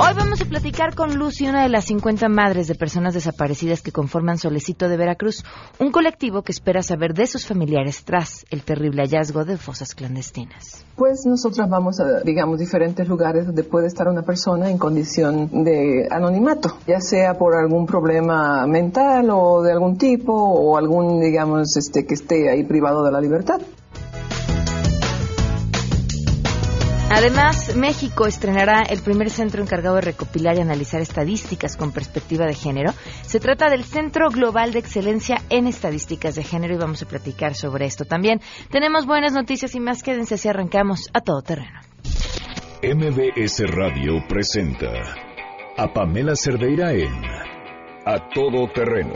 Hoy 0.00 0.14
vamos 0.16 0.40
a 0.40 0.44
platicar 0.44 0.94
con 0.94 1.18
Lucy, 1.18 1.48
una 1.48 1.64
de 1.64 1.68
las 1.68 1.86
50 1.86 2.28
madres 2.28 2.68
de 2.68 2.76
personas 2.76 3.14
desaparecidas 3.14 3.82
que 3.82 3.90
conforman 3.90 4.38
Solecito 4.38 4.88
de 4.88 4.96
Veracruz, 4.96 5.42
un 5.80 5.90
colectivo 5.90 6.42
que 6.42 6.52
espera 6.52 6.84
saber 6.84 7.14
de 7.14 7.26
sus 7.26 7.44
familiares 7.44 8.04
tras 8.04 8.46
el 8.50 8.62
terrible 8.62 9.02
hallazgo 9.02 9.44
de 9.44 9.56
fosas 9.56 9.96
clandestinas. 9.96 10.86
Pues 10.94 11.26
nosotros 11.26 11.68
vamos 11.68 11.98
a, 11.98 12.20
digamos, 12.20 12.60
diferentes 12.60 13.08
lugares 13.08 13.46
donde 13.46 13.64
puede 13.64 13.88
estar 13.88 14.06
una 14.06 14.22
persona 14.22 14.70
en 14.70 14.78
condición 14.78 15.64
de 15.64 16.06
anonimato, 16.08 16.76
ya 16.86 17.00
sea 17.00 17.34
por 17.34 17.56
algún 17.56 17.84
problema 17.84 18.68
mental 18.68 19.28
o 19.32 19.62
de 19.62 19.72
algún 19.72 19.98
tipo 19.98 20.32
o 20.32 20.78
algún, 20.78 21.20
digamos, 21.20 21.76
este, 21.76 22.06
que 22.06 22.14
esté 22.14 22.48
ahí 22.48 22.62
privado 22.62 23.02
de 23.02 23.10
la 23.10 23.20
libertad. 23.20 23.60
Además, 27.10 27.74
México 27.74 28.26
estrenará 28.26 28.82
el 28.82 29.00
primer 29.00 29.30
centro 29.30 29.62
encargado 29.62 29.96
de 29.96 30.02
recopilar 30.02 30.56
y 30.56 30.60
analizar 30.60 31.00
estadísticas 31.00 31.76
con 31.76 31.90
perspectiva 31.90 32.44
de 32.46 32.54
género. 32.54 32.92
Se 33.22 33.40
trata 33.40 33.70
del 33.70 33.84
Centro 33.84 34.28
Global 34.28 34.72
de 34.72 34.80
Excelencia 34.80 35.42
en 35.48 35.66
Estadísticas 35.66 36.34
de 36.34 36.44
Género 36.44 36.74
y 36.74 36.78
vamos 36.78 37.02
a 37.02 37.06
platicar 37.06 37.54
sobre 37.54 37.86
esto 37.86 38.04
también. 38.04 38.40
Tenemos 38.70 39.06
buenas 39.06 39.32
noticias 39.32 39.74
y 39.74 39.80
más. 39.80 40.02
Quédense 40.02 40.36
si 40.36 40.48
arrancamos 40.48 41.08
a 41.14 41.22
todo 41.22 41.40
terreno. 41.40 41.80
MBS 42.82 43.62
Radio 43.66 44.22
presenta 44.28 44.92
a 45.76 45.92
Pamela 45.92 46.36
Cerdeira 46.36 46.92
en 46.92 47.24
A 48.04 48.28
Todo 48.34 48.70
Terreno, 48.72 49.14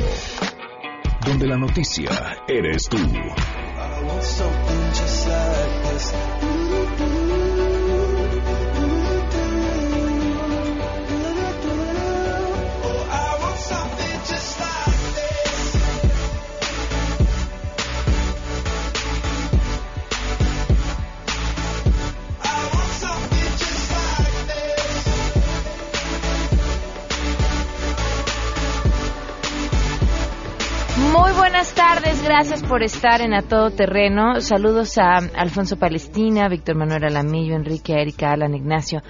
donde 1.27 1.47
la 1.47 1.59
noticia 1.59 2.11
eres 2.49 2.89
tú. 2.89 2.99
Muy 30.97 31.33
buenas 31.33 31.75
tardes, 31.75 32.23
gracias 32.23 32.63
por 32.63 32.83
estar 32.83 33.23
en 33.23 33.33
A 33.33 33.41
Todo 33.41 33.71
Terreno. 33.71 34.43
Saludos 34.43 34.99
a 34.99 35.17
Alfonso 35.35 35.79
Palestina, 35.79 36.49
Víctor 36.49 36.77
Manuel 36.77 37.05
Alamillo, 37.05 37.55
Enrique, 37.55 37.95
Erika, 37.95 38.31
Alan, 38.31 38.55
Ignacio, 38.55 39.01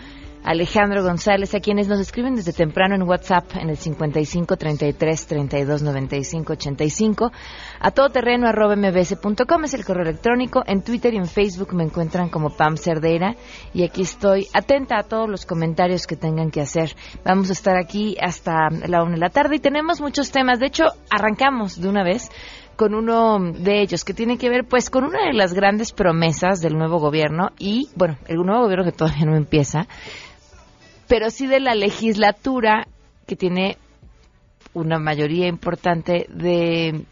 Alejandro 0.44 1.04
González, 1.04 1.54
a 1.54 1.60
quienes 1.60 1.86
nos 1.86 2.00
escriben 2.00 2.34
desde 2.34 2.52
temprano 2.52 2.96
en 2.96 3.02
WhatsApp 3.02 3.56
en 3.56 3.70
el 3.70 3.76
55 3.76 4.56
33 4.56 5.26
32 5.26 5.82
95 5.82 6.52
85, 6.52 7.32
a 7.78 7.90
todoterreno 7.92 8.48
mbs.com 8.50 9.64
es 9.64 9.74
el 9.74 9.84
correo 9.84 10.02
electrónico, 10.02 10.62
en 10.66 10.82
Twitter 10.82 11.14
y 11.14 11.18
en 11.18 11.26
Facebook 11.26 11.74
me 11.74 11.84
encuentran 11.84 12.28
como 12.28 12.50
Pam 12.50 12.76
Cerdeira 12.76 13.36
y 13.72 13.84
aquí 13.84 14.02
estoy 14.02 14.48
atenta 14.52 14.98
a 14.98 15.04
todos 15.04 15.28
los 15.28 15.46
comentarios 15.46 16.06
que 16.06 16.16
tengan 16.16 16.50
que 16.50 16.60
hacer. 16.60 16.96
Vamos 17.24 17.50
a 17.50 17.52
estar 17.52 17.76
aquí 17.76 18.16
hasta 18.20 18.68
la 18.70 19.02
una 19.02 19.14
de 19.14 19.20
la 19.20 19.30
tarde 19.30 19.56
y 19.56 19.60
tenemos 19.60 20.00
muchos 20.00 20.32
temas, 20.32 20.58
de 20.58 20.66
hecho 20.66 20.84
arrancamos 21.10 21.80
de 21.80 21.88
una 21.88 22.02
vez 22.02 22.30
con 22.76 22.94
uno 22.94 23.38
de 23.38 23.82
ellos 23.82 24.04
que 24.04 24.14
tiene 24.14 24.38
que 24.38 24.48
ver 24.48 24.64
pues 24.64 24.90
con 24.90 25.04
una 25.04 25.26
de 25.26 25.34
las 25.34 25.54
grandes 25.54 25.92
promesas 25.92 26.60
del 26.60 26.76
nuevo 26.76 26.98
gobierno 26.98 27.50
y 27.58 27.88
bueno, 27.94 28.16
el 28.26 28.38
nuevo 28.38 28.62
gobierno 28.62 28.84
que 28.84 28.92
todavía 28.92 29.26
no 29.26 29.36
empieza, 29.36 29.86
pero 31.12 31.28
sí 31.28 31.46
de 31.46 31.60
la 31.60 31.74
legislatura 31.74 32.86
que 33.26 33.36
tiene 33.36 33.76
una 34.72 34.98
mayoría 34.98 35.46
importante 35.46 36.26
de, 36.30 37.04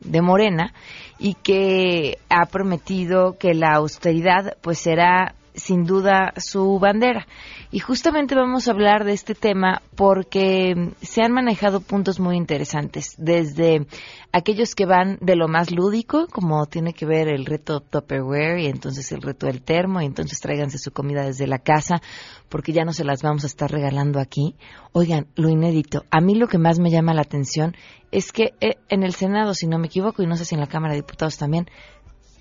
de 0.00 0.22
Morena 0.22 0.72
y 1.18 1.34
que 1.34 2.16
ha 2.30 2.46
prometido 2.46 3.36
que 3.36 3.52
la 3.52 3.74
austeridad 3.74 4.56
pues 4.62 4.78
será 4.78 5.34
sin 5.54 5.84
duda 5.84 6.32
su 6.38 6.78
bandera. 6.78 7.26
Y 7.74 7.80
justamente 7.80 8.36
vamos 8.36 8.68
a 8.68 8.70
hablar 8.70 9.02
de 9.02 9.14
este 9.14 9.34
tema 9.34 9.82
porque 9.96 10.92
se 11.02 11.22
han 11.22 11.32
manejado 11.32 11.80
puntos 11.80 12.20
muy 12.20 12.36
interesantes, 12.36 13.16
desde 13.18 13.88
aquellos 14.30 14.76
que 14.76 14.86
van 14.86 15.18
de 15.20 15.34
lo 15.34 15.48
más 15.48 15.72
lúdico, 15.72 16.28
como 16.30 16.66
tiene 16.66 16.92
que 16.92 17.04
ver 17.04 17.26
el 17.26 17.44
reto 17.44 17.80
Tupperware 17.80 18.60
y 18.60 18.66
entonces 18.66 19.10
el 19.10 19.22
reto 19.22 19.48
del 19.48 19.60
termo, 19.60 20.00
y 20.00 20.04
entonces 20.04 20.38
tráiganse 20.38 20.78
su 20.78 20.92
comida 20.92 21.24
desde 21.24 21.48
la 21.48 21.58
casa, 21.58 22.00
porque 22.48 22.72
ya 22.72 22.84
no 22.84 22.92
se 22.92 23.02
las 23.02 23.22
vamos 23.22 23.42
a 23.42 23.48
estar 23.48 23.72
regalando 23.72 24.20
aquí. 24.20 24.54
Oigan, 24.92 25.26
lo 25.34 25.48
inédito, 25.48 26.04
a 26.12 26.20
mí 26.20 26.36
lo 26.36 26.46
que 26.46 26.58
más 26.58 26.78
me 26.78 26.92
llama 26.92 27.12
la 27.12 27.22
atención 27.22 27.74
es 28.12 28.30
que 28.30 28.54
eh, 28.60 28.76
en 28.88 29.02
el 29.02 29.14
Senado, 29.14 29.52
si 29.52 29.66
no 29.66 29.80
me 29.80 29.88
equivoco, 29.88 30.22
y 30.22 30.28
no 30.28 30.36
sé 30.36 30.44
si 30.44 30.54
en 30.54 30.60
la 30.60 30.68
Cámara 30.68 30.94
de 30.94 31.00
Diputados 31.00 31.38
también, 31.38 31.66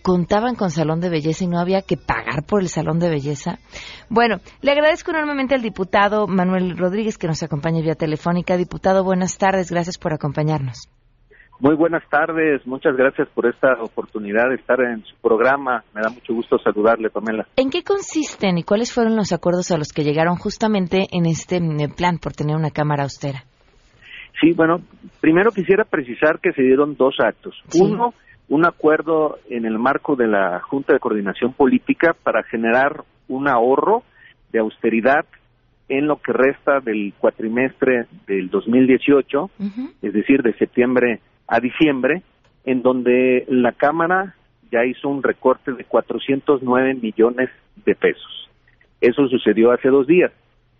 contaban 0.03 0.55
con 0.55 0.69
salón 0.69 0.99
de 0.99 1.09
belleza 1.09 1.45
y 1.45 1.47
no 1.47 1.59
había 1.59 1.81
que 1.81 1.97
pagar 1.97 2.43
por 2.47 2.61
el 2.61 2.67
salón 2.67 2.99
de 2.99 3.09
belleza. 3.09 3.57
Bueno, 4.09 4.37
le 4.61 4.71
agradezco 4.71 5.11
enormemente 5.11 5.55
al 5.55 5.61
diputado 5.61 6.27
Manuel 6.27 6.77
Rodríguez 6.77 7.17
que 7.17 7.27
nos 7.27 7.41
acompaña 7.41 7.81
vía 7.81 7.95
telefónica. 7.95 8.57
Diputado, 8.57 9.03
buenas 9.03 9.37
tardes, 9.37 9.71
gracias 9.71 9.97
por 9.97 10.13
acompañarnos. 10.13 10.89
Muy 11.59 11.75
buenas 11.75 12.03
tardes, 12.09 12.65
muchas 12.67 12.97
gracias 12.97 13.29
por 13.29 13.45
esta 13.45 13.81
oportunidad 13.81 14.49
de 14.49 14.55
estar 14.55 14.81
en 14.81 15.01
su 15.05 15.15
programa. 15.21 15.83
Me 15.93 16.01
da 16.01 16.09
mucho 16.09 16.33
gusto 16.33 16.57
saludarle, 16.59 17.09
Pamela. 17.09 17.47
¿En 17.55 17.69
qué 17.69 17.83
consisten 17.83 18.57
y 18.57 18.63
cuáles 18.63 18.91
fueron 18.93 19.15
los 19.15 19.31
acuerdos 19.31 19.71
a 19.71 19.77
los 19.77 19.93
que 19.93 20.03
llegaron 20.03 20.35
justamente 20.35 21.07
en 21.11 21.25
este 21.25 21.61
plan 21.95 22.17
por 22.17 22.33
tener 22.33 22.57
una 22.57 22.71
Cámara 22.71 23.03
austera? 23.03 23.45
Sí, 24.41 24.51
bueno, 24.51 24.81
primero 25.21 25.51
quisiera 25.51 25.85
precisar 25.85 26.39
que 26.41 26.51
se 26.51 26.63
dieron 26.63 26.95
dos 26.95 27.15
actos. 27.19 27.55
Sí. 27.69 27.81
Uno, 27.81 28.13
un 28.49 28.65
acuerdo 28.65 29.37
en 29.49 29.65
el 29.65 29.79
marco 29.79 30.15
de 30.15 30.27
la 30.27 30.59
Junta 30.59 30.93
de 30.93 30.99
Coordinación 30.99 31.53
Política 31.53 32.15
para 32.23 32.43
generar 32.43 33.03
un 33.27 33.47
ahorro 33.47 34.03
de 34.51 34.59
austeridad 34.59 35.25
en 35.89 36.07
lo 36.07 36.17
que 36.17 36.33
resta 36.33 36.79
del 36.79 37.13
cuatrimestre 37.17 38.05
del 38.27 38.49
2018, 38.49 39.43
Ujú. 39.43 39.89
es 40.01 40.13
decir, 40.13 40.41
de 40.41 40.53
septiembre 40.53 41.19
a 41.47 41.59
diciembre, 41.59 42.23
en 42.65 42.81
donde 42.81 43.45
la 43.49 43.73
Cámara 43.73 44.35
ya 44.71 44.85
hizo 44.85 45.09
un 45.09 45.21
recorte 45.21 45.71
de 45.73 45.83
409 45.83 46.95
millones 46.95 47.49
de 47.85 47.95
pesos. 47.95 48.49
Eso 49.01 49.27
sucedió 49.27 49.71
hace 49.71 49.89
dos 49.89 50.07
días. 50.07 50.31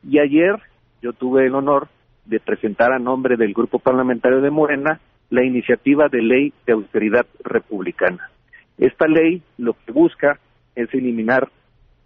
Y 0.08 0.20
ayer 0.20 0.56
yo 1.02 1.14
tuve 1.14 1.46
el 1.46 1.56
honor 1.56 1.90
de 2.26 2.40
presentar 2.40 2.94
a 2.94 3.00
nombre 3.00 3.36
del 3.36 3.54
Grupo 3.54 3.80
Parlamentario 3.80 4.42
de 4.42 4.50
Morena 4.50 5.00
la 5.34 5.44
iniciativa 5.44 6.10
de 6.10 6.22
ley 6.22 6.54
de 6.68 6.74
austeridad 6.74 7.26
republicana. 7.44 8.30
Esta 8.78 9.08
ley 9.08 9.42
lo 9.58 9.74
que 9.74 9.92
busca 9.92 10.40
es 10.76 10.94
eliminar 10.94 11.50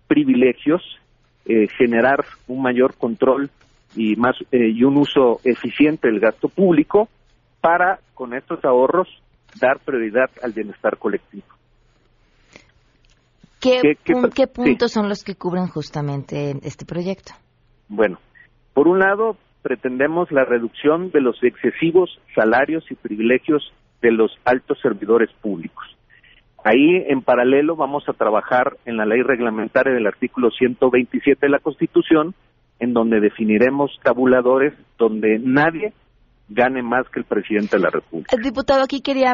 privilegios, 0.08 0.82
eh, 1.46 1.68
generar 1.78 2.24
un 2.48 2.62
mayor 2.62 2.96
control 2.96 3.50
y 3.98 4.16
más 4.16 4.38
eh, 4.54 4.70
y 4.70 4.82
un 4.86 4.96
uso 4.96 5.42
eficiente 5.44 6.08
del 6.08 6.22
gasto 6.22 6.48
público 6.48 7.10
para 7.60 8.00
con 8.14 8.34
estos 8.34 8.64
ahorros 8.64 9.10
dar 9.60 9.80
prioridad 9.80 10.30
al 10.42 10.54
bienestar 10.54 10.98
colectivo. 10.98 11.48
¿Qué, 13.60 13.82
¿Qué- 14.06 14.14
sí. 14.14 14.48
puntos 14.54 14.90
son 14.94 15.10
los 15.10 15.26
que 15.26 15.36
cubren 15.36 15.68
justamente 15.68 16.52
este 16.64 16.86
proyecto? 16.86 17.34
Bueno, 17.90 18.20
por 18.74 18.88
un 18.88 19.00
lado, 19.00 19.36
pretendemos 19.68 20.32
la 20.32 20.46
reducción 20.46 21.12
de 21.12 21.20
los 21.20 21.44
excesivos 21.44 22.22
salarios 22.34 22.90
y 22.90 22.96
privilegios 22.96 23.74
de 24.02 24.14
los 24.14 24.32
altos 24.46 24.80
servidores 24.82 25.30
públicos. 25.42 25.86
Ahí, 26.64 27.04
en 27.10 27.22
paralelo, 27.22 27.76
vamos 27.76 28.08
a 28.08 28.14
trabajar 28.14 28.78
en 28.86 28.96
la 28.96 29.06
ley 29.06 29.22
reglamentaria 29.24 29.94
del 29.94 30.08
artículo 30.08 30.52
127 30.52 31.48
de 31.48 31.50
la 31.50 31.60
Constitución, 31.60 32.34
en 32.80 32.94
donde 32.94 33.20
definiremos 33.20 33.92
tabuladores 34.04 34.74
donde 34.98 35.38
nadie 35.38 35.92
gane 36.50 36.82
más 36.82 37.06
que 37.10 37.20
el 37.20 37.26
presidente 37.26 37.76
de 37.78 37.84
la 37.84 37.90
República. 37.90 38.36
Eh, 38.36 38.40
Diputado, 38.42 38.82
aquí 38.84 39.02
quería 39.02 39.34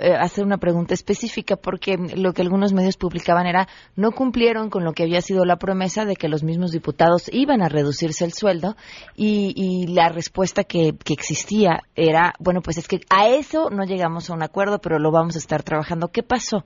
eh, 0.00 0.12
hacer 0.14 0.44
una 0.44 0.58
pregunta 0.58 0.94
específica 0.94 1.56
porque 1.56 1.96
lo 2.16 2.32
que 2.32 2.42
algunos 2.42 2.72
medios 2.72 2.96
publicaban 2.96 3.46
era 3.46 3.66
no 3.96 4.12
cumplieron 4.12 4.70
con 4.70 4.84
lo 4.84 4.92
que 4.92 5.02
había 5.02 5.20
sido 5.20 5.44
la 5.44 5.56
promesa 5.56 6.04
de 6.04 6.14
que 6.14 6.28
los 6.28 6.44
mismos 6.44 6.70
diputados 6.70 7.28
iban 7.32 7.62
a 7.62 7.68
reducirse 7.68 8.24
el 8.24 8.32
sueldo 8.32 8.76
y, 9.16 9.52
y 9.56 9.92
la 9.92 10.08
respuesta 10.08 10.62
que, 10.64 10.92
que 11.04 11.14
existía 11.14 11.80
era, 11.96 12.32
bueno, 12.38 12.60
pues 12.62 12.78
es 12.78 12.86
que 12.86 13.00
a 13.10 13.28
eso 13.28 13.68
no 13.70 13.84
llegamos 13.84 14.30
a 14.30 14.34
un 14.34 14.42
acuerdo, 14.44 14.78
pero 14.80 14.98
lo 15.00 15.10
vamos 15.10 15.34
a 15.34 15.38
estar 15.40 15.62
trabajando. 15.64 16.08
¿Qué 16.12 16.22
pasó? 16.22 16.64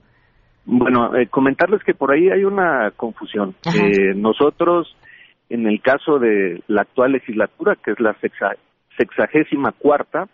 Bueno, 0.65 1.15
eh, 1.15 1.27
comentarles 1.27 1.81
que 1.83 1.93
por 1.93 2.11
ahí 2.13 2.29
hay 2.29 2.43
una 2.43 2.91
confusión. 2.95 3.55
Eh, 3.65 4.13
nosotros, 4.15 4.95
en 5.49 5.65
el 5.65 5.81
caso 5.81 6.19
de 6.19 6.61
la 6.67 6.81
actual 6.81 7.13
legislatura, 7.13 7.77
que 7.83 7.91
es 7.91 7.99
la 7.99 8.13
sexa- 8.19 8.57
sexagésima 8.97 9.71
cuarta, 9.71 10.27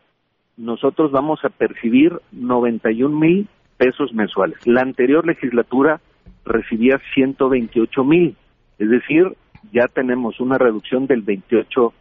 nosotros 0.57 1.12
vamos 1.12 1.39
a 1.44 1.50
percibir 1.50 2.13
91 2.31 3.18
mil 3.18 3.48
pesos 3.77 4.13
mensuales. 4.13 4.57
La 4.65 4.81
anterior 4.81 5.25
legislatura 5.25 6.00
recibía 6.45 7.00
128 7.13 8.04
mil, 8.04 8.36
es 8.80 8.89
decir, 8.89 9.36
ya 9.71 9.88
tenemos 9.94 10.39
una 10.39 10.57
reducción 10.57 11.07
del 11.07 11.21
28 11.21 11.94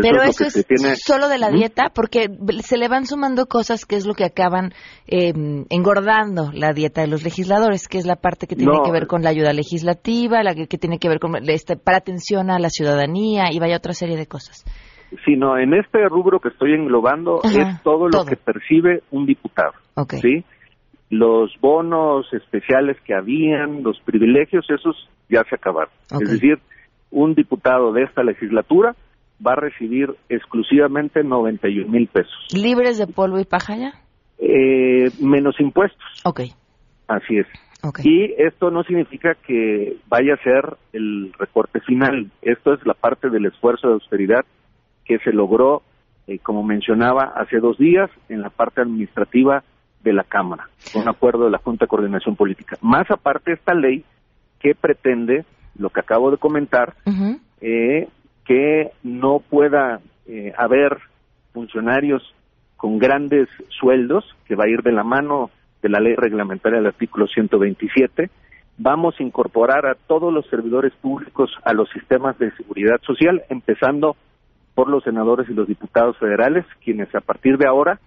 pero 0.00 0.22
eso 0.22 0.44
es 0.44 0.64
solo 1.04 1.28
de 1.28 1.38
la 1.38 1.50
dieta, 1.50 1.90
porque 1.94 2.28
se 2.62 2.78
le 2.78 2.88
van 2.88 3.06
sumando 3.06 3.46
cosas 3.46 3.84
que 3.84 3.96
es 3.96 4.06
lo 4.06 4.14
que 4.14 4.24
acaban 4.24 4.72
em, 5.06 5.66
engordando 5.68 6.50
la 6.52 6.72
dieta 6.72 7.02
de 7.02 7.08
los 7.08 7.22
legisladores, 7.22 7.86
que 7.86 7.98
es 7.98 8.06
la 8.06 8.16
parte 8.16 8.46
que 8.46 8.56
tiene 8.56 8.78
que 8.82 8.90
ver 8.90 9.06
con 9.06 9.22
la 9.22 9.30
ayuda 9.30 9.52
legislativa, 9.52 10.42
la 10.42 10.54
que, 10.54 10.66
tiene 10.78 10.98
que 10.98 11.08
ver 11.08 11.18
con 11.18 11.36
este, 11.48 11.76
para 11.76 11.98
atención 11.98 12.50
a 12.50 12.58
la 12.58 12.70
ciudadanía 12.70 13.52
y 13.52 13.58
vaya 13.58 13.76
otra 13.76 13.92
serie 13.92 14.16
de 14.16 14.26
cosas. 14.26 14.64
Sí, 15.24 15.36
no, 15.36 15.58
en 15.58 15.74
este 15.74 16.08
rubro 16.08 16.40
que 16.40 16.48
estoy 16.48 16.72
englobando 16.72 17.40
es 17.44 17.82
todo 17.82 18.08
lo 18.08 18.24
que 18.24 18.36
percibe 18.36 19.02
un 19.10 19.26
diputado. 19.26 19.72
¿sí? 20.20 20.44
Los 21.10 21.52
bonos 21.60 22.26
especiales 22.32 22.96
que 23.04 23.14
habían, 23.14 23.82
los 23.82 24.00
privilegios, 24.00 24.66
esos 24.68 25.08
ya 25.28 25.42
se 25.48 25.54
acabaron. 25.54 25.92
Es 26.20 26.30
decir, 26.30 26.58
un 27.10 27.34
diputado 27.34 27.92
de 27.92 28.02
esta 28.02 28.22
legislatura 28.22 28.96
va 29.44 29.52
a 29.52 29.56
recibir 29.56 30.14
exclusivamente 30.28 31.22
91 31.22 31.88
mil 31.88 32.08
pesos. 32.08 32.34
¿Libres 32.52 32.98
de 32.98 33.06
polvo 33.06 33.38
y 33.38 33.44
paja 33.44 33.76
ya? 33.76 33.92
Eh, 34.38 35.10
menos 35.20 35.58
impuestos. 35.60 36.04
Ok. 36.24 36.40
Así 37.06 37.38
es. 37.38 37.46
Y 38.02 38.32
esto 38.38 38.70
no 38.70 38.82
significa 38.82 39.34
que 39.46 39.96
vaya 40.08 40.34
a 40.34 40.42
ser 40.42 40.76
el 40.92 41.32
recorte 41.38 41.80
final. 41.80 42.30
Esto 42.42 42.74
es 42.74 42.84
la 42.84 42.94
parte 42.94 43.30
del 43.30 43.46
esfuerzo 43.46 43.88
de 43.88 43.94
austeridad 43.94 44.44
que 45.06 45.18
se 45.20 45.32
logró, 45.32 45.82
eh, 46.26 46.38
como 46.38 46.62
mencionaba, 46.62 47.32
hace 47.36 47.58
dos 47.58 47.78
días 47.78 48.10
en 48.28 48.42
la 48.42 48.50
parte 48.50 48.80
administrativa 48.80 49.62
de 50.02 50.12
la 50.12 50.24
Cámara, 50.24 50.68
con 50.92 51.08
acuerdo 51.08 51.44
de 51.44 51.50
la 51.50 51.58
Junta 51.58 51.84
de 51.84 51.88
Coordinación 51.88 52.36
Política. 52.36 52.76
Más 52.80 53.10
aparte, 53.10 53.52
esta 53.52 53.74
ley 53.74 54.04
que 54.60 54.74
pretende, 54.74 55.44
lo 55.78 55.90
que 55.90 56.00
acabo 56.00 56.30
de 56.30 56.38
comentar, 56.38 56.94
eh, 57.60 58.08
que 58.44 58.90
no 59.02 59.40
pueda 59.40 60.00
eh, 60.26 60.52
haber 60.56 60.98
funcionarios 61.52 62.22
con 62.76 62.98
grandes 62.98 63.48
sueldos, 63.80 64.24
que 64.46 64.54
va 64.54 64.64
a 64.64 64.68
ir 64.68 64.82
de 64.82 64.92
la 64.92 65.04
mano 65.04 65.50
de 65.82 65.88
la 65.88 66.00
ley 66.00 66.14
reglamentaria 66.14 66.78
del 66.78 66.88
artículo 66.88 67.26
127. 67.26 68.30
Vamos 68.78 69.14
a 69.18 69.22
incorporar 69.22 69.86
a 69.86 69.94
todos 69.94 70.32
los 70.32 70.46
servidores 70.46 70.92
públicos 71.00 71.50
a 71.64 71.72
los 71.72 71.88
sistemas 71.90 72.38
de 72.38 72.50
seguridad 72.52 73.00
social, 73.02 73.42
empezando 73.48 74.16
por 74.76 74.90
los 74.90 75.02
senadores 75.04 75.48
y 75.48 75.54
los 75.54 75.66
diputados 75.66 76.18
federales, 76.18 76.66
quienes 76.84 77.12
a 77.14 77.22
partir 77.22 77.56
de 77.56 77.66
ahora 77.66 77.98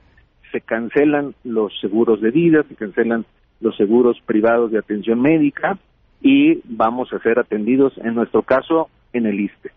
se 0.52 0.62
cancelan 0.62 1.34
los 1.44 1.74
seguros 1.82 2.22
de 2.22 2.30
vida, 2.30 2.64
se 2.70 2.76
cancelan 2.76 3.26
los 3.60 3.76
seguros 3.76 4.18
privados 4.28 4.72
de 4.72 4.78
atención 4.78 5.20
médica 5.20 5.80
y 6.22 6.62
vamos 6.66 7.12
a 7.12 7.20
ser 7.20 7.40
atendidos, 7.40 7.98
en 7.98 8.14
nuestro 8.14 8.44
caso, 8.44 8.88
en 9.14 9.26
el 9.26 9.40
ISTE. 9.40 9.72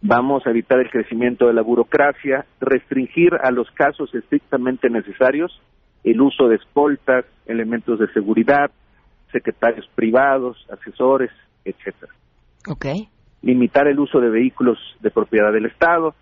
Vamos 0.00 0.46
a 0.46 0.50
evitar 0.50 0.80
el 0.80 0.90
crecimiento 0.90 1.46
de 1.46 1.52
la 1.52 1.62
burocracia, 1.62 2.46
restringir 2.58 3.34
a 3.42 3.50
los 3.50 3.70
casos 3.72 4.14
estrictamente 4.14 4.88
necesarios 4.88 5.60
el 6.04 6.22
uso 6.22 6.48
de 6.48 6.56
escoltas, 6.56 7.26
elementos 7.44 7.98
de 7.98 8.10
seguridad, 8.14 8.70
secretarios 9.30 9.86
privados, 9.94 10.56
asesores, 10.70 11.30
etcétera. 11.66 12.12
Okay. 12.66 13.10
Limitar 13.42 13.86
el 13.88 13.98
uso 13.98 14.20
de 14.20 14.30
vehículos 14.30 14.78
de 15.00 15.10
propiedad 15.10 15.52
del 15.52 15.66
Estado. 15.66 16.14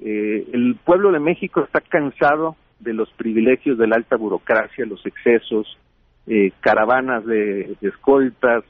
Eh, 0.00 0.46
el 0.52 0.76
pueblo 0.84 1.12
de 1.12 1.20
México 1.20 1.60
está 1.60 1.80
cansado 1.80 2.56
de 2.80 2.92
los 2.94 3.10
privilegios 3.12 3.78
de 3.78 3.86
la 3.86 3.96
alta 3.96 4.16
burocracia, 4.16 4.86
los 4.86 5.04
excesos, 5.06 5.78
eh, 6.26 6.52
caravanas 6.60 7.24
de, 7.26 7.76
escoltas, 7.82 8.64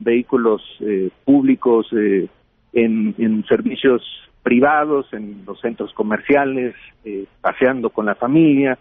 vehículos 0.00 0.62
eh, 0.80 1.10
públicos 1.24 1.86
eh, 1.92 2.28
en, 2.72 3.44
servicios 3.48 4.02
privados, 4.42 5.06
en 5.12 5.44
los 5.46 5.60
centros 5.60 5.92
comerciales, 5.92 6.74
eh, 7.04 7.26
paseando 7.40 7.90
con 7.90 8.06
la 8.06 8.14
familia, 8.14 8.78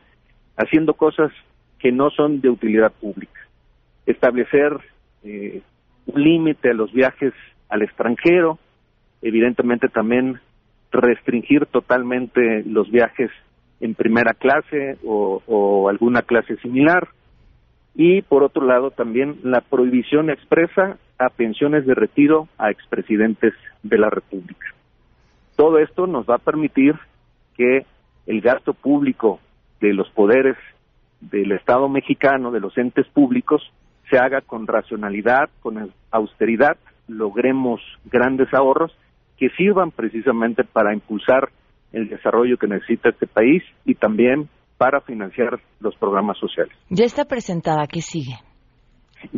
haciendo 0.58 0.94
cosas 0.94 1.32
que 1.78 1.92
no 1.92 2.10
son 2.10 2.42
de 2.42 2.50
utilidad 2.50 2.92
pública. 2.94 3.40
Establecer 4.06 4.78
un 5.24 6.24
límite 6.24 6.72
a 6.72 6.74
los 6.74 6.92
viajes 6.92 7.34
al 7.70 7.82
extranjero, 7.82 8.60
evidentemente 9.22 9.88
también 9.88 10.40
restringir 10.92 11.66
totalmente 11.68 12.64
los 12.66 12.90
viajes 12.90 13.32
en 13.80 13.96
primera 13.96 14.34
clase 14.34 14.98
o 15.06 15.88
alguna 15.90 16.24
clase 16.24 16.58
similar, 16.58 17.08
y 17.96 18.22
por 18.22 18.44
otro 18.44 18.66
lado 18.66 18.92
también 18.92 19.40
la 19.44 19.62
prohibición 19.62 20.30
expresa 20.30 20.98
a 21.18 21.30
pensiones 21.30 21.86
de 21.86 21.96
retiro 21.96 22.48
a 22.58 22.72
expresidentes 22.72 23.54
de 23.84 23.98
la 23.98 24.10
República. 24.10 24.68
Todo 25.56 25.80
esto 25.80 26.08
nos 26.08 26.26
va 26.26 26.36
a 26.36 26.40
permitir 26.40 26.96
que 27.58 27.86
el 28.26 28.42
gasto 28.42 28.74
público 28.74 29.40
de 29.82 29.94
los 29.94 30.10
poderes 30.12 30.56
del 31.20 31.52
Estado 31.52 31.90
mexicano, 31.90 32.52
de 32.52 32.62
los 32.62 32.78
entes 32.78 33.08
públicos, 33.08 33.62
se 34.10 34.18
haga 34.18 34.42
con 34.42 34.66
racionalidad, 34.66 35.50
con 35.60 35.92
austeridad, 36.12 36.78
logremos 37.10 37.82
grandes 38.06 38.54
ahorros 38.54 38.96
que 39.38 39.50
sirvan 39.52 39.92
precisamente 39.92 40.64
para 40.64 40.94
impulsar 40.94 41.50
el 41.92 42.08
desarrollo 42.08 42.58
que 42.58 42.68
necesita 42.68 43.10
este 43.10 43.28
país 43.28 43.64
y 43.86 43.96
también 43.96 44.48
para 44.78 45.02
financiar 45.02 45.60
los 45.80 45.96
programas 45.96 46.38
sociales. 46.38 46.74
Ya 46.90 47.06
está 47.06 47.26
presentada, 47.26 47.88
¿qué 47.88 48.02
sigue? 48.02 48.36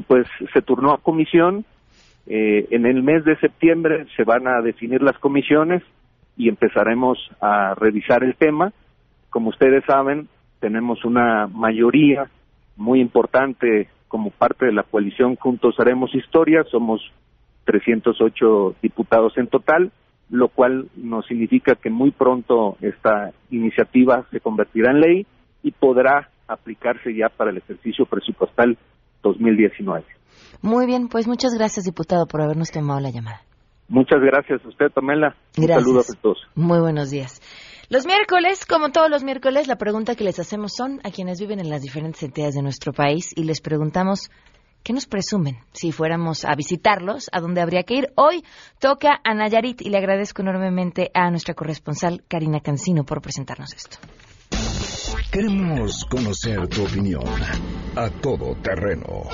Pues 0.07 0.27
se 0.53 0.61
turnó 0.61 0.91
a 0.93 0.99
comisión, 0.99 1.65
eh, 2.27 2.67
en 2.69 2.85
el 2.85 3.01
mes 3.01 3.23
de 3.25 3.35
septiembre 3.37 4.05
se 4.15 4.23
van 4.23 4.47
a 4.47 4.61
definir 4.61 5.01
las 5.01 5.17
comisiones 5.17 5.81
y 6.37 6.49
empezaremos 6.49 7.17
a 7.41 7.73
revisar 7.75 8.23
el 8.23 8.35
tema. 8.35 8.73
Como 9.29 9.49
ustedes 9.49 9.83
saben, 9.85 10.27
tenemos 10.59 11.03
una 11.03 11.47
mayoría 11.47 12.29
muy 12.75 13.01
importante 13.01 13.89
como 14.07 14.29
parte 14.29 14.65
de 14.65 14.73
la 14.73 14.83
coalición 14.83 15.35
Juntos 15.35 15.75
Haremos 15.79 16.13
Historia, 16.13 16.63
somos 16.69 17.01
308 17.65 18.75
diputados 18.81 19.37
en 19.37 19.47
total, 19.47 19.91
lo 20.29 20.47
cual 20.49 20.89
nos 20.95 21.25
significa 21.27 21.75
que 21.75 21.89
muy 21.89 22.11
pronto 22.11 22.77
esta 22.81 23.31
iniciativa 23.49 24.25
se 24.31 24.39
convertirá 24.39 24.91
en 24.91 24.99
ley 25.01 25.25
y 25.63 25.71
podrá 25.71 26.29
aplicarse 26.47 27.13
ya 27.15 27.29
para 27.29 27.51
el 27.51 27.57
ejercicio 27.57 28.05
presupuestal 28.05 28.77
2019. 29.23 30.03
Muy 30.61 30.85
bien, 30.85 31.07
pues 31.07 31.27
muchas 31.27 31.53
gracias, 31.53 31.85
diputado, 31.85 32.25
por 32.27 32.41
habernos 32.41 32.71
tomado 32.71 32.99
la 32.99 33.09
llamada. 33.09 33.41
Muchas 33.87 34.21
gracias 34.21 34.63
a 34.63 34.69
usted, 34.69 34.87
Pamela. 34.93 35.35
Un 35.57 35.67
saludo 35.67 35.99
a 35.99 36.21
todos. 36.21 36.37
Muy 36.55 36.79
buenos 36.79 37.11
días. 37.11 37.41
Los 37.89 38.05
miércoles, 38.05 38.65
como 38.65 38.89
todos 38.89 39.09
los 39.09 39.21
miércoles, 39.21 39.67
la 39.67 39.75
pregunta 39.75 40.15
que 40.15 40.23
les 40.23 40.39
hacemos 40.39 40.71
son 40.77 41.01
a 41.03 41.11
quienes 41.11 41.41
viven 41.41 41.59
en 41.59 41.69
las 41.69 41.81
diferentes 41.81 42.23
entidades 42.23 42.55
de 42.55 42.61
nuestro 42.61 42.93
país 42.93 43.33
y 43.35 43.43
les 43.43 43.59
preguntamos 43.59 44.31
¿Qué 44.83 44.93
nos 44.93 45.05
presumen 45.05 45.59
si 45.73 45.91
fuéramos 45.91 46.43
a 46.43 46.55
visitarlos? 46.55 47.29
¿A 47.31 47.39
dónde 47.39 47.61
habría 47.61 47.83
que 47.83 47.93
ir? 47.95 48.13
Hoy 48.15 48.43
toca 48.79 49.21
a 49.23 49.33
Nayarit 49.35 49.81
y 49.81 49.89
le 49.89 49.97
agradezco 49.97 50.41
enormemente 50.41 51.11
a 51.13 51.29
nuestra 51.29 51.53
corresponsal 51.53 52.23
Karina 52.27 52.61
Cancino 52.61 53.03
por 53.03 53.21
presentarnos 53.21 53.73
esto. 53.73 53.97
Queremos 55.31 56.05
conocer 56.05 56.67
tu 56.67 56.83
opinión 56.83 57.23
a 57.95 58.09
todo 58.09 58.55
terreno 58.55 59.29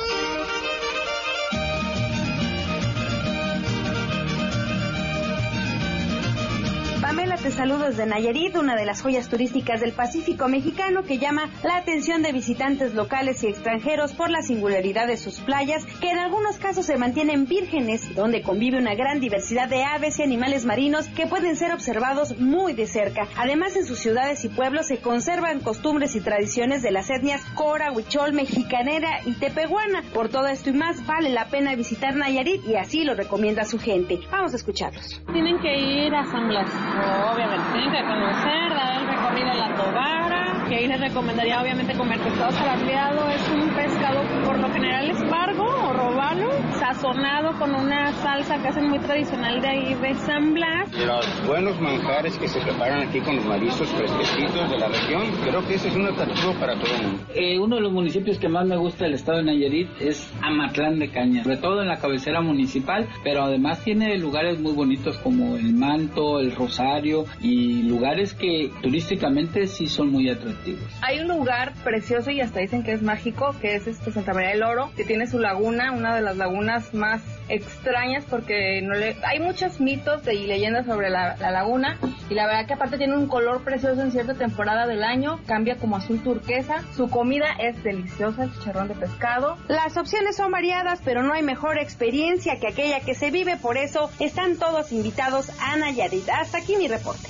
Te 7.41 7.51
saludo 7.51 7.85
desde 7.85 8.07
Nayarit, 8.07 8.57
una 8.57 8.75
de 8.75 8.85
las 8.85 9.03
joyas 9.03 9.29
turísticas 9.29 9.79
del 9.79 9.93
Pacífico 9.93 10.47
mexicano 10.47 11.03
que 11.03 11.19
llama 11.19 11.49
la 11.63 11.77
atención 11.77 12.23
de 12.23 12.31
visitantes 12.31 12.95
locales 12.95 13.43
y 13.43 13.47
extranjeros 13.47 14.13
por 14.13 14.31
la 14.31 14.41
singularidad 14.41 15.07
de 15.07 15.17
sus 15.17 15.39
playas, 15.39 15.85
que 16.01 16.09
en 16.09 16.17
algunos 16.17 16.57
casos 16.57 16.87
se 16.87 16.97
mantienen 16.97 17.45
vírgenes, 17.45 18.15
donde 18.15 18.41
convive 18.41 18.79
una 18.79 18.95
gran 18.95 19.19
diversidad 19.19 19.69
de 19.69 19.83
aves 19.83 20.17
y 20.17 20.23
animales 20.23 20.65
marinos 20.65 21.07
que 21.09 21.27
pueden 21.27 21.55
ser 21.55 21.73
observados 21.73 22.37
muy 22.39 22.73
de 22.73 22.87
cerca. 22.87 23.27
Además, 23.37 23.75
en 23.75 23.85
sus 23.85 23.99
ciudades 23.99 24.43
y 24.43 24.49
pueblos 24.49 24.87
se 24.87 24.97
conservan 24.97 25.59
costumbres 25.59 26.15
y 26.15 26.21
tradiciones 26.21 26.81
de 26.81 26.91
las 26.91 27.09
etnias 27.09 27.45
Cora, 27.53 27.91
Huichol, 27.91 28.33
Mexicanera 28.33 29.21
y 29.25 29.33
Tepehuana. 29.33 30.01
Por 30.13 30.29
todo 30.29 30.47
esto 30.47 30.71
y 30.71 30.73
más, 30.73 31.05
vale 31.05 31.29
la 31.29 31.45
pena 31.45 31.75
visitar 31.75 32.15
Nayarit 32.15 32.65
y 32.65 32.75
así 32.75 33.03
lo 33.03 33.13
recomienda 33.13 33.63
su 33.63 33.77
gente. 33.77 34.19
Vamos 34.31 34.53
a 34.53 34.57
escucharlos. 34.57 35.21
Tienen 35.31 35.59
que 35.59 35.77
ir 35.77 36.15
a 36.15 36.25
San 36.31 36.47
Blas 36.47 37.26
obviamente, 37.31 37.65
tienen 37.73 37.91
que 37.91 38.03
conocer, 38.03 38.69
dar 38.73 39.01
el 39.01 39.07
recorrido 39.07 39.51
a 39.51 39.55
la 39.55 39.75
Tobara, 39.75 40.65
que 40.67 40.75
ahí 40.75 40.87
les 40.87 40.99
recomendaría 40.99 41.61
obviamente 41.61 41.93
comer 41.93 42.19
pescado 42.19 42.51
saladeado. 42.51 43.29
Es 43.29 43.49
un 43.49 43.69
pescado 43.69 44.21
por 44.45 44.59
lo 44.59 44.69
general 44.71 45.09
espargo 45.09 45.63
o 45.63 45.93
robalo, 45.93 46.49
sazonado 46.79 47.57
con 47.57 47.73
una 47.73 48.13
salsa 48.13 48.61
que 48.61 48.67
hacen 48.67 48.89
muy 48.89 48.99
tradicional 48.99 49.61
de 49.61 49.67
ahí 49.67 49.93
de 49.95 50.13
San 50.15 50.53
Blas. 50.53 50.91
Los 50.93 51.47
buenos 51.47 51.79
manjares 51.81 52.37
que 52.37 52.47
se 52.47 52.59
preparan 52.59 53.07
aquí 53.07 53.19
con 53.19 53.35
los 53.35 53.45
mariscos 53.45 53.87
fresquecitos 53.89 54.69
de 54.69 54.77
la 54.77 54.87
región, 54.87 55.23
creo 55.43 55.65
que 55.67 55.75
ese 55.75 55.87
es 55.89 55.95
un 55.95 56.05
atractivo 56.05 56.53
para 56.59 56.75
todo 56.79 56.93
el 56.95 57.01
mundo. 57.03 57.23
Eh, 57.33 57.59
uno 57.59 57.77
de 57.77 57.81
los 57.81 57.91
municipios 57.91 58.37
que 58.37 58.47
más 58.47 58.65
me 58.67 58.77
gusta 58.77 59.05
del 59.05 59.15
estado 59.15 59.39
de 59.39 59.45
Nayarit 59.45 59.89
es 59.99 60.31
Amatlán 60.41 60.99
de 60.99 61.09
Caña, 61.09 61.43
sobre 61.43 61.57
todo 61.57 61.81
en 61.81 61.87
la 61.87 61.97
cabecera 61.97 62.41
municipal, 62.41 63.07
pero 63.23 63.43
además 63.43 63.83
tiene 63.83 64.17
lugares 64.17 64.59
muy 64.59 64.73
bonitos 64.73 65.17
como 65.17 65.55
el 65.55 65.73
Manto, 65.73 66.39
el 66.39 66.55
Rosario 66.55 67.25
y 67.41 67.83
lugares 67.83 68.33
que 68.33 68.71
turísticamente 68.81 69.67
sí 69.67 69.87
son 69.87 70.11
muy 70.11 70.29
atractivos. 70.29 70.83
Hay 71.01 71.19
un 71.19 71.27
lugar 71.27 71.73
precioso 71.83 72.29
y 72.31 72.41
hasta 72.41 72.59
dicen 72.59 72.83
que 72.83 72.93
es 72.93 73.01
mágico, 73.01 73.55
que 73.59 73.75
es 73.75 73.87
este 73.87 74.11
Santa 74.11 74.33
María 74.33 74.49
del 74.49 74.63
Oro, 74.63 74.91
que 74.95 75.03
tiene 75.03 75.27
su 75.27 75.39
laguna, 75.39 75.91
una 75.91 76.15
de 76.15 76.21
las 76.21 76.37
lagunas 76.37 76.66
más 76.93 77.21
extrañas 77.49 78.25
porque 78.29 78.81
no 78.81 78.93
le... 78.93 79.17
hay 79.23 79.39
muchos 79.39 79.79
mitos 79.79 80.21
y 80.27 80.45
leyendas 80.47 80.85
sobre 80.85 81.09
la, 81.09 81.37
la 81.37 81.51
laguna 81.51 81.97
y 82.29 82.33
la 82.33 82.45
verdad 82.45 82.65
que 82.67 82.73
aparte 82.73 82.97
tiene 82.97 83.15
un 83.15 83.27
color 83.27 83.63
precioso 83.63 84.01
en 84.01 84.11
cierta 84.11 84.33
temporada 84.33 84.85
del 84.85 85.03
año, 85.03 85.39
cambia 85.45 85.77
como 85.77 85.95
azul 85.95 86.21
turquesa, 86.21 86.83
su 86.95 87.09
comida 87.09 87.47
es 87.59 87.81
deliciosa, 87.83 88.43
el 88.43 88.53
chicharrón 88.53 88.89
de 88.89 88.95
pescado. 88.95 89.57
Las 89.67 89.95
opciones 89.97 90.35
son 90.35 90.51
variadas, 90.51 91.01
pero 91.03 91.23
no 91.23 91.33
hay 91.33 91.43
mejor 91.43 91.77
experiencia 91.77 92.59
que 92.59 92.67
aquella 92.67 92.99
que 92.99 93.15
se 93.15 93.31
vive, 93.31 93.57
por 93.57 93.77
eso 93.77 94.09
están 94.19 94.57
todos 94.57 94.91
invitados 94.91 95.51
a 95.61 95.77
Nayarit. 95.77 96.27
Hasta 96.29 96.57
aquí 96.57 96.75
mi 96.75 96.87
reporte. 96.87 97.27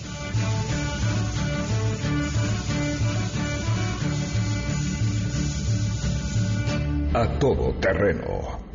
A 7.14 7.40
todo 7.40 7.74
terreno. 7.80 8.67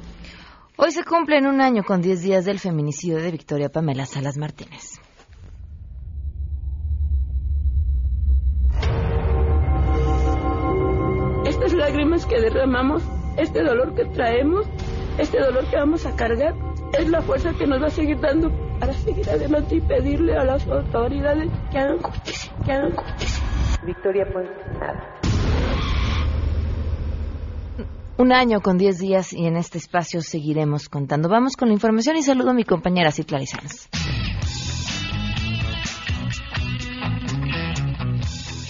Hoy 0.76 0.91
se 0.91 1.05
cumplen 1.05 1.47
un 1.47 1.61
año 1.61 1.85
con 1.85 2.00
10 2.00 2.23
días 2.23 2.45
del 2.47 2.59
feminicidio 2.59 3.19
de 3.19 3.31
Victoria 3.31 3.69
Pamela 3.69 4.07
Salas 4.07 4.38
Martínez. 4.38 4.99
Estas 11.45 11.75
lágrimas 11.75 12.25
que 12.25 12.41
derramamos, 12.41 13.02
este 13.37 13.62
dolor 13.62 13.95
que 13.95 14.07
traemos, 14.07 14.67
este 15.19 15.41
dolor 15.41 15.67
que 15.67 15.76
vamos 15.76 16.07
a 16.07 16.17
cargar, 16.17 16.55
es 16.99 17.09
la 17.09 17.21
fuerza 17.21 17.52
que 17.52 17.67
nos 17.67 17.83
va 17.83 17.88
a 17.88 17.91
seguir 17.91 18.19
dando 18.21 18.50
para 18.81 18.95
seguir 18.95 19.29
adelante 19.29 19.76
y 19.76 19.81
pedirle 19.83 20.37
a 20.37 20.45
las 20.45 20.67
autoridades 20.67 21.50
que 21.71 21.79
hagan 21.79 21.99
justicia, 21.99 22.52
que 22.64 22.73
hagan 22.73 22.93
justicia. 22.93 23.43
Victoria 23.85 24.26
pues 24.33 24.49
nada. 24.81 25.22
Un 28.19 28.33
año 28.33 28.61
con 28.61 28.76
10 28.76 28.99
días 28.99 29.33
y 29.33 29.47
en 29.47 29.57
este 29.57 29.78
espacio 29.78 30.21
seguiremos 30.21 30.88
contando. 30.88 31.28
Vamos 31.28 31.57
con 31.57 31.69
la 31.69 31.75
información 31.75 32.16
y 32.16 32.23
saludo 32.23 32.50
a 32.50 32.54
mi 32.54 32.64
compañera 32.64 33.11
Citlali 33.11 33.47
Sanz. 33.47 33.88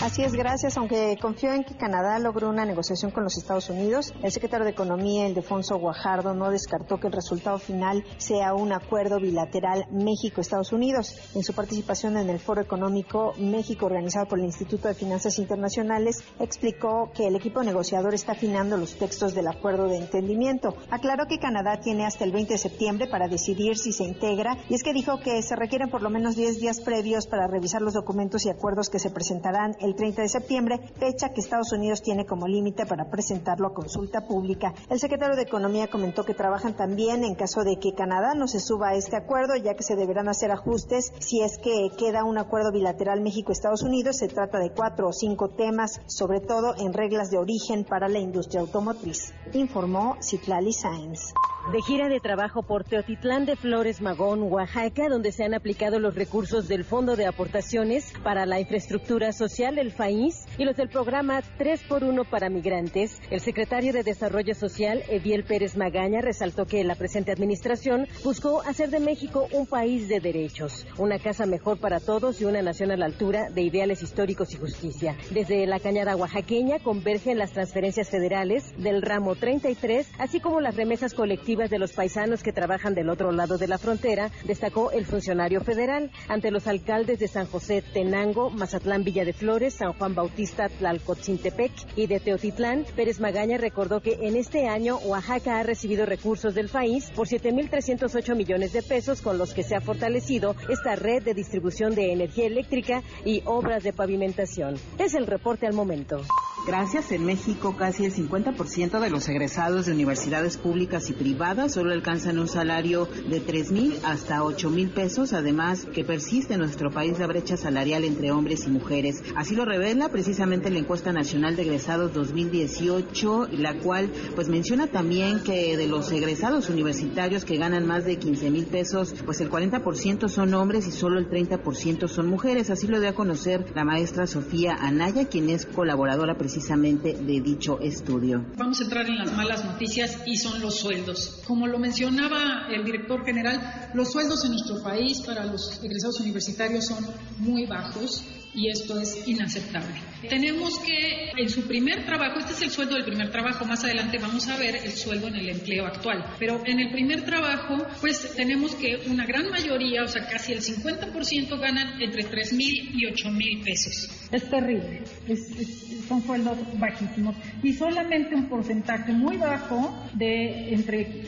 Así 0.02 0.24
es, 0.24 0.32
gracias. 0.32 0.76
Aunque 0.78 1.16
confío 1.22 1.52
en 1.52 1.62
que 1.62 1.76
Canadá 1.76 2.18
logró 2.18 2.50
una 2.50 2.64
negociación 2.64 3.12
con 3.12 3.22
los 3.22 3.36
Estados 3.38 3.70
Unidos, 3.70 4.12
el 4.20 4.32
secretario 4.32 4.64
de 4.64 4.72
Economía, 4.72 5.28
Ildefonso 5.28 5.78
Guajardo, 5.78 6.34
no 6.34 6.50
descartó 6.50 6.98
que 6.98 7.06
el 7.06 7.12
resultado 7.12 7.56
final 7.60 8.04
sea 8.16 8.52
un 8.52 8.72
acuerdo 8.72 9.20
bilateral 9.20 9.86
México-Estados 9.92 10.72
Unidos. 10.72 11.14
En 11.36 11.44
su 11.44 11.54
participación 11.54 12.16
en 12.16 12.30
el 12.30 12.40
Foro 12.40 12.60
Económico 12.60 13.32
México, 13.38 13.86
organizado 13.86 14.26
por 14.26 14.40
el 14.40 14.46
Instituto 14.46 14.88
de 14.88 14.94
Finanzas 14.94 15.38
Internacionales, 15.38 16.24
explicó 16.40 17.12
que 17.14 17.28
el 17.28 17.36
equipo 17.36 17.62
negociador 17.62 18.12
está 18.12 18.32
afinando 18.32 18.76
los 18.76 18.98
textos 18.98 19.34
del 19.34 19.46
acuerdo 19.46 19.86
de 19.86 19.98
entendimiento. 19.98 20.74
Aclaró 20.90 21.26
que 21.28 21.38
Canadá 21.38 21.78
tiene 21.80 22.06
hasta 22.06 22.24
el 22.24 22.32
20 22.32 22.54
de 22.54 22.58
septiembre 22.58 23.06
para 23.06 23.28
decidir 23.28 23.78
si 23.78 23.92
se 23.92 24.02
integra 24.02 24.56
y 24.68 24.74
es 24.74 24.82
que 24.82 24.92
dijo 24.92 25.20
que 25.20 25.40
se 25.42 25.54
requieren 25.54 25.90
por 25.90 26.02
lo 26.02 26.10
menos 26.10 26.34
10 26.34 26.58
días 26.58 26.80
previos 26.80 27.28
para 27.28 27.46
revisar 27.46 27.82
los 27.82 27.94
documentos 27.94 28.44
y 28.46 28.50
acuerdos 28.50 28.90
que 28.90 28.98
se 28.98 29.10
presentarán 29.10 29.76
el 29.78 29.91
30 29.94 30.22
de 30.22 30.28
septiembre, 30.28 30.80
fecha 30.98 31.30
que 31.30 31.40
Estados 31.40 31.72
Unidos 31.72 32.02
tiene 32.02 32.26
como 32.26 32.46
límite 32.46 32.86
para 32.86 33.10
presentarlo 33.10 33.68
a 33.68 33.74
consulta 33.74 34.26
pública. 34.26 34.74
El 34.88 34.98
secretario 34.98 35.36
de 35.36 35.42
Economía 35.42 35.88
comentó 35.88 36.24
que 36.24 36.34
trabajan 36.34 36.74
también 36.74 37.24
en 37.24 37.34
caso 37.34 37.64
de 37.64 37.76
que 37.76 37.94
Canadá 37.94 38.34
no 38.34 38.48
se 38.48 38.60
suba 38.60 38.90
a 38.90 38.94
este 38.94 39.16
acuerdo, 39.16 39.56
ya 39.56 39.74
que 39.74 39.82
se 39.82 39.96
deberán 39.96 40.28
hacer 40.28 40.50
ajustes 40.50 41.12
si 41.18 41.42
es 41.42 41.58
que 41.58 41.90
queda 41.96 42.24
un 42.24 42.38
acuerdo 42.38 42.72
bilateral 42.72 43.20
México-Estados 43.20 43.82
Unidos. 43.82 44.16
Se 44.16 44.28
trata 44.28 44.58
de 44.58 44.70
cuatro 44.70 45.08
o 45.08 45.12
cinco 45.12 45.48
temas, 45.50 46.00
sobre 46.06 46.40
todo 46.40 46.74
en 46.78 46.92
reglas 46.92 47.30
de 47.30 47.38
origen 47.38 47.84
para 47.84 48.08
la 48.08 48.18
industria 48.18 48.60
automotriz, 48.60 49.32
informó 49.52 50.16
Citlali 50.22 50.72
Sáenz. 50.72 51.32
De 51.70 51.80
gira 51.80 52.08
de 52.08 52.18
trabajo 52.18 52.64
por 52.64 52.82
Teotitlán 52.82 53.46
de 53.46 53.54
Flores 53.54 54.02
Magón, 54.02 54.42
Oaxaca, 54.42 55.08
donde 55.08 55.30
se 55.30 55.44
han 55.44 55.54
aplicado 55.54 56.00
los 56.00 56.14
recursos 56.16 56.66
del 56.66 56.84
Fondo 56.84 57.14
de 57.14 57.24
Aportaciones 57.24 58.12
para 58.24 58.46
la 58.46 58.58
Infraestructura 58.58 59.32
Social 59.32 59.76
del 59.76 59.92
país 59.92 60.44
y 60.58 60.64
los 60.64 60.76
del 60.76 60.88
programa 60.88 61.40
3x1 61.58 62.26
para 62.28 62.50
migrantes, 62.50 63.22
el 63.30 63.40
secretario 63.40 63.92
de 63.92 64.02
Desarrollo 64.02 64.54
Social, 64.56 65.04
Eviel 65.08 65.44
Pérez 65.44 65.76
Magaña, 65.76 66.20
resaltó 66.20 66.66
que 66.66 66.82
la 66.82 66.96
presente 66.96 67.30
administración 67.30 68.08
buscó 68.24 68.60
hacer 68.62 68.90
de 68.90 68.98
México 68.98 69.46
un 69.52 69.66
país 69.66 70.08
de 70.08 70.18
derechos, 70.18 70.84
una 70.98 71.20
casa 71.20 71.46
mejor 71.46 71.78
para 71.78 72.00
todos 72.00 72.40
y 72.40 72.44
una 72.44 72.60
nación 72.60 72.90
a 72.90 72.96
la 72.96 73.06
altura 73.06 73.50
de 73.50 73.62
ideales 73.62 74.02
históricos 74.02 74.52
y 74.52 74.56
justicia. 74.56 75.16
Desde 75.30 75.64
la 75.66 75.78
cañada 75.78 76.16
oaxaqueña 76.16 76.80
convergen 76.80 77.38
las 77.38 77.52
transferencias 77.52 78.10
federales 78.10 78.74
del 78.76 79.00
ramo 79.00 79.36
33, 79.36 80.10
así 80.18 80.40
como 80.40 80.60
las 80.60 80.76
remesas 80.76 81.14
colectivas 81.14 81.51
de 81.52 81.78
los 81.78 81.92
paisanos 81.92 82.42
que 82.42 82.52
trabajan 82.52 82.94
del 82.94 83.10
otro 83.10 83.30
lado 83.30 83.58
de 83.58 83.68
la 83.68 83.76
frontera, 83.76 84.30
destacó 84.44 84.90
el 84.90 85.04
funcionario 85.04 85.60
federal. 85.60 86.10
Ante 86.28 86.50
los 86.50 86.66
alcaldes 86.66 87.18
de 87.18 87.28
San 87.28 87.46
José 87.46 87.82
Tenango, 87.82 88.48
Mazatlán 88.48 89.04
Villa 89.04 89.26
de 89.26 89.34
Flores, 89.34 89.74
San 89.74 89.92
Juan 89.92 90.14
Bautista 90.14 90.70
Tlalcotzintepec 90.70 91.72
y 91.94 92.06
de 92.06 92.20
Teotitlán, 92.20 92.86
Pérez 92.96 93.20
Magaña 93.20 93.58
recordó 93.58 94.00
que 94.00 94.18
en 94.22 94.36
este 94.36 94.66
año 94.66 94.96
Oaxaca 94.96 95.60
ha 95.60 95.62
recibido 95.62 96.06
recursos 96.06 96.54
del 96.54 96.70
país 96.70 97.10
por 97.14 97.28
7.308 97.28 98.34
millones 98.34 98.72
de 98.72 98.82
pesos 98.82 99.20
con 99.20 99.36
los 99.36 99.52
que 99.52 99.62
se 99.62 99.76
ha 99.76 99.82
fortalecido 99.82 100.56
esta 100.70 100.96
red 100.96 101.22
de 101.22 101.34
distribución 101.34 101.94
de 101.94 102.12
energía 102.12 102.46
eléctrica 102.46 103.02
y 103.26 103.42
obras 103.44 103.82
de 103.82 103.92
pavimentación. 103.92 104.76
Es 104.98 105.14
el 105.14 105.26
reporte 105.26 105.66
al 105.66 105.74
momento. 105.74 106.22
Gracias. 106.64 107.10
En 107.10 107.24
México, 107.24 107.74
casi 107.76 108.04
el 108.04 108.14
50% 108.14 109.00
de 109.00 109.10
los 109.10 109.28
egresados 109.28 109.86
de 109.86 109.92
universidades 109.92 110.56
públicas 110.56 111.10
y 111.10 111.12
privadas 111.12 111.72
solo 111.72 111.92
alcanzan 111.92 112.38
un 112.38 112.46
salario 112.46 113.08
de 113.28 113.40
3 113.40 113.72
mil 113.72 113.98
hasta 114.04 114.44
8 114.44 114.70
mil 114.70 114.90
pesos. 114.90 115.32
Además, 115.32 115.88
que 115.92 116.04
persiste 116.04 116.54
en 116.54 116.60
nuestro 116.60 116.92
país 116.92 117.18
la 117.18 117.26
brecha 117.26 117.56
salarial 117.56 118.04
entre 118.04 118.30
hombres 118.30 118.64
y 118.68 118.70
mujeres. 118.70 119.24
Así 119.34 119.56
lo 119.56 119.64
revela 119.64 120.10
precisamente 120.10 120.70
la 120.70 120.78
encuesta 120.78 121.12
nacional 121.12 121.56
de 121.56 121.62
egresados 121.62 122.14
2018, 122.14 123.48
la 123.58 123.78
cual 123.78 124.08
pues 124.36 124.48
menciona 124.48 124.86
también 124.86 125.42
que 125.42 125.76
de 125.76 125.88
los 125.88 126.12
egresados 126.12 126.70
universitarios 126.70 127.44
que 127.44 127.56
ganan 127.56 127.88
más 127.88 128.04
de 128.04 128.18
15 128.18 128.50
mil 128.52 128.66
pesos, 128.66 129.16
pues 129.24 129.40
el 129.40 129.50
40% 129.50 130.28
son 130.28 130.54
hombres 130.54 130.86
y 130.86 130.92
solo 130.92 131.18
el 131.18 131.28
30% 131.28 132.06
son 132.06 132.28
mujeres. 132.28 132.70
Así 132.70 132.86
lo 132.86 133.00
dio 133.00 133.08
a 133.08 133.14
conocer 133.14 133.66
la 133.74 133.84
maestra 133.84 134.28
Sofía 134.28 134.76
Anaya, 134.80 135.26
quien 135.26 135.50
es 135.50 135.66
colaboradora 135.66 136.36
precisamente 136.52 137.14
de 137.14 137.40
dicho 137.40 137.78
estudio. 137.80 138.44
Vamos 138.58 138.78
a 138.80 138.84
entrar 138.84 139.06
en 139.06 139.16
las 139.16 139.32
malas 139.32 139.64
noticias 139.64 140.18
y 140.26 140.36
son 140.36 140.60
los 140.60 140.80
sueldos. 140.80 141.40
Como 141.46 141.66
lo 141.66 141.78
mencionaba 141.78 142.68
el 142.70 142.84
director 142.84 143.24
general, 143.24 143.90
los 143.94 144.12
sueldos 144.12 144.44
en 144.44 144.50
nuestro 144.50 144.82
país 144.82 145.22
para 145.22 145.46
los 145.46 145.82
egresados 145.82 146.20
universitarios 146.20 146.86
son 146.86 147.06
muy 147.38 147.64
bajos 147.64 148.22
y 148.54 148.68
esto 148.68 149.00
es 149.00 149.26
inaceptable. 149.26 149.94
Tenemos 150.28 150.78
que, 150.78 151.30
en 151.36 151.48
su 151.48 151.66
primer 151.66 152.04
trabajo, 152.04 152.38
este 152.38 152.52
es 152.52 152.62
el 152.62 152.70
sueldo 152.70 152.94
del 152.94 153.04
primer 153.04 153.30
trabajo, 153.30 153.64
más 153.64 153.82
adelante 153.84 154.18
vamos 154.18 154.48
a 154.48 154.56
ver 154.56 154.76
el 154.76 154.92
sueldo 154.92 155.28
en 155.28 155.36
el 155.36 155.48
empleo 155.48 155.86
actual, 155.86 156.24
pero 156.38 156.62
en 156.64 156.80
el 156.80 156.92
primer 156.92 157.24
trabajo, 157.24 157.76
pues 158.00 158.34
tenemos 158.36 158.74
que 158.74 159.00
una 159.08 159.26
gran 159.26 159.50
mayoría, 159.50 160.04
o 160.04 160.08
sea, 160.08 160.26
casi 160.28 160.52
el 160.52 160.60
50% 160.60 161.58
ganan 161.58 162.00
entre 162.00 162.24
3 162.24 162.52
mil 162.52 162.90
y 162.94 163.06
8 163.06 163.30
mil 163.30 163.62
pesos. 163.62 164.08
Es 164.30 164.48
terrible, 164.48 165.02
es, 165.28 165.50
es, 165.58 166.06
son 166.06 166.22
sueldos 166.22 166.58
bajísimos 166.78 167.36
y 167.62 167.72
solamente 167.72 168.34
un 168.34 168.48
porcentaje 168.48 169.12
muy 169.12 169.36
bajo 169.36 170.06
de 170.14 170.72
entre 170.72 171.22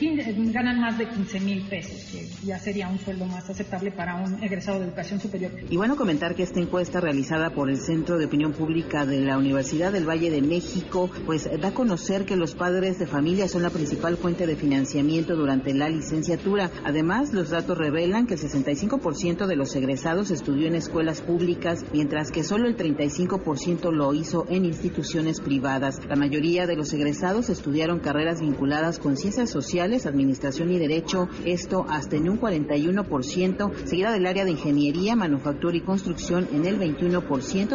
ganan 0.52 0.80
más 0.80 0.98
de 0.98 1.08
15 1.08 1.40
mil 1.40 1.62
pesos, 1.62 2.10
que 2.10 2.28
ya 2.46 2.58
sería 2.58 2.88
un 2.88 2.98
sueldo 2.98 3.26
más 3.26 3.48
aceptable 3.48 3.90
para 3.90 4.16
un 4.16 4.42
egresado 4.42 4.78
de 4.78 4.86
educación 4.86 5.20
superior. 5.20 5.52
Y 5.68 5.76
bueno, 5.76 5.96
comentar 5.96 6.34
que 6.34 6.42
esta 6.42 6.60
encuesta 6.60 7.00
realizada 7.14 7.50
por 7.50 7.70
el 7.70 7.76
Centro 7.76 8.18
de 8.18 8.24
Opinión 8.24 8.52
Pública 8.52 9.06
de 9.06 9.20
la 9.20 9.38
Universidad 9.38 9.92
del 9.92 10.08
Valle 10.08 10.32
de 10.32 10.42
México, 10.42 11.08
pues 11.24 11.48
da 11.60 11.68
a 11.68 11.72
conocer 11.74 12.24
que 12.24 12.34
los 12.34 12.56
padres 12.56 12.98
de 12.98 13.06
familia 13.06 13.46
son 13.46 13.62
la 13.62 13.70
principal 13.70 14.16
fuente 14.16 14.48
de 14.48 14.56
financiamiento 14.56 15.36
durante 15.36 15.72
la 15.74 15.88
licenciatura. 15.88 16.72
Además, 16.82 17.32
los 17.32 17.50
datos 17.50 17.78
revelan 17.78 18.26
que 18.26 18.34
el 18.34 18.40
65% 18.40 19.46
de 19.46 19.54
los 19.54 19.76
egresados 19.76 20.32
estudió 20.32 20.66
en 20.66 20.74
escuelas 20.74 21.20
públicas, 21.20 21.84
mientras 21.92 22.32
que 22.32 22.42
solo 22.42 22.66
el 22.66 22.76
35% 22.76 23.92
lo 23.92 24.12
hizo 24.12 24.46
en 24.48 24.64
instituciones 24.64 25.40
privadas. 25.40 26.00
La 26.08 26.16
mayoría 26.16 26.66
de 26.66 26.74
los 26.74 26.92
egresados 26.94 27.48
estudiaron 27.48 28.00
carreras 28.00 28.40
vinculadas 28.40 28.98
con 28.98 29.16
ciencias 29.16 29.50
sociales, 29.50 30.06
administración 30.06 30.72
y 30.72 30.80
derecho, 30.80 31.28
esto 31.44 31.86
hasta 31.88 32.16
en 32.16 32.28
un 32.28 32.40
41%, 32.40 33.86
seguida 33.86 34.10
del 34.10 34.26
área 34.26 34.44
de 34.44 34.50
ingeniería, 34.50 35.14
manufactura 35.14 35.76
y 35.76 35.80
construcción 35.80 36.48
en 36.52 36.66
el 36.66 36.80
21%, 36.80 37.03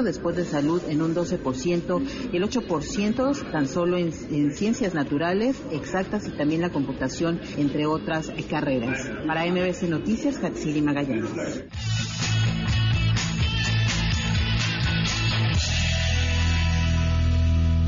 después 0.03 0.35
de 0.35 0.45
salud 0.45 0.81
en 0.87 1.01
un 1.01 1.13
12% 1.13 2.31
y 2.31 2.37
el 2.37 2.43
8% 2.43 3.51
tan 3.51 3.67
solo 3.67 3.97
en, 3.97 4.11
en 4.31 4.53
ciencias 4.53 4.93
naturales, 4.93 5.61
exactas 5.71 6.27
y 6.27 6.31
también 6.31 6.61
la 6.61 6.71
computación, 6.71 7.39
entre 7.57 7.85
otras 7.85 8.31
carreras. 8.49 9.09
Para 9.27 9.45
MBC 9.45 9.83
Noticias, 9.89 10.43
Hatsiri 10.43 10.81
Magallanes. 10.81 11.29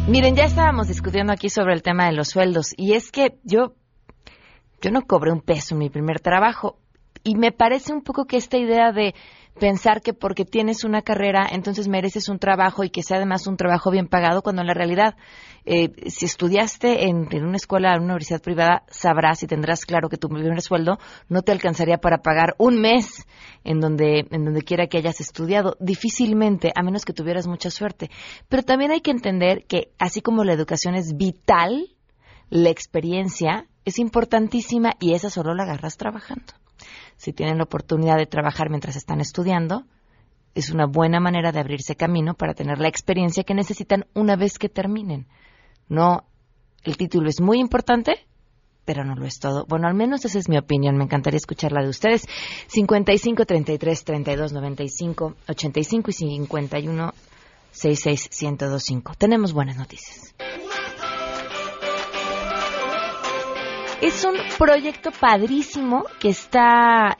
Miren, 0.08 0.36
ya 0.36 0.44
estábamos 0.44 0.88
discutiendo 0.88 1.32
aquí 1.32 1.50
sobre 1.50 1.74
el 1.74 1.82
tema 1.82 2.08
de 2.08 2.14
los 2.14 2.30
sueldos 2.30 2.74
y 2.76 2.94
es 2.94 3.12
que 3.12 3.38
yo 3.44 3.76
yo 4.82 4.92
no 4.92 5.04
cobré 5.04 5.32
un 5.32 5.42
peso 5.42 5.76
en 5.76 5.80
mi 5.80 5.90
primer 5.90 6.20
trabajo 6.20 6.80
y 7.24 7.36
me 7.36 7.52
parece 7.52 7.94
un 7.94 8.02
poco 8.02 8.26
que 8.26 8.38
esta 8.38 8.58
idea 8.58 8.92
de 8.92 9.14
pensar 9.60 10.02
que 10.02 10.14
porque 10.14 10.46
tienes 10.46 10.84
una 10.84 11.02
carrera 11.02 11.48
entonces 11.52 11.88
mereces 11.88 12.30
un 12.30 12.40
trabajo 12.40 12.84
y 12.84 12.90
que 12.90 13.04
sea 13.04 13.18
además 13.18 13.48
un 13.48 13.58
trabajo 13.58 13.92
bien 13.92 14.08
pagado 14.08 14.42
cuando 14.42 14.62
en 14.62 14.68
la 14.68 14.74
realidad 14.74 15.16
eh, 15.66 15.92
si 16.10 16.26
estudiaste 16.26 17.08
en, 17.08 17.28
una 17.44 17.58
escuela, 17.58 17.94
en 17.94 18.04
una 18.04 18.14
universidad 18.14 18.42
privada 18.42 18.84
sabrás 18.90 19.44
y 19.44 19.48
tendrás 19.48 19.86
claro 19.86 20.10
que 20.10 20.18
tu 20.18 20.30
primer 20.30 20.62
sueldo 20.62 20.98
no 21.30 21.42
te 21.42 21.52
alcanzaría 21.52 21.98
para 21.98 22.20
pagar 22.20 22.56
un 22.58 22.82
mes 22.82 23.26
en 23.64 23.80
donde 23.80 24.26
en 24.32 24.46
donde 24.46 24.64
quiera 24.64 24.88
que 24.88 24.98
hayas 24.98 25.22
estudiado 25.22 25.76
difícilmente 25.80 26.72
a 26.76 26.82
menos 26.82 27.06
que 27.06 27.14
tuvieras 27.14 27.46
mucha 27.46 27.70
suerte. 27.70 28.10
Pero 28.50 28.64
también 28.64 28.92
hay 28.92 29.02
que 29.02 29.12
entender 29.12 29.66
que 29.68 29.92
así 30.00 30.22
como 30.22 30.44
la 30.44 30.54
educación 30.54 30.96
es 30.96 31.16
vital 31.16 31.88
la 32.50 32.70
experiencia 32.70 33.68
es 33.86 33.98
importantísima 33.98 34.92
y 35.00 35.14
esa 35.14 35.30
solo 35.30 35.54
la 35.56 35.64
agarras 35.64 35.98
trabajando 35.98 36.54
si 37.22 37.34
tienen 37.34 37.60
la 37.60 37.66
oportunidad 37.66 38.18
de 38.18 38.26
trabajar 38.26 38.72
mientras 38.72 38.96
están 38.96 39.22
estudiando, 39.22 39.86
es 40.56 40.72
una 40.72 40.88
buena 40.88 41.20
manera 41.20 41.52
de 41.52 41.60
abrirse 41.60 41.96
camino 41.96 42.34
para 42.34 42.56
tener 42.56 42.80
la 42.80 42.88
experiencia 42.88 43.44
que 43.44 43.54
necesitan 43.54 44.08
una 44.16 44.36
vez 44.36 44.58
que 44.58 44.70
terminen. 44.70 45.28
No, 45.88 46.26
el 46.84 46.98
título 46.98 47.30
es 47.30 47.40
muy 47.40 47.60
importante, 47.60 48.26
pero 48.86 49.06
no 49.06 49.14
lo 49.14 49.28
es 49.28 49.38
todo. 49.38 49.68
Bueno, 49.68 49.88
al 49.88 49.94
menos 49.94 50.26
esa 50.26 50.40
es 50.40 50.50
mi 50.50 50.58
opinión. 50.58 50.98
Me 50.98 51.04
encantaría 51.04 51.38
escuchar 51.38 51.74
la 51.74 51.84
de 51.84 51.90
ustedes. 51.90 52.26
55 52.70 53.46
33 53.46 54.04
32 54.04 54.52
95 54.52 55.36
85 55.48 56.10
y 56.10 56.14
51 56.14 57.14
66 57.72 58.30
1025. 58.42 59.14
Tenemos 59.14 59.54
buenas 59.54 59.78
noticias. 59.78 60.34
Es 64.02 64.26
un 64.26 64.34
proyecto 64.58 65.12
padrísimo 65.12 66.06
que 66.20 66.30
está 66.30 67.20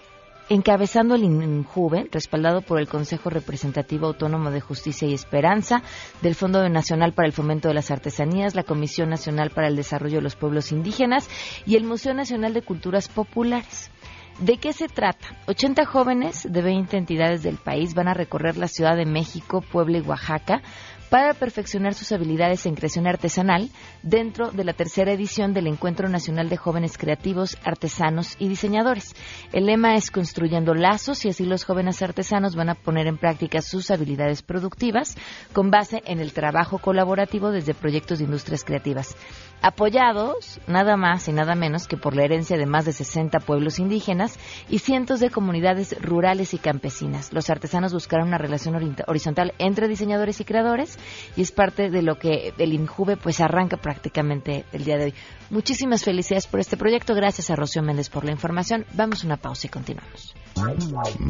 encabezando 0.50 1.14
el 1.14 1.24
INJUVE, 1.24 2.08
respaldado 2.12 2.62
por 2.62 2.80
el 2.80 2.88
Consejo 2.88 3.30
Representativo 3.30 4.08
Autónomo 4.08 4.50
de 4.50 4.62
Justicia 4.62 5.08
y 5.08 5.14
Esperanza, 5.14 5.84
del 6.24 6.34
Fondo 6.34 6.68
Nacional 6.70 7.14
para 7.14 7.28
el 7.28 7.34
Fomento 7.34 7.68
de 7.68 7.76
las 7.76 7.92
Artesanías, 7.92 8.56
la 8.56 8.64
Comisión 8.64 9.10
Nacional 9.10 9.52
para 9.52 9.68
el 9.68 9.76
Desarrollo 9.76 10.16
de 10.16 10.24
los 10.24 10.36
Pueblos 10.36 10.72
Indígenas 10.72 11.30
y 11.68 11.76
el 11.76 11.84
Museo 11.84 12.16
Nacional 12.16 12.56
de 12.56 12.64
Culturas 12.64 13.10
Populares. 13.10 13.92
¿De 14.40 14.58
qué 14.58 14.74
se 14.74 14.88
trata? 14.88 15.38
80 15.46 15.86
jóvenes 15.86 16.52
de 16.52 16.64
20 16.64 16.98
entidades 16.98 17.44
del 17.44 17.58
país 17.58 17.94
van 17.94 18.08
a 18.08 18.16
recorrer 18.16 18.58
la 18.58 18.68
Ciudad 18.68 18.96
de 18.96 19.06
México, 19.06 19.62
Puebla 19.62 20.00
y 20.00 20.02
Oaxaca 20.02 20.64
para 21.12 21.34
perfeccionar 21.34 21.94
sus 21.94 22.14
habilidades 22.14 22.66
en 22.66 22.74
creación 22.74 23.06
artesanal 23.06 23.70
dentro 24.02 24.50
de 24.50 24.64
la 24.64 24.72
tercera 24.72 25.12
edición 25.12 25.54
del 25.54 25.68
Encuentro 25.68 26.08
Nacional 26.08 26.48
de 26.48 26.56
Jóvenes 26.56 26.98
Creativos, 26.98 27.58
Artesanos 27.66 28.38
y 28.40 28.48
Diseñadores. 28.48 29.14
El 29.52 29.66
lema 29.66 29.96
es 29.96 30.10
construyendo 30.10 30.74
lazos 30.74 31.26
y 31.26 31.30
así 31.30 31.44
los 31.44 31.66
jóvenes 31.66 32.02
artesanos 32.02 32.56
van 32.56 32.70
a 32.70 32.76
poner 32.76 33.08
en 33.08 33.18
práctica 33.18 33.62
sus 33.62 33.92
habilidades 33.92 34.42
productivas 34.42 35.18
con 35.52 35.70
base 35.70 36.02
en 36.06 36.22
el 36.22 36.32
trabajo 36.32 36.78
colaborativo 36.78 37.52
desde 37.52 37.74
proyectos 37.74 38.20
de 38.20 38.26
industrias 38.26 38.64
creativas 38.64 39.18
apoyados 39.62 40.60
nada 40.68 40.98
más 40.98 41.28
y 41.28 41.34
nada 41.34 41.56
menos 41.56 41.88
que 41.88 41.98
por 41.98 42.16
la 42.16 42.24
herencia 42.24 42.58
de 42.58 42.66
más 42.66 42.86
de 42.86 42.94
60 42.94 43.40
pueblos 43.40 43.80
indígenas 43.80 44.40
y 44.70 44.80
cientos 44.80 45.20
de 45.20 45.30
comunidades 45.30 45.96
rurales 46.02 46.54
y 46.54 46.58
campesinas. 46.58 47.32
Los 47.32 47.50
artesanos 47.50 47.94
buscaron 47.94 48.28
una 48.28 48.38
relación 48.38 48.76
horizontal 49.08 49.54
entre 49.60 49.88
diseñadores 49.88 50.40
y 50.42 50.46
creadores 50.46 50.98
y 51.36 51.42
es 51.42 51.52
parte 51.52 51.90
de 51.90 52.02
lo 52.02 52.18
que 52.18 52.54
el 52.58 52.74
INJUVE 52.74 53.18
pues 53.18 53.40
arranca 53.40 53.78
prácticamente 53.78 54.66
el 54.72 54.84
día 54.84 54.98
de 54.98 55.06
hoy. 55.06 55.14
Muchísimas 55.50 56.04
felicidades 56.04 56.48
por 56.48 56.60
este 56.60 56.78
proyecto. 56.78 57.14
Gracias 57.14 57.50
a 57.50 57.56
Rocío 57.56 57.82
Méndez 57.82 58.10
por 58.10 58.26
la 58.26 58.32
información. 58.32 58.86
Vamos 58.94 59.24
a 59.24 59.28
una 59.28 59.38
pausa 59.38 59.68
y 59.68 59.70
continuamos. 59.70 60.34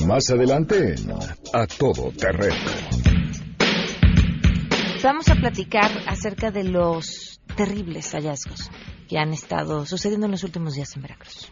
Más 0.05 0.29
adelante, 0.29 0.95
a 1.53 1.67
todo 1.67 2.11
terreno. 2.11 2.55
Vamos 5.03 5.29
a 5.29 5.35
platicar 5.35 5.89
acerca 6.07 6.51
de 6.51 6.63
los 6.63 7.39
terribles 7.55 8.11
hallazgos 8.11 8.69
que 9.09 9.17
han 9.17 9.33
estado 9.33 9.85
sucediendo 9.85 10.27
en 10.27 10.31
los 10.31 10.43
últimos 10.43 10.75
días 10.75 10.95
en 10.95 11.01
Veracruz. 11.01 11.51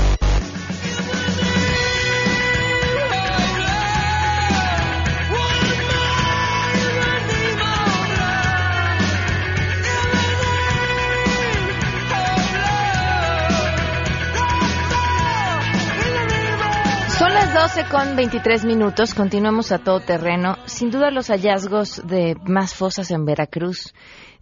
12 17.73 17.89
con 17.89 18.15
23 18.17 18.65
minutos, 18.65 19.13
continuamos 19.13 19.71
a 19.71 19.79
todo 19.79 20.01
terreno. 20.01 20.57
Sin 20.65 20.91
duda 20.91 21.09
los 21.09 21.29
hallazgos 21.29 22.01
de 22.05 22.35
más 22.45 22.75
fosas 22.75 23.11
en 23.11 23.23
Veracruz 23.23 23.93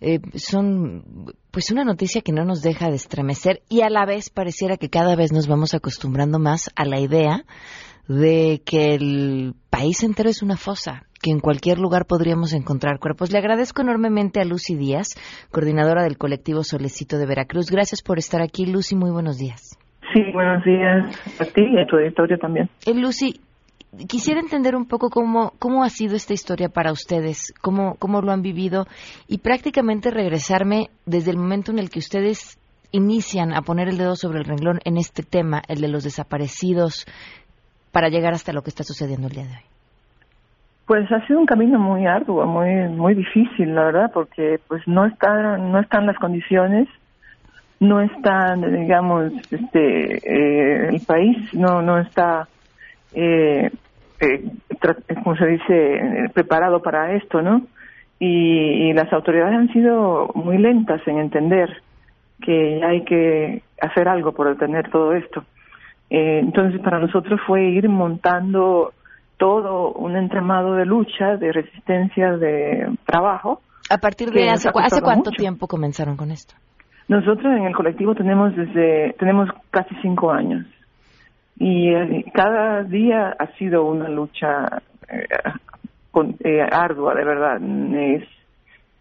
eh, 0.01 0.19
son 0.33 1.31
pues 1.51 1.69
una 1.69 1.83
noticia 1.83 2.21
que 2.21 2.31
no 2.31 2.43
nos 2.43 2.63
deja 2.63 2.89
de 2.89 2.95
estremecer 2.95 3.61
y 3.69 3.81
a 3.81 3.89
la 3.91 4.07
vez 4.07 4.31
pareciera 4.31 4.77
que 4.77 4.89
cada 4.89 5.15
vez 5.15 5.31
nos 5.31 5.47
vamos 5.47 5.75
acostumbrando 5.75 6.39
más 6.39 6.71
a 6.75 6.85
la 6.85 6.99
idea 6.99 7.45
de 8.07 8.63
que 8.65 8.95
el 8.95 9.53
país 9.69 10.01
entero 10.01 10.31
es 10.31 10.41
una 10.41 10.57
fosa, 10.57 11.05
que 11.21 11.29
en 11.29 11.39
cualquier 11.39 11.77
lugar 11.77 12.07
podríamos 12.07 12.53
encontrar 12.53 12.97
cuerpos. 12.97 13.31
Le 13.31 13.37
agradezco 13.37 13.83
enormemente 13.83 14.41
a 14.41 14.43
Lucy 14.43 14.73
Díaz, 14.73 15.09
coordinadora 15.51 16.01
del 16.01 16.17
colectivo 16.17 16.63
Solecito 16.63 17.19
de 17.19 17.27
Veracruz. 17.27 17.69
Gracias 17.69 18.01
por 18.01 18.17
estar 18.17 18.41
aquí, 18.41 18.65
Lucy. 18.65 18.95
Muy 18.95 19.11
buenos 19.11 19.37
días. 19.37 19.78
Sí, 20.13 20.23
buenos 20.33 20.63
días 20.63 21.39
a 21.39 21.45
ti 21.45 21.61
y 21.61 21.79
a 21.79 21.85
tu 21.85 21.97
auditorio 21.97 22.37
también. 22.37 22.69
Eh, 22.85 22.93
Lucy, 22.95 23.41
quisiera 24.07 24.39
entender 24.39 24.75
un 24.75 24.87
poco 24.87 25.09
cómo, 25.09 25.53
cómo 25.59 25.83
ha 25.83 25.89
sido 25.89 26.15
esta 26.15 26.33
historia 26.33 26.69
para 26.69 26.91
ustedes, 26.91 27.53
cómo, 27.61 27.95
cómo 27.99 28.21
lo 28.21 28.31
han 28.31 28.41
vivido 28.41 28.85
y 29.27 29.39
prácticamente 29.39 30.11
regresarme 30.11 30.87
desde 31.05 31.31
el 31.31 31.37
momento 31.37 31.71
en 31.71 31.79
el 31.79 31.89
que 31.89 31.99
ustedes 31.99 32.57
inician 32.91 33.53
a 33.53 33.61
poner 33.61 33.87
el 33.87 33.97
dedo 33.97 34.15
sobre 34.15 34.39
el 34.39 34.45
renglón 34.45 34.79
en 34.83 34.97
este 34.97 35.21
tema, 35.21 35.61
el 35.67 35.81
de 35.81 35.89
los 35.89 36.03
desaparecidos, 36.03 37.05
para 37.91 38.09
llegar 38.09 38.33
hasta 38.33 38.53
lo 38.53 38.61
que 38.61 38.69
está 38.69 38.83
sucediendo 38.83 39.27
el 39.27 39.33
día 39.33 39.43
de 39.43 39.49
hoy. 39.49 39.63
Pues 40.87 41.11
ha 41.11 41.25
sido 41.27 41.39
un 41.39 41.45
camino 41.45 41.77
muy 41.77 42.07
arduo, 42.07 42.47
muy 42.47 42.87
muy 42.89 43.13
difícil, 43.13 43.75
la 43.75 43.83
verdad, 43.83 44.11
porque 44.11 44.59
pues 44.67 44.81
no 44.87 45.05
están 45.05 45.71
no 45.71 45.79
están 45.79 46.07
las 46.07 46.17
condiciones 46.17 46.87
no 47.79 48.01
está, 48.01 48.55
digamos, 48.55 49.31
este, 49.49 50.17
eh, 50.17 50.89
el 50.89 51.01
país 51.01 51.37
no, 51.53 51.81
no 51.81 51.99
está, 51.99 52.47
eh, 53.13 53.71
eh, 54.19 54.51
como 55.23 55.35
se 55.37 55.47
dice, 55.47 56.29
preparado 56.33 56.81
para 56.81 57.15
esto, 57.15 57.41
¿no? 57.41 57.61
Y, 58.19 58.91
las 58.93 59.13
autoridades 59.13 59.55
han 59.55 59.71
sido 59.71 60.29
muy 60.35 60.57
lentas 60.57 61.01
en 61.07 61.19
entender 61.19 61.69
que 62.41 62.83
hay 62.83 63.05
que 63.05 63.61
hacer 63.79 64.09
algo 64.09 64.33
por 64.33 64.49
detener 64.49 64.89
todo 64.89 65.13
esto. 65.13 65.45
entonces, 66.09 66.81
para 66.81 66.99
nosotros 66.99 67.39
fue 67.47 67.63
ir 67.63 67.87
montando 67.87 68.91
todo 69.37 69.93
un 69.93 70.17
entramado 70.17 70.73
de 70.73 70.85
lucha, 70.85 71.37
de 71.37 71.53
resistencia, 71.53 72.35
de 72.35 72.91
trabajo. 73.05 73.61
¿A 73.89 73.99
partir 73.99 74.31
de 74.31 74.49
hace, 74.49 74.69
hace 74.73 75.01
cuánto 75.01 75.31
tiempo 75.31 75.67
comenzaron 75.67 76.17
con 76.17 76.31
esto? 76.31 76.55
Nosotros 77.09 77.57
en 77.57 77.65
el 77.65 77.75
colectivo 77.75 78.13
tenemos 78.13 78.55
desde 78.55 79.15
tenemos 79.17 79.49
casi 79.71 79.95
cinco 80.01 80.31
años 80.31 80.65
y 81.57 81.89
eh, 81.89 82.23
cada 82.33 82.83
día 82.83 83.35
ha 83.37 83.47
sido 83.57 83.83
una 83.83 84.07
lucha 84.07 84.83
eh, 85.09 85.27
eh, 86.43 86.61
ardua, 86.71 87.15
de 87.15 87.25
verdad. 87.25 87.59
Es 87.97 88.23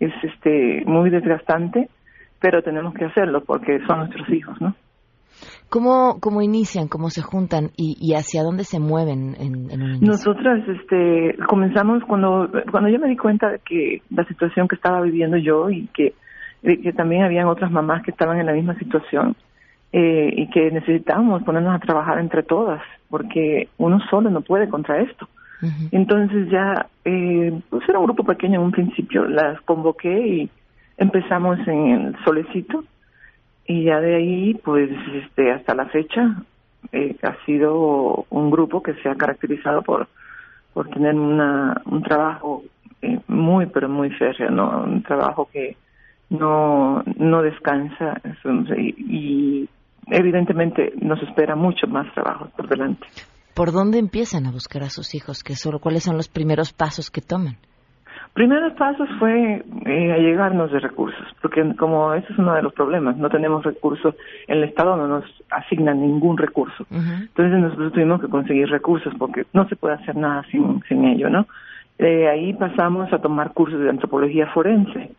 es 0.00 0.12
este 0.22 0.84
muy 0.86 1.10
desgastante, 1.10 1.90
pero 2.40 2.62
tenemos 2.62 2.94
que 2.94 3.04
hacerlo 3.04 3.42
porque 3.44 3.78
son 3.86 3.98
nuestros 3.98 4.28
hijos, 4.30 4.58
¿no? 4.60 4.74
¿Cómo, 5.68 6.18
cómo 6.20 6.40
inician, 6.40 6.88
cómo 6.88 7.10
se 7.10 7.20
juntan 7.20 7.70
y, 7.76 8.14
hacia 8.14 8.42
dónde 8.42 8.64
se 8.64 8.80
mueven 8.80 9.36
en, 9.38 9.70
en 9.70 10.00
Nosotras 10.00 10.66
este, 10.66 11.36
comenzamos 11.46 12.02
cuando, 12.04 12.48
cuando 12.70 12.88
yo 12.88 12.98
me 12.98 13.08
di 13.08 13.16
cuenta 13.18 13.50
de 13.50 13.58
que 13.58 14.02
la 14.10 14.24
situación 14.24 14.66
que 14.66 14.76
estaba 14.76 15.02
viviendo 15.02 15.36
yo 15.36 15.68
y 15.68 15.88
que 15.88 16.14
que 16.62 16.92
también 16.92 17.22
habían 17.22 17.46
otras 17.46 17.70
mamás 17.70 18.02
que 18.02 18.10
estaban 18.10 18.38
en 18.38 18.46
la 18.46 18.52
misma 18.52 18.74
situación 18.78 19.36
eh, 19.92 20.32
y 20.36 20.48
que 20.50 20.70
necesitábamos 20.70 21.42
ponernos 21.44 21.74
a 21.74 21.78
trabajar 21.78 22.18
entre 22.18 22.42
todas, 22.42 22.82
porque 23.08 23.68
uno 23.78 24.00
solo 24.10 24.30
no 24.30 24.40
puede 24.40 24.68
contra 24.68 25.00
esto. 25.00 25.28
Entonces 25.90 26.48
ya, 26.50 26.86
eh, 27.04 27.52
pues 27.68 27.88
era 27.88 27.98
un 27.98 28.04
grupo 28.04 28.22
pequeño 28.22 28.60
en 28.60 28.66
un 28.66 28.70
principio, 28.70 29.24
las 29.24 29.60
convoqué 29.62 30.26
y 30.26 30.50
empezamos 30.98 31.58
en 31.66 31.88
el 31.88 32.16
solecito 32.24 32.84
y 33.66 33.84
ya 33.84 34.00
de 34.00 34.14
ahí, 34.14 34.54
pues 34.64 34.88
este, 35.14 35.52
hasta 35.52 35.74
la 35.74 35.86
fecha, 35.86 36.36
eh, 36.92 37.16
ha 37.22 37.34
sido 37.44 38.24
un 38.30 38.50
grupo 38.50 38.82
que 38.82 38.94
se 38.94 39.08
ha 39.08 39.14
caracterizado 39.14 39.82
por, 39.82 40.08
por 40.72 40.88
tener 40.88 41.14
una, 41.14 41.82
un 41.84 42.02
trabajo 42.02 42.62
eh, 43.02 43.18
muy, 43.26 43.66
pero 43.66 43.88
muy 43.88 44.10
férreo, 44.10 44.50
¿no? 44.50 44.84
Un 44.84 45.02
trabajo 45.02 45.48
que 45.52 45.76
no, 46.30 47.02
no 47.16 47.42
descansa 47.42 48.20
y, 48.76 49.68
evidentemente 50.10 50.92
nos 51.02 51.22
espera 51.22 51.54
mucho 51.54 51.86
más 51.86 52.12
trabajo 52.14 52.48
por 52.56 52.66
delante. 52.68 53.06
¿Por 53.54 53.72
dónde 53.72 53.98
empiezan 53.98 54.46
a 54.46 54.52
buscar 54.52 54.82
a 54.82 54.88
sus 54.88 55.14
hijos? 55.14 55.42
¿Qué 55.42 55.54
solo, 55.54 55.80
¿Cuáles 55.80 56.04
son 56.04 56.16
los 56.16 56.28
primeros 56.28 56.72
pasos 56.72 57.10
que 57.10 57.20
toman? 57.20 57.56
Primeros 58.32 58.72
pasos 58.74 59.08
fue 59.18 59.64
eh, 59.84 60.12
allegarnos 60.12 60.70
de 60.70 60.78
recursos, 60.78 61.26
porque 61.42 61.60
como 61.76 62.14
ese 62.14 62.32
es 62.32 62.38
uno 62.38 62.54
de 62.54 62.62
los 62.62 62.72
problemas, 62.72 63.16
no 63.16 63.28
tenemos 63.28 63.64
recursos, 63.64 64.14
el 64.46 64.62
Estado 64.64 64.96
no 64.96 65.08
nos 65.08 65.24
asigna 65.50 65.92
ningún 65.92 66.38
recurso. 66.38 66.86
Entonces 66.90 67.58
nosotros 67.58 67.92
tuvimos 67.92 68.20
que 68.20 68.28
conseguir 68.28 68.68
recursos 68.68 69.12
porque 69.18 69.44
no 69.52 69.68
se 69.68 69.76
puede 69.76 69.96
hacer 69.96 70.16
nada 70.16 70.44
sin, 70.50 70.82
sin 70.88 71.04
ello, 71.04 71.28
¿no? 71.28 71.46
De 71.98 72.28
ahí 72.28 72.52
pasamos 72.54 73.12
a 73.12 73.18
tomar 73.18 73.52
cursos 73.52 73.80
de 73.80 73.90
antropología 73.90 74.46
forense 74.54 75.10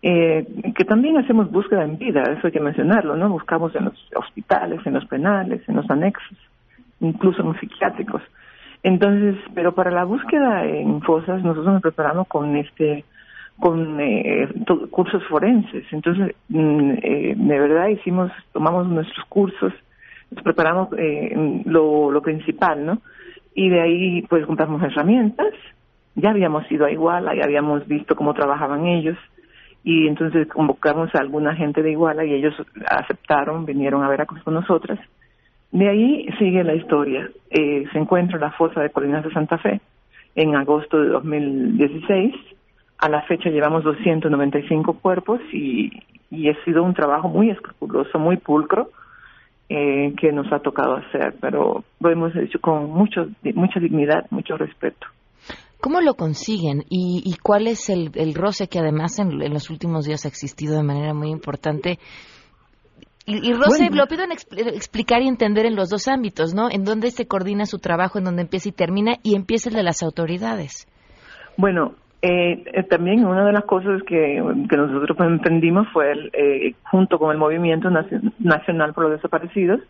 eh, 0.00 0.46
que 0.76 0.84
también 0.84 1.16
hacemos 1.16 1.50
búsqueda 1.50 1.84
en 1.84 1.98
vida, 1.98 2.22
eso 2.22 2.46
hay 2.46 2.52
que 2.52 2.60
mencionarlo, 2.60 3.16
¿no? 3.16 3.28
Buscamos 3.30 3.74
en 3.74 3.86
los 3.86 3.94
hospitales, 4.14 4.80
en 4.86 4.94
los 4.94 5.04
penales, 5.06 5.60
en 5.68 5.76
los 5.76 5.90
anexos, 5.90 6.38
incluso 7.00 7.42
en 7.42 7.48
los 7.48 7.58
psiquiátricos. 7.58 8.22
Entonces, 8.84 9.36
pero 9.54 9.74
para 9.74 9.90
la 9.90 10.04
búsqueda 10.04 10.64
en 10.64 11.02
fosas 11.02 11.42
nosotros 11.42 11.74
nos 11.74 11.82
preparamos 11.82 12.28
con 12.28 12.56
este 12.56 13.04
con 13.58 13.98
eh, 14.00 14.48
cursos 14.90 15.20
forenses. 15.24 15.84
Entonces, 15.90 16.36
mm, 16.48 16.90
eh, 17.02 17.34
de 17.36 17.58
verdad 17.58 17.88
hicimos, 17.88 18.30
tomamos 18.52 18.86
nuestros 18.86 19.26
cursos, 19.26 19.72
nos 20.30 20.44
preparamos 20.44 20.90
eh, 20.96 21.62
lo, 21.64 22.12
lo 22.12 22.22
principal, 22.22 22.86
¿no? 22.86 23.02
Y 23.54 23.68
de 23.68 23.80
ahí, 23.80 24.22
pues, 24.28 24.46
compramos 24.46 24.80
herramientas. 24.84 25.52
Ya 26.14 26.30
habíamos 26.30 26.70
ido 26.70 26.86
a 26.86 26.92
Iguala, 26.92 27.34
ya 27.34 27.42
habíamos 27.42 27.84
visto 27.88 28.14
cómo 28.14 28.32
trabajaban 28.32 28.86
ellos 28.86 29.18
y 29.84 30.06
entonces 30.06 30.48
convocamos 30.48 31.14
a 31.14 31.18
alguna 31.18 31.54
gente 31.54 31.82
de 31.82 31.92
Iguala 31.92 32.24
y 32.24 32.34
ellos 32.34 32.54
aceptaron, 32.90 33.64
vinieron 33.64 34.02
a 34.02 34.08
ver 34.08 34.26
con 34.26 34.54
nosotras. 34.54 34.98
De 35.70 35.88
ahí 35.88 36.26
sigue 36.38 36.64
la 36.64 36.74
historia. 36.74 37.28
Eh, 37.50 37.84
se 37.92 37.98
encuentra 37.98 38.38
la 38.38 38.52
fosa 38.52 38.80
de 38.80 38.90
Colinas 38.90 39.24
de 39.24 39.32
Santa 39.32 39.58
Fe 39.58 39.80
en 40.34 40.54
agosto 40.56 41.00
de 41.00 41.08
2016. 41.08 42.34
A 42.98 43.08
la 43.08 43.22
fecha 43.22 43.50
llevamos 43.50 43.84
295 43.84 44.94
cuerpos 44.94 45.40
y, 45.52 45.90
y 46.30 46.48
ha 46.48 46.64
sido 46.64 46.82
un 46.82 46.94
trabajo 46.94 47.28
muy 47.28 47.50
escrupuloso, 47.50 48.18
muy 48.18 48.36
pulcro, 48.38 48.90
eh, 49.68 50.14
que 50.18 50.32
nos 50.32 50.50
ha 50.52 50.60
tocado 50.60 50.96
hacer, 50.96 51.34
pero 51.40 51.84
lo 52.00 52.10
hemos 52.10 52.34
hecho 52.36 52.58
con 52.60 52.90
mucho, 52.90 53.28
mucha 53.54 53.78
dignidad, 53.78 54.26
mucho 54.30 54.56
respeto. 54.56 55.06
¿Cómo 55.80 56.00
lo 56.00 56.14
consiguen 56.14 56.84
y, 56.90 57.36
cuál 57.42 57.68
es 57.68 57.88
el, 57.88 58.10
roce 58.34 58.68
que 58.68 58.80
además 58.80 59.18
en, 59.18 59.38
los 59.52 59.70
últimos 59.70 60.06
días 60.06 60.24
ha 60.24 60.28
existido 60.28 60.76
de 60.76 60.82
manera 60.82 61.14
muy 61.14 61.30
importante? 61.30 61.98
Y, 63.26 63.52
roce 63.52 63.90
lo 63.90 64.06
pido 64.06 64.24
en 64.24 64.32
explicar 64.32 65.22
y 65.22 65.28
entender 65.28 65.66
en 65.66 65.76
los 65.76 65.90
dos 65.90 66.08
ámbitos, 66.08 66.54
¿no? 66.54 66.68
En 66.70 66.84
dónde 66.84 67.10
se 67.10 67.26
coordina 67.26 67.66
su 67.66 67.78
trabajo, 67.78 68.18
en 68.18 68.24
dónde 68.24 68.42
empieza 68.42 68.70
y 68.70 68.72
termina 68.72 69.16
y 69.22 69.36
empieza 69.36 69.68
el 69.68 69.76
de 69.76 69.82
las 69.82 70.02
autoridades. 70.02 70.88
Bueno, 71.56 71.94
eh, 72.22 72.64
eh, 72.72 72.82
también 72.84 73.24
una 73.24 73.46
de 73.46 73.52
las 73.52 73.64
cosas 73.64 74.02
que, 74.02 74.40
nosotros 74.40 75.16
emprendimos 75.20 75.86
fue, 75.92 76.10
eh, 76.32 76.74
junto 76.90 77.18
con 77.18 77.30
el 77.30 77.38
Movimiento 77.38 77.90
Nacional 77.90 78.94
por 78.94 79.04
los 79.04 79.12
Desaparecidos, 79.12 79.80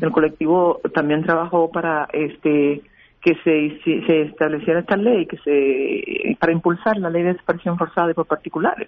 el 0.00 0.12
colectivo 0.12 0.80
también 0.94 1.24
trabajó 1.24 1.72
para 1.72 2.06
este 2.12 2.82
que 3.26 3.34
se, 3.42 3.80
se 4.06 4.22
estableciera 4.22 4.78
esta 4.78 4.96
ley 4.96 5.26
que 5.26 5.36
se 5.38 6.36
para 6.38 6.52
impulsar 6.52 6.96
la 6.98 7.10
ley 7.10 7.24
de 7.24 7.32
desaparición 7.32 7.76
forzada 7.76 8.14
por 8.14 8.26
particulares. 8.26 8.86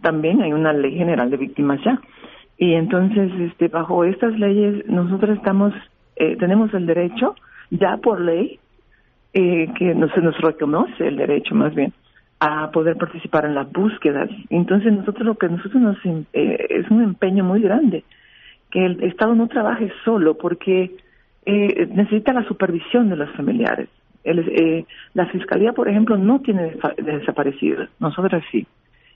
También 0.00 0.40
hay 0.40 0.54
una 0.54 0.72
ley 0.72 0.96
general 0.96 1.28
de 1.30 1.36
víctimas 1.36 1.78
ya. 1.84 2.00
Y 2.56 2.72
entonces, 2.72 3.30
este, 3.38 3.68
bajo 3.68 4.04
estas 4.04 4.38
leyes, 4.38 4.88
nosotros 4.88 5.36
estamos, 5.36 5.74
eh, 6.16 6.36
tenemos 6.36 6.72
el 6.72 6.86
derecho, 6.86 7.34
ya 7.70 7.98
por 7.98 8.22
ley, 8.22 8.58
eh, 9.34 9.68
que 9.78 9.94
no 9.94 10.08
se 10.14 10.22
nos 10.22 10.40
reconoce 10.40 11.06
el 11.06 11.18
derecho 11.18 11.54
más 11.54 11.74
bien, 11.74 11.92
a 12.40 12.70
poder 12.70 12.96
participar 12.96 13.44
en 13.44 13.54
las 13.54 13.70
búsquedas. 13.70 14.30
Entonces, 14.48 14.94
nosotros 14.94 15.26
lo 15.26 15.34
que 15.34 15.50
nosotros 15.50 15.82
nos, 15.82 15.98
eh, 16.06 16.66
es 16.70 16.90
un 16.90 17.02
empeño 17.02 17.44
muy 17.44 17.60
grande, 17.60 18.02
que 18.70 18.86
el 18.86 19.02
Estado 19.02 19.34
no 19.34 19.46
trabaje 19.46 19.92
solo, 20.06 20.38
porque 20.38 20.96
eh, 21.50 21.86
necesita 21.86 22.34
la 22.34 22.46
supervisión 22.46 23.08
de 23.08 23.16
los 23.16 23.30
familiares. 23.34 23.88
Eh, 24.22 24.84
la 25.14 25.24
fiscalía, 25.30 25.72
por 25.72 25.88
ejemplo, 25.88 26.18
no 26.18 26.40
tiene 26.40 26.76
desaparecidos, 26.98 27.88
nosotros 27.98 28.42
sí. 28.52 28.66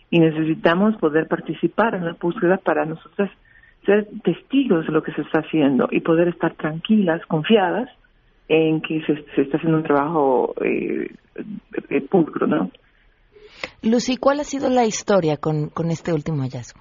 Y 0.09 0.19
necesitamos 0.19 0.97
poder 0.97 1.29
participar 1.29 1.95
en 1.95 2.07
la 2.07 2.17
búsqueda 2.19 2.57
para 2.57 2.87
nosotras 2.87 3.31
ser 3.85 4.09
testigos 4.25 4.87
de 4.87 4.93
lo 4.93 5.03
que 5.03 5.13
se 5.13 5.21
está 5.21 5.41
haciendo 5.41 5.89
y 5.91 6.01
poder 6.01 6.29
estar 6.29 6.55
tranquilas, 6.55 7.21
confiadas 7.27 7.91
en 8.49 8.81
que 8.81 9.03
se, 9.03 9.43
está 9.43 9.59
haciendo 9.59 9.79
un 9.79 9.85
trabajo 9.85 10.55
eh, 10.65 11.11
pulcro, 12.09 12.47
¿no? 12.47 12.71
Lucy, 13.83 14.17
¿cuál 14.17 14.41
ha 14.41 14.45
sido 14.45 14.71
la 14.71 14.87
historia 14.87 15.37
con 15.37 15.91
este 15.91 16.15
último 16.15 16.43
hallazgo? 16.43 16.81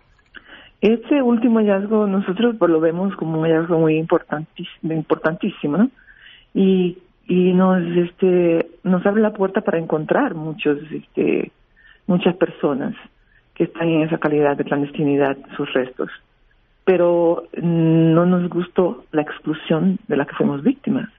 Este 0.82 1.22
último 1.22 1.60
hallazgo 1.60 2.08
nosotros 2.08 2.56
pues, 2.58 2.72
lo 2.72 2.80
vemos 2.80 3.15
como 3.15 3.39
un 3.39 3.46
hallazgo 3.46 3.78
muy 3.78 3.98
importantísimo. 3.98 5.89
Y, 6.56 6.98
y 7.28 7.54
nos, 7.54 7.84
este, 7.96 8.67
nos 8.84 9.06
abre 9.06 9.22
la 9.22 9.32
puerta 9.32 9.62
para 9.62 9.78
encontrar 9.78 10.34
muchos, 10.34 10.80
este, 10.91 11.52
muchas 12.08 12.36
personas 12.36 12.96
que 13.54 13.65
están 13.65 13.88
en 13.88 14.02
esa 14.02 14.17
calidad 14.17 14.58
de 14.58 14.63
clandestinidad, 14.63 15.38
sus 15.56 15.72
restos. 15.72 16.10
Pero 16.84 17.44
no 17.62 18.26
nos 18.26 18.50
gustó 18.50 19.06
la 19.12 19.22
exclusión 19.22 20.00
de 20.08 20.17
la 20.17 20.26
que 20.26 20.36
fuimos 20.36 20.63
víctimas, 20.63 21.10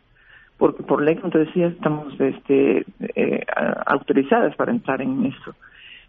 porque 0.58 0.82
por 0.82 1.02
ley, 1.02 1.14
como 1.16 1.30
te 1.30 1.38
decía, 1.38 1.68
estamos 1.68 2.12
este, 2.20 2.84
eh, 3.14 3.46
autorizadas 3.86 4.56
para 4.56 4.72
entrar 4.72 5.00
en 5.00 5.24
eso 5.24 5.54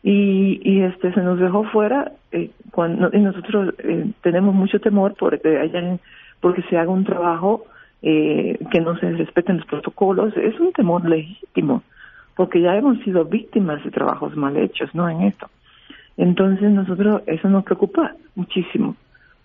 y, 0.04 0.60
y 0.64 0.82
este 0.82 1.14
se 1.14 1.22
nos 1.22 1.40
dejó 1.40 1.64
fuera 1.64 2.12
eh, 2.32 2.52
cuando 2.72 3.10
y 3.14 3.20
nosotros 3.20 3.74
eh, 3.80 4.12
tenemos 4.22 4.54
mucho 4.54 4.80
temor 4.80 5.16
porque 5.18 5.58
hayan 5.58 6.00
porque 6.42 6.62
se 6.64 6.78
haga 6.78 6.92
un 6.92 7.06
trabajo 7.06 7.66
eh, 8.02 8.60
que 8.70 8.82
no 8.82 8.98
se 8.98 9.10
respeten 9.12 9.58
los 9.58 9.66
protocolos. 9.66 10.36
Es 10.36 10.60
un 10.60 10.74
temor 10.74 11.08
legítimo 11.08 11.84
porque 12.36 12.62
ya 12.62 12.76
hemos 12.76 13.00
sido 13.00 13.24
víctimas 13.26 13.84
de 13.84 13.92
trabajos 13.92 14.36
mal 14.36 14.58
hechos 14.58 14.94
no 14.94 15.08
en 15.08 15.22
esto. 15.22 15.50
Entonces 16.18 16.70
nosotros 16.70 17.22
eso 17.26 17.50
nos 17.50 17.64
preocupa 17.64 18.14
muchísimo. 18.36 18.98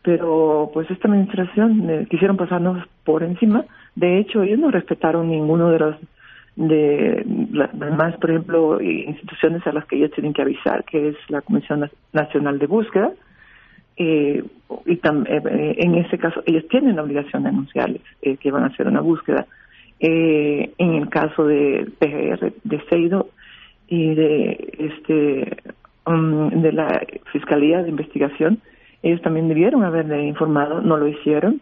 Pero 0.03 0.71
pues 0.73 0.91
esta 0.91 1.09
administración 1.09 1.89
eh, 1.89 2.07
quisieron 2.11 2.37
pasarnos 2.37 2.85
por 3.05 3.23
encima. 3.23 3.65
De 3.95 4.19
hecho, 4.19 4.43
ellos 4.43 4.59
no 4.59 4.71
respetaron 4.71 5.29
ninguno 5.29 5.71
de 5.71 5.79
los 5.79 5.97
de 6.59 7.25
las 7.53 7.79
demás, 7.79 8.17
por 8.17 8.31
ejemplo, 8.31 8.81
instituciones 8.81 9.65
a 9.67 9.73
las 9.73 9.85
que 9.87 9.97
ellos 9.97 10.11
tienen 10.11 10.33
que 10.33 10.43
avisar, 10.43 10.85
que 10.85 11.11
es 11.11 11.17
la 11.29 11.41
Comisión 11.41 11.89
Nacional 12.13 12.59
de 12.59 12.67
Búsqueda, 12.67 13.13
eh, 13.97 14.45
y 14.87 14.93
eh, 14.93 15.75
en 15.79 15.95
ese 15.97 16.19
caso 16.19 16.43
ellos 16.47 16.67
tienen 16.69 16.97
la 16.97 17.03
obligación 17.03 17.45
de 17.45 17.49
anunciarles 17.49 18.03
eh, 18.23 18.37
que 18.37 18.51
van 18.51 18.65
a 18.65 18.67
hacer 18.67 18.89
una 18.89 19.01
búsqueda. 19.01 19.47
Eh, 20.01 20.73
en 20.79 20.95
el 20.95 21.09
caso 21.09 21.45
de 21.45 21.89
PGR, 21.99 22.53
de 22.63 22.81
Seido 22.89 23.31
y 23.89 24.15
de 24.15 24.75
este 24.79 25.57
um, 26.07 26.51
de 26.61 26.73
la 26.73 27.03
Fiscalía 27.33 27.83
de 27.83 27.91
Investigación, 27.91 28.61
ellos 29.03 29.23
también 29.23 29.49
debieron 29.49 29.85
haberle 29.85 30.25
informado, 30.25 30.81
no 30.81 30.97
lo 30.97 31.07
hicieron. 31.07 31.61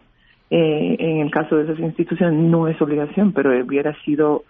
en 0.49 1.19
el 1.19 1.31
caso 1.31 1.57
de 1.57 1.63
esas 1.63 1.79
instituciones 1.79 2.39
no 2.39 2.67
es 2.67 2.81
obligación, 2.81 3.33
pero 3.33 3.49
hubiera 3.63 3.93
sido 4.03 4.43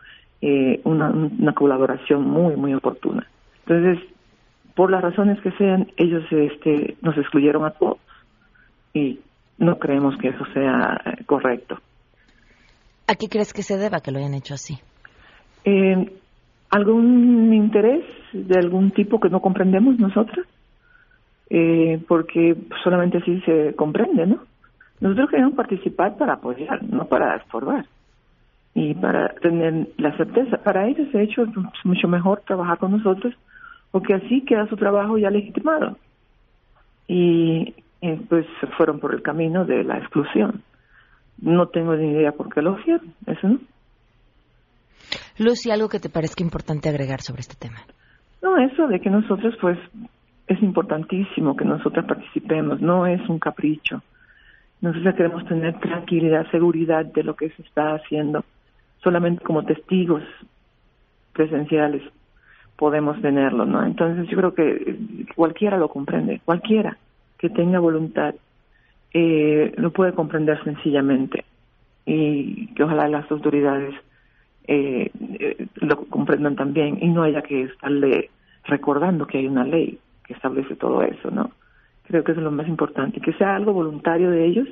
una, 0.83 1.09
una 1.09 1.53
colaboración 1.53 2.29
muy, 2.29 2.55
muy 2.55 2.73
oportuna. 2.73 3.27
Entonces, 3.65 3.99
por 4.77 4.91
las 4.91 5.01
razones 5.01 5.41
que 5.41 5.51
sean, 5.53 5.87
ellos 5.97 6.23
este, 6.29 6.95
nos 7.01 7.17
excluyeron 7.17 7.65
a 7.65 7.71
todos 7.71 7.97
y 8.93 9.19
no 9.57 9.79
creemos 9.79 10.15
que 10.17 10.29
eso 10.29 10.45
sea 10.53 11.01
eh, 11.03 11.23
correcto. 11.25 11.79
¿A 13.07 13.15
qué 13.15 13.27
crees 13.27 13.53
que 13.53 13.63
se 13.63 13.77
deba 13.77 14.01
que 14.01 14.11
lo 14.11 14.19
hayan 14.19 14.35
hecho 14.35 14.53
así? 14.53 14.77
Eh, 15.65 16.13
¿Algún 16.69 17.53
interés 17.55 18.05
de 18.33 18.59
algún 18.59 18.91
tipo 18.91 19.19
que 19.19 19.29
no 19.29 19.41
comprendemos 19.41 19.97
nosotros? 19.97 20.45
Eh, 21.49 21.99
porque 22.07 22.55
solamente 22.83 23.17
así 23.17 23.41
se 23.41 23.73
comprende, 23.75 24.27
¿no? 24.27 24.43
Nosotros 24.99 25.29
queremos 25.31 25.53
participar 25.55 26.17
para 26.17 26.33
apoyar, 26.33 26.83
no 26.83 27.05
para 27.05 27.37
estorbar. 27.37 27.85
Y 28.79 28.93
para 28.93 29.29
tener 29.41 29.87
la 29.97 30.15
certeza, 30.17 30.57
para 30.57 30.87
ellos 30.87 31.11
de 31.11 31.23
hecho 31.23 31.45
es 31.45 31.49
mucho 31.83 32.07
mejor 32.07 32.41
trabajar 32.41 32.77
con 32.77 32.91
nosotros 32.91 33.33
porque 33.89 34.13
así 34.13 34.41
queda 34.41 34.67
su 34.67 34.75
trabajo 34.75 35.17
ya 35.17 35.31
legitimado. 35.31 35.97
Y 37.07 37.73
pues 38.29 38.45
se 38.61 38.67
fueron 38.67 38.99
por 38.99 39.15
el 39.15 39.23
camino 39.23 39.65
de 39.65 39.83
la 39.83 39.97
exclusión. 39.97 40.61
No 41.41 41.69
tengo 41.69 41.95
ni 41.95 42.11
idea 42.11 42.33
por 42.33 42.53
qué 42.53 42.61
lo 42.61 42.79
hicieron, 42.79 43.15
eso 43.25 43.47
no. 43.47 43.59
Lucy, 45.39 45.71
algo 45.71 45.89
que 45.89 45.99
te 45.99 46.09
parezca 46.09 46.43
importante 46.43 46.87
agregar 46.87 47.21
sobre 47.21 47.41
este 47.41 47.55
tema. 47.55 47.79
No, 48.43 48.59
eso 48.59 48.87
de 48.87 48.99
que 48.99 49.09
nosotros, 49.09 49.55
pues, 49.59 49.79
es 50.45 50.61
importantísimo 50.61 51.55
que 51.55 51.65
nosotros 51.65 52.05
participemos, 52.05 52.79
no 52.79 53.07
es 53.07 53.27
un 53.27 53.39
capricho. 53.39 54.03
Nosotros 54.81 55.15
queremos 55.15 55.43
tener 55.47 55.79
tranquilidad, 55.79 56.45
seguridad 56.51 57.05
de 57.05 57.23
lo 57.23 57.35
que 57.35 57.49
se 57.49 57.63
está 57.63 57.95
haciendo, 57.95 58.45
solamente 59.03 59.43
como 59.43 59.63
testigos 59.63 60.23
presenciales 61.33 62.01
podemos 62.75 63.19
tenerlo, 63.21 63.65
¿no? 63.65 63.83
Entonces 63.85 64.27
yo 64.29 64.37
creo 64.37 64.53
que 64.53 64.97
cualquiera 65.35 65.77
lo 65.77 65.89
comprende, 65.89 66.41
cualquiera 66.45 66.97
que 67.37 67.49
tenga 67.49 67.79
voluntad 67.79 68.35
eh, 69.13 69.73
lo 69.77 69.91
puede 69.91 70.13
comprender 70.13 70.63
sencillamente 70.63 71.45
y 72.05 72.67
que 72.73 72.83
ojalá 72.83 73.07
las 73.07 73.29
autoridades 73.31 73.95
eh, 74.67 75.11
eh, 75.39 75.67
lo 75.75 76.05
comprendan 76.05 76.55
también 76.55 76.99
y 77.01 77.07
no 77.07 77.23
haya 77.23 77.41
que 77.41 77.63
estarle 77.63 78.29
recordando 78.65 79.25
que 79.25 79.39
hay 79.39 79.47
una 79.47 79.63
ley 79.63 79.97
que 80.25 80.33
establece 80.33 80.75
todo 80.75 81.01
eso, 81.01 81.31
¿no? 81.31 81.51
Creo 82.07 82.23
que 82.23 82.31
eso 82.31 82.41
es 82.41 82.45
lo 82.45 82.51
más 82.51 82.67
importante, 82.67 83.21
que 83.21 83.33
sea 83.33 83.55
algo 83.55 83.73
voluntario 83.73 84.29
de 84.29 84.45
ellos 84.45 84.67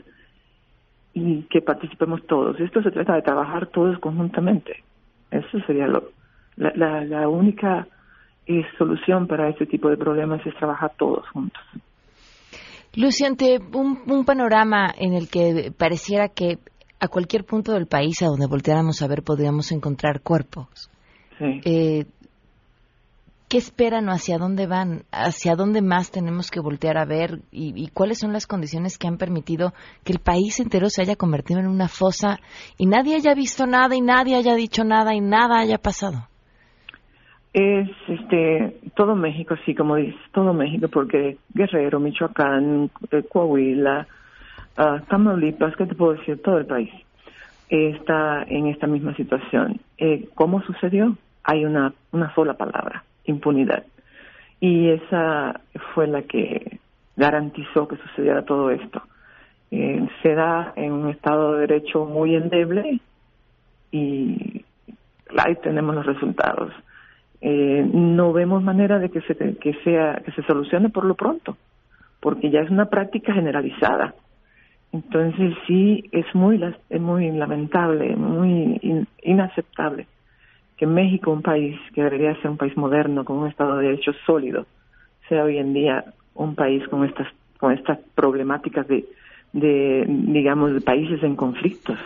y 1.16 1.44
que 1.44 1.62
participemos 1.62 2.22
todos. 2.28 2.60
Esto 2.60 2.84
se 2.84 2.92
trata 2.92 3.16
de 3.16 3.22
trabajar 3.22 3.68
todos 3.68 3.98
conjuntamente. 4.00 4.84
Eso 5.32 5.60
sería 5.66 5.88
lo, 5.88 6.12
la, 6.58 6.72
la, 6.76 7.04
la 7.06 7.28
única 7.30 7.88
y 8.46 8.62
solución 8.78 9.26
para 9.26 9.50
este 9.50 9.66
tipo 9.66 9.90
de 9.90 9.98
problemas 9.98 10.46
es 10.46 10.54
trabajar 10.56 10.92
todos 10.98 11.28
juntos. 11.30 11.64
Lucy, 12.96 13.26
ante 13.26 13.60
un, 13.74 14.26
panorama 14.26 14.94
en 14.98 15.14
el 15.14 15.30
que 15.30 15.72
pareciera 15.78 16.30
que 16.30 16.60
a 17.00 17.08
cualquier 17.08 17.44
punto 17.46 17.74
del 17.74 17.88
país 17.88 18.22
a 18.22 18.28
donde 18.28 18.48
volteáramos 18.48 19.02
a 19.02 19.08
ver 19.08 19.24
podríamos 19.24 19.72
encontrar 19.72 20.22
cuerpos, 20.22 20.90
eh, 21.40 22.06
¿qué 23.48 23.58
esperan 23.58 24.10
o 24.10 24.12
hacia 24.12 24.38
dónde 24.38 24.68
van? 24.68 25.04
¿Hacia 25.12 25.56
dónde 25.56 25.82
más 25.82 26.12
tenemos 26.12 26.52
que 26.52 26.60
voltear 26.60 26.98
a 26.98 27.06
ver? 27.06 27.40
Y, 27.52 27.74
¿Y 27.76 27.90
cuáles 27.90 28.20
son 28.20 28.34
las 28.34 28.48
condiciones 28.48 28.98
que 28.98 29.08
han 29.08 29.18
permitido 29.18 29.74
que 30.04 30.14
el 30.14 30.20
país 30.20 30.60
entero 30.60 30.90
se 30.90 31.02
haya 31.02 31.16
convertido 31.16 31.60
en 31.60 31.68
una 31.68 31.88
fosa 31.88 32.40
y 32.78 32.86
nadie 32.86 33.16
haya 33.16 33.34
visto 33.34 33.66
nada 33.66 33.96
y 33.96 34.02
nadie 34.02 34.36
haya 34.36 34.56
dicho 34.56 34.84
nada 34.84 35.14
y 35.14 35.22
nada 35.22 35.60
haya 35.60 35.78
pasado? 35.78 36.28
es 37.56 37.88
este 38.10 38.82
todo 38.96 39.16
México, 39.16 39.56
sí, 39.66 39.74
como 39.74 39.96
dices, 39.96 40.20
todo 40.34 40.54
México, 40.54 40.90
porque 40.90 41.38
Guerrero, 41.54 42.02
Michoacán, 42.02 42.90
eh, 43.12 43.24
Coahuila, 43.32 44.06
uh, 44.78 45.00
Tamaulipas, 45.08 45.74
¿qué 45.78 45.86
te 45.86 45.96
puedo 45.96 46.16
decir? 46.16 46.42
Todo 46.42 46.58
el 46.58 46.66
país 46.66 46.92
está 47.70 48.44
en 48.44 48.68
esta 48.68 48.88
misma 48.88 49.16
situación. 49.16 49.80
Eh, 49.98 50.28
¿Cómo 50.36 50.62
sucedió? 50.64 51.16
Hay 51.46 51.64
una, 51.64 51.94
una 52.12 52.36
sola 52.36 52.56
palabra, 52.56 53.05
impunidad. 53.26 53.84
Y 54.60 54.90
esa 54.90 55.62
fue 55.94 56.08
la 56.08 56.24
que 56.24 56.80
garantizó 57.16 57.88
que 57.88 57.98
sucediera 57.98 58.44
todo 58.44 58.72
esto. 58.72 59.02
Eh, 59.72 60.08
se 60.22 60.36
da 60.36 60.74
en 60.76 60.92
un 60.92 61.10
Estado 61.10 61.54
de 61.54 61.62
Derecho 61.62 62.06
muy 62.06 62.36
endeble 62.36 63.00
y 63.92 64.64
ahí 65.38 65.56
tenemos 65.64 65.96
los 65.96 66.06
resultados 66.06 66.72
eh, 67.42 67.88
no 67.94 68.34
vemos 68.34 68.64
manera 68.64 69.00
de 69.00 69.10
que 69.10 69.22
se 69.22 69.36
que 69.36 69.74
sea 69.84 70.22
que 70.24 70.32
se 70.32 70.44
solucione 70.44 70.90
por 70.90 71.06
lo 71.06 71.16
pronto 71.16 71.58
porque 72.20 72.50
ya 72.50 72.62
es 72.62 72.70
una 72.70 72.86
práctica 72.86 73.34
generalizada 73.34 74.14
entonces 74.92 75.54
sí 75.68 76.10
es 76.12 76.26
muy 76.34 76.62
es 76.90 77.02
muy 77.02 77.32
lamentable 77.32 78.16
muy 78.16 79.06
inaceptable 79.24 80.08
que 80.78 80.86
México 80.86 81.32
un 81.32 81.42
país 81.42 81.80
que 81.94 82.04
debería 82.04 82.36
ser 82.42 82.52
un 82.52 82.58
país 82.58 82.76
moderno 82.76 83.24
con 83.24 83.38
un 83.38 83.48
estado 83.48 83.78
de 83.78 83.88
derecho 83.88 84.12
sólido 84.26 84.66
sea 85.30 85.44
hoy 85.44 85.58
en 85.58 85.74
día 85.74 86.06
un 86.34 86.56
país 86.56 86.88
con 86.88 87.06
estas 87.06 87.28
con 87.58 87.72
estas 87.72 88.00
problemáticas 88.14 88.88
de 88.88 89.06
de 89.54 90.06
digamos 90.08 90.74
de 90.74 90.82
países 90.82 91.24
en 91.24 91.36
conflictos 91.36 91.98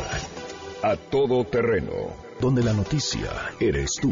A 0.84 0.96
todo 0.98 1.44
terreno, 1.46 2.14
donde 2.40 2.64
la 2.64 2.74
noticia 2.74 3.32
eres 3.60 3.94
tú. 4.00 4.12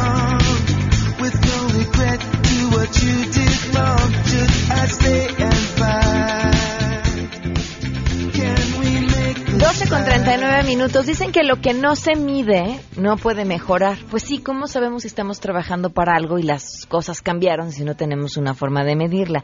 Minutos. 10.71 11.05
Dicen 11.05 11.33
que 11.33 11.43
lo 11.43 11.57
que 11.57 11.73
no 11.73 11.95
se 11.95 12.15
mide 12.15 12.79
no 12.97 13.17
puede 13.17 13.43
mejorar. 13.43 13.97
Pues 14.09 14.23
sí, 14.23 14.41
¿cómo 14.41 14.67
sabemos 14.67 15.01
si 15.01 15.09
estamos 15.09 15.41
trabajando 15.41 15.89
para 15.89 16.15
algo 16.15 16.39
y 16.39 16.43
las 16.43 16.85
cosas 16.85 17.21
cambiaron 17.21 17.71
si 17.71 17.83
no 17.83 17.95
tenemos 17.95 18.37
una 18.37 18.53
forma 18.53 18.85
de 18.85 18.95
medirla? 18.95 19.41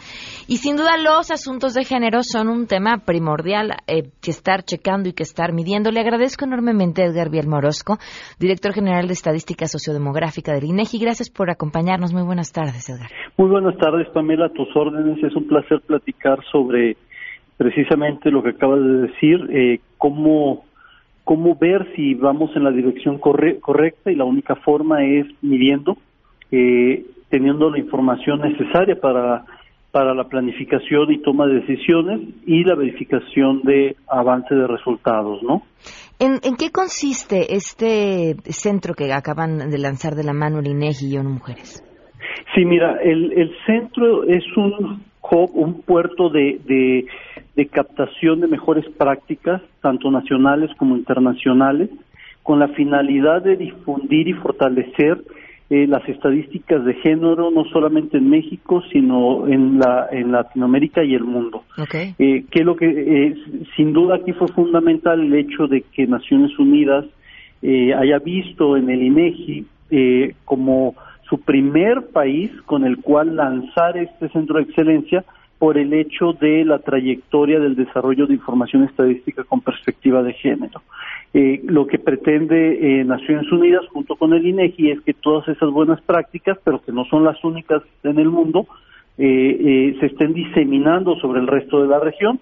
Y 0.47 0.57
sin 0.57 0.77
duda 0.77 0.95
los 0.95 1.29
asuntos 1.29 1.73
de 1.73 1.83
género 1.83 2.23
son 2.23 2.47
un 2.47 2.65
tema 2.65 2.99
primordial 3.05 3.71
eh, 3.87 4.03
que 4.21 4.31
estar 4.31 4.63
checando 4.63 5.09
y 5.09 5.13
que 5.13 5.23
estar 5.23 5.51
midiendo. 5.51 5.91
Le 5.91 5.99
agradezco 5.99 6.45
enormemente 6.45 7.01
a 7.01 7.07
Edgar 7.07 7.29
Biel 7.29 7.47
Morosco, 7.47 7.97
director 8.39 8.71
general 8.73 9.07
de 9.07 9.13
Estadística 9.13 9.67
Sociodemográfica 9.67 10.53
del 10.53 10.63
INEGI. 10.63 10.97
Gracias 10.97 11.29
por 11.29 11.49
acompañarnos. 11.49 12.13
Muy 12.13 12.23
buenas 12.23 12.53
tardes, 12.53 12.87
Edgar. 12.89 13.09
Muy 13.35 13.49
buenas 13.49 13.77
tardes, 13.77 14.07
Pamela. 14.13 14.45
A 14.45 14.53
tus 14.53 14.73
órdenes. 14.77 15.21
Es 15.21 15.35
un 15.35 15.45
placer 15.45 15.81
platicar 15.81 16.39
sobre 16.53 16.95
precisamente 17.57 18.31
lo 18.31 18.43
que 18.43 18.51
acabas 18.51 18.79
de 18.79 19.07
decir, 19.07 19.49
eh, 19.49 19.79
cómo, 19.97 20.66
cómo 21.27 21.55
ver 21.55 21.85
si 21.93 22.13
vamos 22.13 22.55
en 22.55 22.63
la 22.63 22.71
dirección 22.71 23.19
correcta 23.19 24.09
y 24.09 24.15
la 24.15 24.23
única 24.23 24.55
forma 24.55 25.03
es 25.03 25.27
midiendo, 25.41 25.97
eh, 26.53 27.05
teniendo 27.29 27.69
la 27.69 27.79
información 27.79 28.39
necesaria 28.39 28.95
para, 28.95 29.43
para 29.91 30.15
la 30.15 30.23
planificación 30.23 31.11
y 31.11 31.21
toma 31.21 31.45
de 31.47 31.55
decisiones 31.55 32.21
y 32.45 32.63
la 32.63 32.75
verificación 32.75 33.61
de 33.63 33.97
avance 34.07 34.55
de 34.55 34.67
resultados, 34.67 35.43
¿no? 35.43 35.63
¿En, 36.17 36.39
¿En, 36.45 36.55
qué 36.55 36.71
consiste 36.71 37.53
este 37.53 38.35
centro 38.45 38.93
que 38.93 39.11
acaban 39.11 39.69
de 39.69 39.77
lanzar 39.79 40.13
de 40.15 40.23
la 40.23 40.33
mano 40.33 40.59
el 40.59 40.67
INEGI 40.67 41.13
y 41.13 41.17
ONU 41.17 41.31
Mujeres? 41.31 41.83
Sí, 42.55 42.63
mira, 42.63 42.99
el, 43.03 43.33
el 43.33 43.51
centro 43.65 44.23
es 44.23 44.45
un 44.55 45.03
hub, 45.29 45.51
un 45.55 45.81
puerto 45.81 46.29
de, 46.29 46.61
de, 46.65 47.05
de 47.57 47.65
captación 47.65 48.39
de 48.39 48.47
mejores 48.47 48.85
prácticas, 48.97 49.61
tanto 49.81 50.11
nacionales 50.11 50.69
como 50.77 50.95
internacionales, 50.95 51.89
con 52.43 52.59
la 52.59 52.67
finalidad 52.69 53.41
de 53.41 53.57
difundir 53.57 54.27
y 54.27 54.33
fortalecer 54.33 55.17
eh, 55.69 55.87
las 55.87 56.07
estadísticas 56.07 56.85
de 56.85 56.93
género 56.93 57.51
no 57.51 57.65
solamente 57.65 58.19
en 58.19 58.29
México 58.29 58.81
sino 58.89 59.47
en 59.47 59.79
la 59.79 60.07
en 60.11 60.31
Latinoamérica 60.31 61.03
y 61.03 61.13
el 61.13 61.25
mundo. 61.25 61.63
Eh, 62.19 62.45
que 62.49 62.63
lo 62.63 62.77
que 62.77 62.85
eh, 62.87 63.35
sin 63.75 63.91
duda 63.91 64.15
aquí 64.15 64.31
fue 64.31 64.47
fundamental 64.49 65.19
el 65.19 65.33
hecho 65.33 65.67
de 65.67 65.81
que 65.81 66.07
Naciones 66.07 66.57
Unidas 66.57 67.05
haya 67.63 68.19
visto 68.19 68.77
en 68.77 68.89
el 68.91 69.01
INEGI 69.01 69.65
como 70.45 70.93
su 71.27 71.41
primer 71.41 72.11
país 72.13 72.51
con 72.67 72.85
el 72.85 72.97
cual 72.97 73.35
lanzar 73.35 73.97
este 73.97 74.29
centro 74.29 74.57
de 74.57 74.63
excelencia 74.63 75.25
por 75.59 75.77
el 75.77 75.93
hecho 75.93 76.33
de 76.33 76.63
la 76.65 76.79
trayectoria 76.79 77.59
del 77.59 77.75
desarrollo 77.75 78.27
de 78.27 78.35
información 78.35 78.83
estadística 78.83 79.43
con 79.43 79.61
perspectiva 79.61 80.21
de 80.21 80.33
género. 80.33 80.81
Eh, 81.33 81.61
lo 81.65 81.87
que 81.87 81.97
pretende 81.97 82.99
eh, 82.99 83.03
Naciones 83.03 83.51
Unidas 83.51 83.85
junto 83.91 84.15
con 84.15 84.33
el 84.33 84.45
INEGI 84.45 84.91
es 84.91 85.01
que 85.01 85.13
todas 85.13 85.47
esas 85.47 85.71
buenas 85.71 85.99
prácticas, 86.01 86.57
pero 86.63 86.81
que 86.81 86.91
no 86.91 87.05
son 87.05 87.23
las 87.23 87.43
únicas 87.43 87.81
en 88.03 88.19
el 88.19 88.29
mundo, 88.29 88.67
eh, 89.17 89.95
se 89.99 90.05
estén 90.05 90.33
diseminando 90.33 91.15
sobre 91.15 91.39
el 91.39 91.47
resto 91.47 91.81
de 91.81 91.87
la 91.87 91.99
región. 91.99 92.39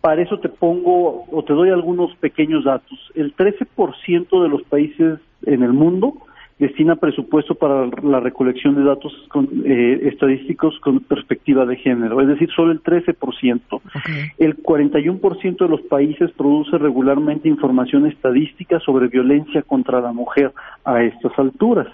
para 0.00 0.22
eso 0.22 0.38
te 0.38 0.48
pongo 0.48 1.24
o 1.30 1.42
te 1.42 1.52
doy 1.52 1.70
algunos 1.70 2.14
pequeños 2.16 2.64
datos. 2.64 2.98
El 3.14 3.34
13% 3.34 4.42
de 4.42 4.48
los 4.48 4.62
países 4.62 5.18
en 5.44 5.62
el 5.62 5.72
mundo 5.72 6.14
destina 6.58 6.96
presupuesto 6.96 7.54
para 7.54 7.86
la 8.02 8.20
recolección 8.20 8.74
de 8.74 8.82
datos 8.82 9.12
eh, 9.64 10.00
estadísticos 10.04 10.78
con 10.80 11.00
perspectiva 11.00 11.64
de 11.64 11.76
género, 11.76 12.20
es 12.20 12.28
decir, 12.28 12.48
solo 12.54 12.72
el 12.72 12.82
13%. 12.82 13.60
El 14.38 14.56
41% 14.56 15.58
de 15.58 15.68
los 15.68 15.80
países 15.82 16.30
produce 16.32 16.76
regularmente 16.78 17.48
información 17.48 18.06
estadística 18.06 18.80
sobre 18.80 19.08
violencia 19.08 19.62
contra 19.62 20.00
la 20.00 20.12
mujer 20.12 20.52
a 20.84 21.02
estas 21.02 21.32
alturas. 21.38 21.88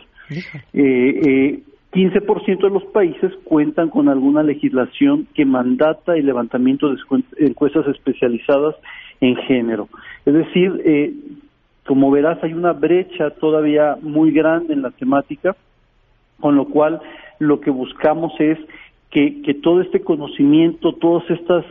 Eh, 0.72 1.62
15% 1.92 2.48
eh, 2.48 2.57
de 2.57 2.70
los 2.70 2.85
países 2.87 3.33
cuentan 3.44 3.90
con 3.90 4.09
alguna 4.09 4.42
legislación 4.42 5.29
que 5.35 5.44
mandata 5.44 6.16
el 6.16 6.24
levantamiento 6.24 6.88
de 6.88 6.96
encuestas 7.38 7.87
especializadas 7.88 8.77
en 9.20 9.37
género. 9.37 9.88
Es 10.24 10.35
decir, 10.35 10.83
eh, 10.85 11.12
como 11.86 12.10
verás, 12.10 12.42
hay 12.42 12.54
una 12.54 12.72
brecha 12.72 13.30
todavía 13.30 13.96
muy 14.00 14.30
grande 14.30 14.72
en 14.72 14.82
la 14.82 14.90
temática, 14.90 15.54
con 16.40 16.56
lo 16.56 16.66
cual 16.66 17.00
lo 17.38 17.60
que 17.60 17.70
buscamos 17.70 18.32
es 18.38 18.58
que, 19.10 19.54
todo 19.62 19.80
este 19.80 20.00
conocimiento, 20.00 20.92
todos 20.94 21.22
estos 21.30 21.64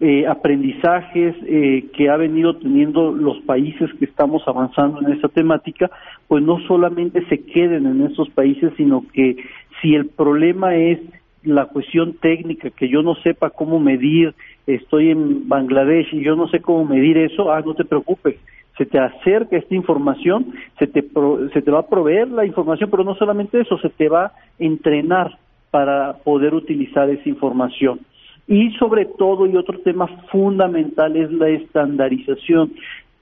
eh, 0.00 0.26
aprendizajes 0.26 1.34
eh, 1.46 1.86
que 1.94 2.10
ha 2.10 2.16
venido 2.16 2.56
teniendo 2.56 3.12
los 3.12 3.38
países 3.42 3.88
que 3.98 4.04
estamos 4.04 4.42
avanzando 4.46 5.00
en 5.00 5.12
esta 5.12 5.28
temática, 5.28 5.90
pues 6.28 6.42
no 6.42 6.60
solamente 6.66 7.24
se 7.26 7.44
queden 7.44 7.86
en 7.86 8.02
esos 8.02 8.28
países, 8.30 8.72
sino 8.76 9.04
que 9.12 9.36
si 9.80 9.94
el 9.94 10.06
problema 10.06 10.74
es 10.74 10.98
la 11.44 11.66
cuestión 11.66 12.14
técnica, 12.14 12.70
que 12.70 12.88
yo 12.88 13.02
no 13.02 13.14
sepa 13.16 13.50
cómo 13.50 13.80
medir, 13.80 14.34
estoy 14.66 15.10
en 15.10 15.48
Bangladesh 15.48 16.12
y 16.12 16.22
yo 16.22 16.36
no 16.36 16.46
sé 16.48 16.60
cómo 16.60 16.84
medir 16.84 17.16
eso, 17.16 17.50
ah, 17.50 17.62
no 17.64 17.74
te 17.74 17.84
preocupes, 17.84 18.36
se 18.76 18.86
te 18.86 18.98
acerca 18.98 19.56
esta 19.56 19.74
información, 19.74 20.52
se 20.78 20.86
te, 20.86 21.04
se 21.52 21.62
te 21.62 21.70
va 21.70 21.80
a 21.80 21.86
proveer 21.86 22.28
la 22.28 22.46
información, 22.46 22.90
pero 22.90 23.04
no 23.04 23.14
solamente 23.14 23.60
eso, 23.60 23.78
se 23.78 23.90
te 23.90 24.08
va 24.08 24.26
a 24.26 24.32
entrenar 24.58 25.38
para 25.70 26.14
poder 26.24 26.54
utilizar 26.54 27.08
esa 27.10 27.28
información. 27.28 28.00
Y 28.46 28.72
sobre 28.72 29.06
todo, 29.06 29.46
y 29.46 29.56
otro 29.56 29.78
tema 29.80 30.06
fundamental 30.30 31.16
es 31.16 31.30
la 31.32 31.48
estandarización. 31.48 32.72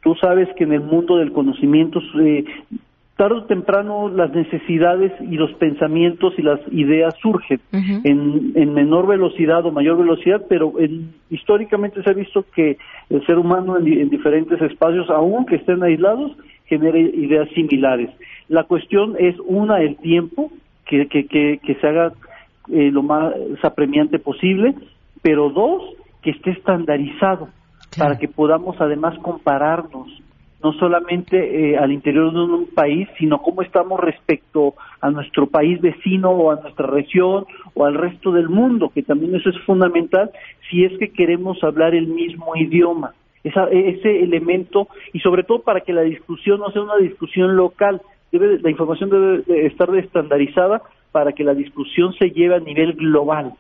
Tú 0.02 0.14
sabes 0.14 0.48
que 0.56 0.64
en 0.64 0.72
el 0.72 0.80
mundo 0.80 1.18
del 1.18 1.32
conocimiento 1.32 2.00
eh, 2.20 2.44
tarde 3.20 3.36
o 3.36 3.44
temprano 3.44 4.08
las 4.08 4.32
necesidades 4.32 5.12
y 5.20 5.36
los 5.36 5.52
pensamientos 5.58 6.32
y 6.38 6.42
las 6.42 6.58
ideas 6.72 7.14
surgen 7.20 7.60
en, 7.70 8.72
menor 8.72 9.06
velocidad 9.06 9.66
o 9.66 9.70
mayor 9.70 9.98
velocidad, 9.98 10.40
pero 10.48 10.72
históricamente 11.28 12.02
se 12.02 12.08
ha 12.08 12.14
visto 12.14 12.46
que 12.54 12.78
el 13.10 13.26
ser 13.26 13.36
humano 13.36 13.76
en, 13.76 14.08
diferentes 14.08 14.58
espacios, 14.62 15.10
aunque 15.10 15.56
estén 15.56 15.82
aislados, 15.82 16.32
genera 16.64 16.98
ideas 16.98 17.46
similares. 17.50 18.08
La 18.48 18.64
cuestión 18.64 19.16
es, 19.18 19.34
una, 19.44 19.82
el 19.82 19.98
tiempo, 19.98 20.50
que, 20.86 21.06
que, 21.06 21.26
que, 21.26 21.74
se 21.74 21.86
haga 21.86 22.14
eh, 22.72 22.90
lo 22.90 23.02
más 23.02 23.34
apremiante 23.62 24.18
posible, 24.18 24.74
pero 25.20 25.50
dos, 25.50 25.82
que 26.22 26.30
esté 26.30 26.52
estandarizado 26.52 27.50
para 27.98 28.16
que 28.16 28.28
podamos 28.28 28.80
además 28.80 29.18
compararnos 29.18 30.08
no 30.62 30.72
solamente 30.74 31.72
eh, 31.72 31.78
al 31.78 31.92
interior 31.92 32.32
de 32.32 32.40
un 32.40 32.66
país, 32.66 33.08
sino 33.18 33.40
cómo 33.42 33.62
estamos 33.62 33.98
respecto 33.98 34.74
a 35.00 35.10
nuestro 35.10 35.46
país 35.46 35.80
vecino 35.80 36.30
o 36.30 36.50
a 36.50 36.60
nuestra 36.60 36.86
región 36.86 37.46
o 37.74 37.86
al 37.86 37.94
resto 37.94 38.30
del 38.32 38.48
mundo, 38.48 38.90
que 38.94 39.02
también 39.02 39.34
eso 39.34 39.50
es 39.50 39.58
fundamental 39.60 40.30
si 40.68 40.84
es 40.84 40.96
que 40.98 41.12
queremos 41.12 41.62
hablar 41.64 41.94
el 41.94 42.08
mismo 42.08 42.54
idioma. 42.56 43.14
ese 43.42 44.22
elemento 44.22 44.88
y 45.14 45.20
sobre 45.20 45.44
todo 45.44 45.62
para 45.62 45.80
que 45.80 45.94
la 45.94 46.02
discusión 46.02 46.60
no 46.60 46.70
sea 46.70 46.82
una 46.82 46.96
discusión 46.96 47.56
local, 47.56 48.02
debe, 48.30 48.58
la 48.60 48.70
información 48.70 49.08
debe 49.08 49.66
estar 49.66 49.94
estandarizada 49.96 50.82
para 51.10 51.32
que 51.32 51.42
la 51.42 51.54
discusión 51.54 52.12
se 52.14 52.30
lleve 52.30 52.56
a 52.56 52.60
nivel 52.60 52.92
global. 52.92 53.54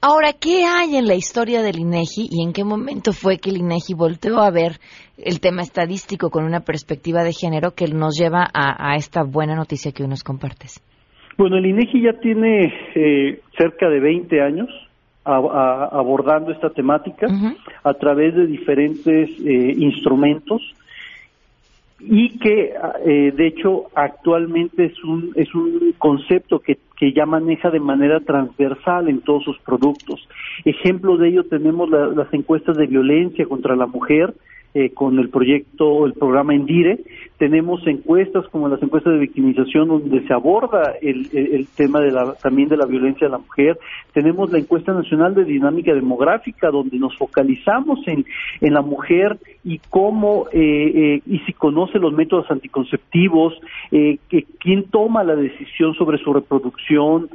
Ahora, 0.00 0.32
¿qué 0.32 0.64
hay 0.64 0.96
en 0.96 1.08
la 1.08 1.16
historia 1.16 1.60
del 1.60 1.80
INEGI 1.80 2.28
y 2.30 2.44
en 2.44 2.52
qué 2.52 2.62
momento 2.62 3.12
fue 3.12 3.38
que 3.38 3.50
el 3.50 3.56
INEGI 3.56 3.94
volteó 3.94 4.38
a 4.38 4.50
ver 4.52 4.78
el 5.16 5.40
tema 5.40 5.62
estadístico 5.62 6.30
con 6.30 6.44
una 6.44 6.60
perspectiva 6.60 7.24
de 7.24 7.32
género 7.32 7.72
que 7.74 7.86
nos 7.88 8.16
lleva 8.16 8.46
a, 8.54 8.94
esta 8.94 9.24
buena 9.24 9.56
noticia 9.56 9.90
que 9.90 10.04
hoy 10.04 10.08
nos 10.08 10.22
compartes? 10.22 10.80
Bueno, 11.36 11.56
el 11.58 11.66
INEGI 11.66 12.02
ya 12.02 12.12
tiene 12.20 12.72
eh, 12.94 13.40
cerca 13.58 13.88
de 13.88 13.98
20 13.98 14.40
años 14.40 14.68
abordando 15.24 16.52
esta 16.52 16.70
temática 16.70 17.26
a 17.82 17.94
través 17.94 18.34
de 18.34 18.46
diferentes 18.46 19.28
eh, 19.40 19.74
instrumentos 19.76 20.62
y 22.00 22.38
que 22.38 22.74
eh, 23.04 23.32
de 23.34 23.46
hecho 23.46 23.86
actualmente 23.94 24.86
es 24.86 25.04
un 25.04 25.32
es 25.34 25.52
un 25.54 25.94
concepto 25.98 26.60
que, 26.60 26.78
que 26.96 27.12
ya 27.12 27.26
maneja 27.26 27.70
de 27.70 27.80
manera 27.80 28.20
transversal 28.20 29.08
en 29.08 29.20
todos 29.20 29.44
sus 29.44 29.58
productos. 29.60 30.28
Ejemplo 30.64 31.16
de 31.16 31.28
ello 31.28 31.44
tenemos 31.44 31.90
las 31.90 32.32
encuestas 32.32 32.76
de 32.76 32.86
violencia 32.86 33.46
contra 33.46 33.74
la 33.74 33.86
mujer, 33.86 34.34
eh, 34.74 34.90
con 34.90 35.18
el 35.18 35.30
proyecto, 35.30 36.04
el 36.04 36.12
programa 36.12 36.54
Endire. 36.54 36.98
Tenemos 37.38 37.86
encuestas 37.86 38.46
como 38.48 38.68
las 38.68 38.82
encuestas 38.82 39.14
de 39.14 39.20
victimización 39.20 39.88
donde 39.88 40.26
se 40.26 40.34
aborda 40.34 40.92
el, 41.00 41.28
el, 41.32 41.66
tema 41.68 42.00
de 42.00 42.12
la, 42.12 42.34
también 42.34 42.68
de 42.68 42.76
la 42.76 42.84
violencia 42.84 43.28
a 43.28 43.30
la 43.30 43.38
mujer. 43.38 43.78
Tenemos 44.12 44.52
la 44.52 44.58
encuesta 44.58 44.92
nacional 44.92 45.34
de 45.34 45.44
dinámica 45.44 45.94
demográfica 45.94 46.70
donde 46.70 46.98
nos 46.98 47.16
focalizamos 47.16 48.00
en, 48.06 48.26
la 48.60 48.82
mujer 48.82 49.38
y 49.64 49.80
cómo 49.88 50.46
eh, 50.52 50.60
eh, 50.60 51.22
y 51.26 51.38
si 51.40 51.54
conoce 51.54 51.98
los 51.98 52.12
métodos 52.12 52.50
anticonceptivos, 52.50 53.54
que, 53.90 54.44
quién 54.60 54.84
toma 54.90 55.24
la 55.24 55.34
decisión 55.34 55.94
sobre 55.94 56.18
su 56.18 56.32
reproducción 56.32 57.30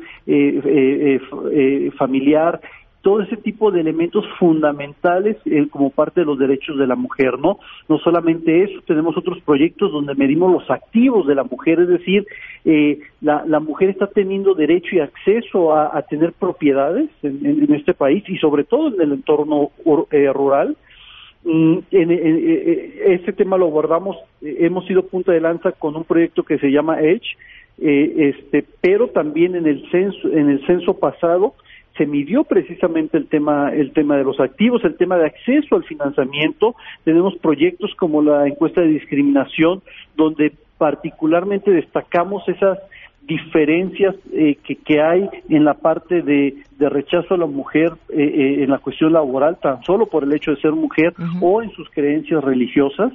familiar 1.98 2.62
todo 3.04 3.22
ese 3.22 3.36
tipo 3.36 3.70
de 3.70 3.82
elementos 3.82 4.26
fundamentales 4.40 5.36
eh, 5.46 5.68
como 5.70 5.90
parte 5.90 6.22
de 6.22 6.26
los 6.26 6.40
derechos 6.40 6.78
de 6.80 6.88
la 6.88 6.96
mujer, 6.96 7.38
¿no? 7.38 7.60
No 7.90 8.00
solamente 8.00 8.64
eso, 8.64 8.80
tenemos 8.88 9.18
otros 9.18 9.40
proyectos 9.42 9.92
donde 9.92 10.16
medimos 10.16 10.50
los 10.50 10.72
activos 10.72 11.28
de 11.28 11.36
la 11.36 11.44
mujer, 11.44 11.82
es 11.82 11.90
decir, 11.90 12.26
eh, 12.64 13.00
la, 13.20 13.60
mujer 13.60 13.90
está 13.90 14.08
teniendo 14.08 14.54
derecho 14.54 14.96
y 14.96 15.00
acceso 15.00 15.76
a, 15.76 16.02
tener 16.04 16.32
propiedades 16.32 17.10
en, 17.24 17.74
este 17.74 17.94
país 17.94 18.24
y 18.30 18.38
sobre 18.38 18.64
todo 18.64 18.88
en 18.88 19.02
el 19.02 19.12
entorno 19.12 19.72
eh, 20.10 20.32
rural. 20.32 20.78
Mm, 21.44 21.80
en, 21.92 22.12
este 23.06 23.34
tema 23.34 23.58
lo 23.58 23.66
abordamos, 23.66 24.16
hemos 24.42 24.86
sido 24.86 25.06
punta 25.08 25.34
de 25.34 25.42
lanza 25.42 25.74
con 25.74 25.98
un 25.98 26.06
proyecto 26.06 26.44
que 26.44 26.58
se 26.58 26.72
llama 26.72 27.02
Edge, 27.02 27.36
este, 27.78 28.64
pero 28.80 29.10
también 29.10 29.56
en 29.58 29.68
el 29.68 29.84
censo, 29.92 30.32
en 30.32 30.50
el 30.50 30.66
censo 30.66 30.98
pasado 30.98 31.54
se 31.98 32.06
midió 32.06 32.44
precisamente 32.44 33.18
el 33.18 33.28
tema 33.28 33.72
el 33.72 33.92
tema 33.92 34.18
de 34.18 34.24
los 34.24 34.40
activos, 34.40 34.84
el 34.84 34.96
tema 34.96 35.18
de 35.18 35.28
acceso 35.28 35.76
al 35.76 35.84
financiamiento. 35.84 36.76
Tenemos 37.04 37.36
proyectos 37.38 37.94
como 37.96 38.22
la 38.22 38.48
encuesta 38.48 38.82
de 38.82 38.88
discriminación 38.88 39.82
donde 40.16 40.54
particularmente 40.78 41.72
destacamos 41.72 42.48
esas 42.50 42.80
diferencias 43.28 44.16
eh, 44.34 44.58
que, 44.64 44.76
que, 44.76 45.02
hay 45.02 45.30
en 45.48 45.64
la 45.64 45.76
parte 45.76 46.22
de, 46.22 46.56
de 46.78 46.90
rechazo 46.90 47.36
a 47.36 47.38
la 47.38 47.46
mujer 47.46 47.94
eh, 48.10 48.16
eh, 48.18 48.64
en 48.64 48.70
la 48.70 48.80
cuestión 48.80 49.14
laboral, 49.14 49.58
tan 49.62 49.82
solo 49.84 50.08
por 50.08 50.24
el 50.24 50.34
hecho 50.34 50.52
de 50.52 50.58
ser 50.60 50.74
mujer 50.74 51.14
o 51.40 51.62
en 51.62 51.72
sus 51.72 51.90
creencias 51.90 52.44
religiosas, 52.44 53.14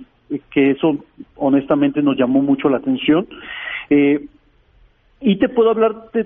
que 0.51 0.71
eso 0.71 0.97
honestamente 1.37 2.01
nos 2.01 2.17
llamó 2.17 2.41
mucho 2.41 2.69
la 2.71 2.79
atención. 2.79 3.27
Y 5.21 5.37
te 5.37 5.49
puedo 5.49 5.71
hablar 5.71 6.11
de, 6.13 6.23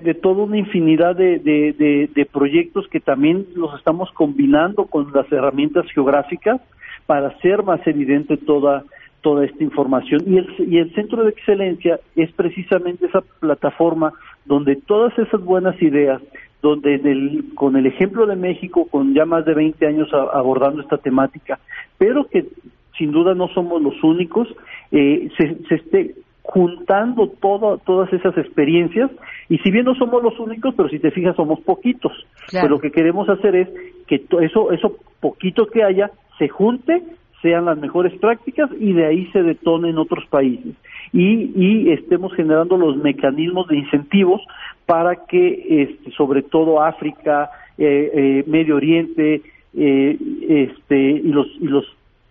de, 0.00 0.14
toda 0.14 0.44
una 0.44 0.58
infinidad 0.58 1.16
de, 1.16 1.40
de, 1.40 2.26
proyectos 2.26 2.86
que 2.88 3.00
también 3.00 3.46
los 3.56 3.76
estamos 3.76 4.10
combinando 4.12 4.86
con 4.86 5.12
las 5.12 5.30
herramientas 5.32 5.86
geográficas 5.92 6.60
para 7.06 7.28
hacer 7.28 7.64
más 7.64 7.84
evidente 7.84 8.36
toda, 8.36 8.84
toda 9.22 9.44
esta 9.44 9.64
información. 9.64 10.22
Y 10.24 10.38
el, 10.38 10.54
y 10.58 10.78
el 10.78 10.94
Centro 10.94 11.24
de 11.24 11.30
Excelencia 11.30 11.98
es 12.14 12.30
precisamente 12.32 13.06
esa 13.06 13.22
plataforma 13.40 14.12
donde 14.44 14.76
todas 14.76 15.18
esas 15.18 15.42
buenas 15.42 15.80
ideas, 15.82 16.22
donde 16.62 16.94
el, 16.94 17.44
con 17.56 17.76
el 17.76 17.86
ejemplo 17.86 18.24
de 18.26 18.36
México, 18.36 18.86
con 18.88 19.14
ya 19.14 19.24
más 19.24 19.44
de 19.46 19.54
20 19.54 19.84
años 19.84 20.08
abordando 20.12 20.80
esta 20.80 20.98
temática, 20.98 21.58
pero 21.98 22.28
que 22.28 22.46
sin 22.96 23.10
duda 23.10 23.34
no 23.34 23.48
somos 23.48 23.82
los 23.82 24.00
únicos, 24.04 24.48
eh, 24.92 25.28
se, 25.36 25.56
se 25.68 25.74
esté 25.74 26.14
juntando 26.48 27.28
todo, 27.28 27.76
todas 27.76 28.10
esas 28.10 28.36
experiencias 28.38 29.10
y 29.50 29.58
si 29.58 29.70
bien 29.70 29.84
no 29.84 29.94
somos 29.94 30.22
los 30.22 30.40
únicos, 30.40 30.74
pero 30.74 30.88
si 30.88 30.98
te 30.98 31.10
fijas 31.10 31.36
somos 31.36 31.60
poquitos. 31.60 32.12
Pues 32.50 32.70
lo 32.70 32.78
que 32.78 32.90
queremos 32.90 33.28
hacer 33.28 33.54
es 33.54 33.68
que 34.06 34.24
eso, 34.40 34.72
eso 34.72 34.96
poquito 35.20 35.66
que 35.66 35.84
haya 35.84 36.10
se 36.38 36.48
junte, 36.48 37.02
sean 37.42 37.66
las 37.66 37.76
mejores 37.76 38.18
prácticas 38.18 38.70
y 38.80 38.94
de 38.94 39.04
ahí 39.04 39.26
se 39.26 39.42
detone 39.42 39.90
en 39.90 39.98
otros 39.98 40.24
países. 40.30 40.74
Y, 41.12 41.52
y 41.54 41.92
estemos 41.92 42.32
generando 42.34 42.78
los 42.78 42.96
mecanismos 42.96 43.68
de 43.68 43.76
incentivos 43.76 44.40
para 44.86 45.26
que 45.26 45.82
este, 45.82 46.10
sobre 46.12 46.40
todo 46.42 46.82
África, 46.82 47.50
eh, 47.76 48.10
eh, 48.14 48.44
Medio 48.46 48.76
Oriente, 48.76 49.42
eh, 49.76 50.18
este, 50.48 50.96
y 50.96 51.28
los, 51.28 51.46
y 51.60 51.66
los 51.66 51.84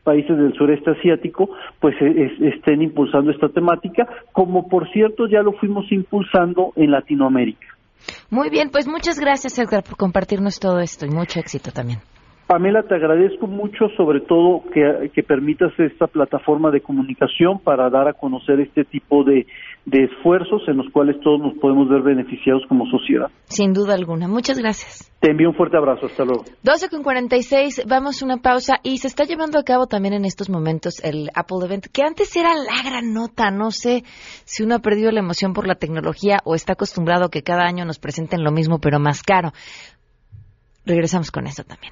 países 0.08 0.38
del 0.38 0.54
sureste 0.54 0.92
asiático 0.92 1.50
pues 1.82 1.94
estén 2.02 2.82
impulsando 2.82 3.30
esta 3.30 3.50
temática, 3.50 4.08
como 4.32 4.70
por 4.70 4.90
cierto 4.94 5.28
ya 5.28 5.42
lo 5.42 5.52
fuimos 5.52 5.92
impulsando 5.92 6.72
en 6.78 6.92
Latinoamérica. 6.92 7.68
Muy 8.30 8.50
bien, 8.50 8.70
pues 8.72 8.88
muchas 8.88 9.20
gracias 9.20 9.60
Edgar 9.60 9.84
por 9.84 9.98
compartirnos 9.98 10.62
todo 10.62 10.80
esto 10.80 11.06
y 11.06 11.10
mucho 11.10 11.42
éxito 11.42 11.72
también. 11.74 12.00
Pamela, 12.48 12.82
te 12.84 12.96
agradezco 12.96 13.46
mucho, 13.46 13.90
sobre 13.98 14.22
todo 14.22 14.64
que, 14.74 15.12
que, 15.14 15.22
permitas 15.22 15.78
esta 15.78 16.08
plataforma 16.08 16.72
de 16.72 16.80
comunicación 16.80 17.60
para 17.60 17.90
dar 17.90 18.08
a 18.08 18.14
conocer 18.14 18.62
este 18.62 18.86
tipo 18.86 19.26
de, 19.26 19.46
de 19.86 20.06
esfuerzos 20.06 20.62
en 20.70 20.78
los 20.78 20.90
cuales 20.94 21.20
todos 21.20 21.42
nos 21.42 21.58
podemos 21.58 21.90
ver 21.90 22.04
beneficiados 22.04 22.64
como 22.70 22.86
sociedad. 22.86 23.28
Sin 23.46 23.74
duda 23.74 23.96
alguna. 23.96 24.30
Muchas 24.30 24.58
gracias. 24.58 25.12
Te 25.20 25.32
envío 25.32 25.50
un 25.50 25.56
fuerte 25.56 25.76
abrazo. 25.76 26.06
Hasta 26.06 26.24
luego. 26.24 26.46
12 26.64 26.88
con 26.90 27.04
46, 27.04 27.84
vamos 27.86 28.22
a 28.22 28.26
una 28.26 28.38
pausa 28.38 28.76
y 28.82 29.00
se 29.00 29.08
está 29.08 29.26
llevando 29.26 29.60
a 29.60 29.64
cabo 29.64 29.88
también 29.88 30.14
en 30.14 30.24
estos 30.24 30.50
momentos 30.50 31.04
el 31.04 31.30
Apple 31.36 31.66
Event, 31.66 31.88
que 31.92 32.04
antes 32.04 32.34
era 32.38 32.52
la 32.56 32.82
gran 32.90 33.14
nota. 33.14 33.52
No 33.52 33.72
sé 33.72 34.04
si 34.46 34.64
uno 34.64 34.76
ha 34.76 34.80
perdido 34.80 35.12
la 35.12 35.20
emoción 35.20 35.52
por 35.52 35.68
la 35.68 35.76
tecnología 35.76 36.40
o 36.46 36.56
está 36.56 36.74
acostumbrado 36.74 37.26
a 37.26 37.30
que 37.30 37.44
cada 37.44 37.66
año 37.66 37.84
nos 37.84 38.00
presenten 38.00 38.46
lo 38.46 38.54
mismo 38.54 38.80
pero 38.80 39.00
más 39.00 39.22
caro. 39.22 39.52
Regresamos 40.86 41.30
con 41.30 41.46
eso 41.48 41.66
también. 41.66 41.92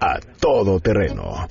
a 0.00 0.18
todo 0.40 0.80
terreno. 0.80 1.46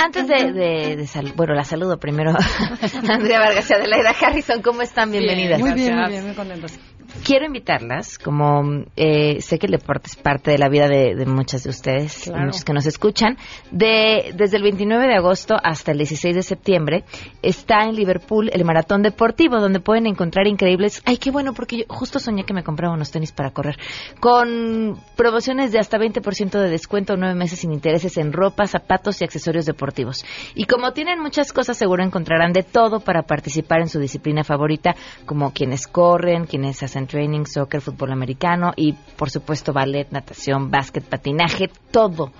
Antes 0.00 0.28
de, 0.28 0.52
de, 0.96 1.32
bueno, 1.36 1.54
la 1.54 1.64
saludo 1.64 1.98
primero. 1.98 2.32
Andrea 3.08 3.40
Vargas 3.40 3.68
y 3.70 3.74
Adelaida 3.74 4.10
Harrison, 4.10 4.62
¿cómo 4.62 4.82
están? 4.82 5.10
Bienvenidas. 5.10 5.60
muy 5.60 5.72
bien, 5.72 5.96
muy 5.96 6.08
bien, 6.10 6.24
muy 6.26 6.34
contentos 6.34 6.78
quiero 7.24 7.46
invitarlas, 7.46 8.18
como 8.18 8.84
eh, 8.96 9.40
sé 9.40 9.58
que 9.58 9.66
el 9.66 9.72
deporte 9.72 10.08
es 10.08 10.16
parte 10.16 10.50
de 10.50 10.58
la 10.58 10.68
vida 10.68 10.88
de, 10.88 11.26
muchas 11.26 11.64
de 11.64 11.70
ustedes, 11.70 12.30
muchos 12.34 12.64
que 12.64 12.72
nos 12.72 12.86
escuchan, 12.86 13.36
de, 13.70 14.32
desde 14.34 14.56
el 14.56 14.62
29 14.62 15.06
de 15.06 15.14
agosto 15.14 15.56
hasta 15.62 15.92
el 15.92 15.98
16 15.98 16.34
de 16.34 16.42
septiembre 16.42 17.04
está 17.42 17.84
en 17.84 17.94
Liverpool 17.94 18.50
el 18.52 18.64
Maratón 18.64 19.02
Deportivo, 19.02 19.60
donde 19.60 19.80
pueden 19.80 20.06
encontrar 20.06 20.46
increíbles, 20.46 21.02
ay, 21.04 21.18
qué 21.18 21.30
bueno, 21.30 21.54
porque 21.54 21.78
yo 21.78 21.84
justo 21.88 22.18
soñé 22.18 22.44
que 22.44 22.54
me 22.54 22.64
compraba 22.64 22.94
unos 22.94 23.10
tenis 23.10 23.32
para 23.32 23.50
correr, 23.50 23.76
con 24.20 25.00
promociones 25.16 25.72
de 25.72 25.78
hasta 25.78 25.98
20% 25.98 26.50
de 26.50 26.70
descuento, 26.70 27.16
nueve 27.16 27.34
meses 27.34 27.60
sin 27.60 27.72
intereses 27.72 28.16
en 28.16 28.32
ropa, 28.32 28.66
zapatos 28.66 29.20
y 29.20 29.24
accesorios 29.24 29.66
deportivos. 29.66 30.24
Y 30.54 30.64
como 30.64 30.92
tienen 30.92 31.20
muchas 31.20 31.52
cosas, 31.52 31.76
seguro 31.76 32.02
encontrarán 32.02 32.52
de 32.52 32.62
todo 32.62 33.00
para 33.00 33.22
participar 33.22 33.80
en 33.80 33.88
su 33.88 33.98
disciplina 33.98 34.44
favorita, 34.44 34.94
como 35.26 35.52
quienes 35.52 35.86
corren, 35.86 36.46
quienes 36.46 36.82
hacen 36.82 36.97
training, 37.06 37.44
soccer, 37.44 37.80
fútbol 37.80 38.12
americano 38.12 38.72
y 38.76 38.92
por 38.92 39.30
supuesto 39.30 39.72
ballet, 39.72 40.10
natación, 40.10 40.70
básquet, 40.70 41.04
patinaje, 41.04 41.70
todo 41.90 42.32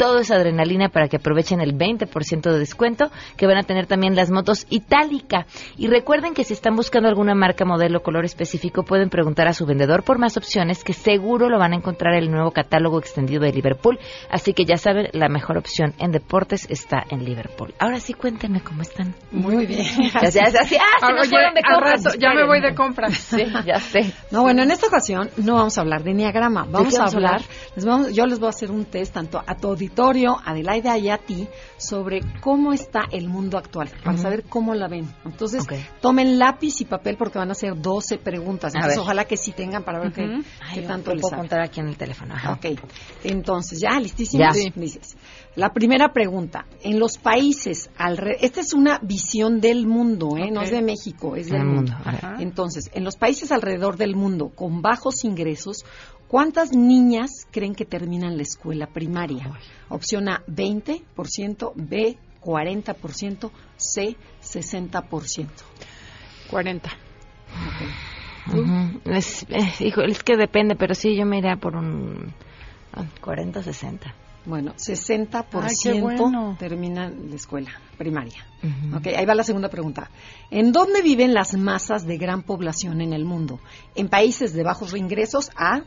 todo 0.00 0.18
es 0.18 0.30
adrenalina 0.30 0.88
para 0.88 1.08
que 1.08 1.18
aprovechen 1.18 1.60
el 1.60 1.76
20% 1.76 2.50
de 2.50 2.58
descuento 2.58 3.10
que 3.36 3.46
van 3.46 3.58
a 3.58 3.64
tener 3.64 3.86
también 3.86 4.16
las 4.16 4.30
motos 4.30 4.66
Itálica. 4.70 5.44
Y 5.76 5.88
recuerden 5.88 6.32
que 6.32 6.42
si 6.42 6.54
están 6.54 6.74
buscando 6.74 7.06
alguna 7.06 7.34
marca, 7.34 7.66
modelo, 7.66 8.00
color 8.00 8.24
específico, 8.24 8.82
pueden 8.82 9.10
preguntar 9.10 9.46
a 9.46 9.52
su 9.52 9.66
vendedor 9.66 10.02
por 10.02 10.18
más 10.18 10.38
opciones 10.38 10.84
que 10.84 10.94
seguro 10.94 11.50
lo 11.50 11.58
van 11.58 11.74
a 11.74 11.76
encontrar 11.76 12.14
en 12.14 12.22
el 12.22 12.30
nuevo 12.30 12.50
catálogo 12.50 12.98
extendido 12.98 13.42
de 13.42 13.52
Liverpool. 13.52 13.98
Así 14.30 14.54
que 14.54 14.64
ya 14.64 14.78
saben, 14.78 15.10
la 15.12 15.28
mejor 15.28 15.58
opción 15.58 15.92
en 15.98 16.12
deportes 16.12 16.66
está 16.70 17.04
en 17.10 17.22
Liverpool. 17.26 17.74
Ahora 17.78 18.00
sí, 18.00 18.14
cuéntenme 18.14 18.62
cómo 18.62 18.80
están. 18.80 19.14
Muy 19.30 19.66
bien. 19.66 19.84
Ya, 20.14 20.30
ya, 20.30 20.48
ya, 20.50 20.80
ah, 21.02 21.12
de 21.12 21.62
compras. 21.62 22.18
ya 22.18 22.32
me 22.32 22.46
voy 22.46 22.62
de 22.62 22.74
compras. 22.74 23.10
Sí, 23.30 23.44
ya 23.66 23.78
sé. 23.78 24.12
No, 24.30 24.42
bueno, 24.42 24.62
en 24.62 24.70
esta 24.70 24.86
ocasión 24.86 25.28
no 25.36 25.56
vamos 25.56 25.76
a 25.76 25.82
hablar 25.82 26.02
de 26.02 26.12
Enneagrama. 26.12 26.66
Vamos, 26.68 26.98
a 26.98 27.04
hablar, 27.04 27.42
Les 27.76 27.84
vamos, 27.84 28.14
yo 28.14 28.26
les 28.26 28.38
voy 28.38 28.46
a 28.46 28.50
hacer 28.50 28.70
un 28.70 28.86
test 28.86 29.12
tanto 29.12 29.42
a 29.46 29.54
todo 29.54 29.76
auditorio, 29.90 30.36
Adelaida 30.44 30.96
y 30.98 31.08
a 31.08 31.18
ti, 31.18 31.48
sobre 31.76 32.20
cómo 32.40 32.72
está 32.72 33.02
el 33.10 33.28
mundo 33.28 33.58
actual, 33.58 33.90
para 34.04 34.16
saber 34.16 34.44
cómo 34.44 34.74
la 34.74 34.88
ven. 34.88 35.12
Entonces, 35.24 35.66
tomen 36.00 36.38
lápiz 36.38 36.80
y 36.80 36.84
papel 36.84 37.16
porque 37.16 37.38
van 37.38 37.48
a 37.48 37.52
hacer 37.52 37.80
12 37.80 38.18
preguntas. 38.18 38.74
Entonces, 38.74 38.98
ojalá 38.98 39.24
que 39.24 39.36
sí 39.36 39.52
tengan 39.52 39.82
para 39.82 40.00
ver 40.00 40.12
qué, 40.12 40.82
tanto 40.82 41.12
les 41.12 41.22
puedo 41.22 41.36
contar 41.36 41.60
aquí 41.60 41.80
en 41.80 41.88
el 41.88 41.96
teléfono. 41.96 42.34
Ok. 42.52 42.78
Entonces, 43.24 43.80
¿ya 43.80 43.98
listísimo? 43.98 44.52
Sí. 44.52 44.72
Dices. 44.74 45.16
La 45.56 45.72
primera 45.72 46.12
pregunta, 46.12 46.66
en 46.82 46.98
los 46.98 47.18
países 47.18 47.90
alrededor, 47.96 48.38
esta 48.40 48.60
es 48.60 48.72
una 48.72 49.00
visión 49.02 49.60
del 49.60 49.86
mundo, 49.86 50.36
¿eh? 50.36 50.50
no 50.50 50.62
es 50.62 50.70
de 50.70 50.82
México, 50.82 51.34
es 51.34 51.50
del 51.50 51.64
mundo. 51.64 51.92
Entonces, 52.38 52.90
en 52.94 53.04
los 53.04 53.16
países 53.16 53.50
alrededor 53.50 53.96
del 53.96 54.14
mundo 54.14 54.50
con 54.54 54.80
bajos 54.80 55.24
ingresos, 55.24 55.84
¿cuántas 56.30 56.72
niñas 56.72 57.30
creen 57.50 57.74
que 57.74 57.84
terminan 57.84 58.36
la 58.36 58.42
escuela 58.42 58.86
primaria? 58.86 59.58
Opción 59.88 60.28
A, 60.28 60.42
20%, 60.46 61.72
B, 61.74 62.16
40%, 62.40 63.50
C, 63.76 64.16
60%. 64.40 65.48
40. 66.48 66.90
Es, 69.04 69.46
eh, 69.48 69.84
hijo, 69.84 70.02
es 70.02 70.22
que 70.22 70.36
depende, 70.36 70.76
pero 70.76 70.94
sí, 70.94 71.16
yo 71.16 71.26
me 71.26 71.38
iría 71.38 71.56
por 71.56 71.76
un 71.76 72.32
40 74.46 74.78
60. 74.78 75.46
Bueno, 75.50 76.56
60% 76.56 76.58
terminan 76.58 77.28
la 77.28 77.36
escuela 77.36 77.70
primaria. 77.98 78.44
Ok, 78.94 79.08
ahí 79.08 79.26
va 79.26 79.34
la 79.34 79.44
segunda 79.44 79.68
pregunta. 79.68 80.10
¿En 80.50 80.72
dónde 80.72 81.02
viven 81.02 81.34
las 81.34 81.54
masas 81.54 82.06
de 82.06 82.16
gran 82.16 82.42
población 82.42 83.00
en 83.00 83.12
el 83.12 83.24
mundo? 83.24 83.60
¿En 83.94 84.08
países 84.08 84.52
de 84.52 84.62
bajos 84.62 84.94
ingresos? 84.96 85.50
A. 85.56 85.82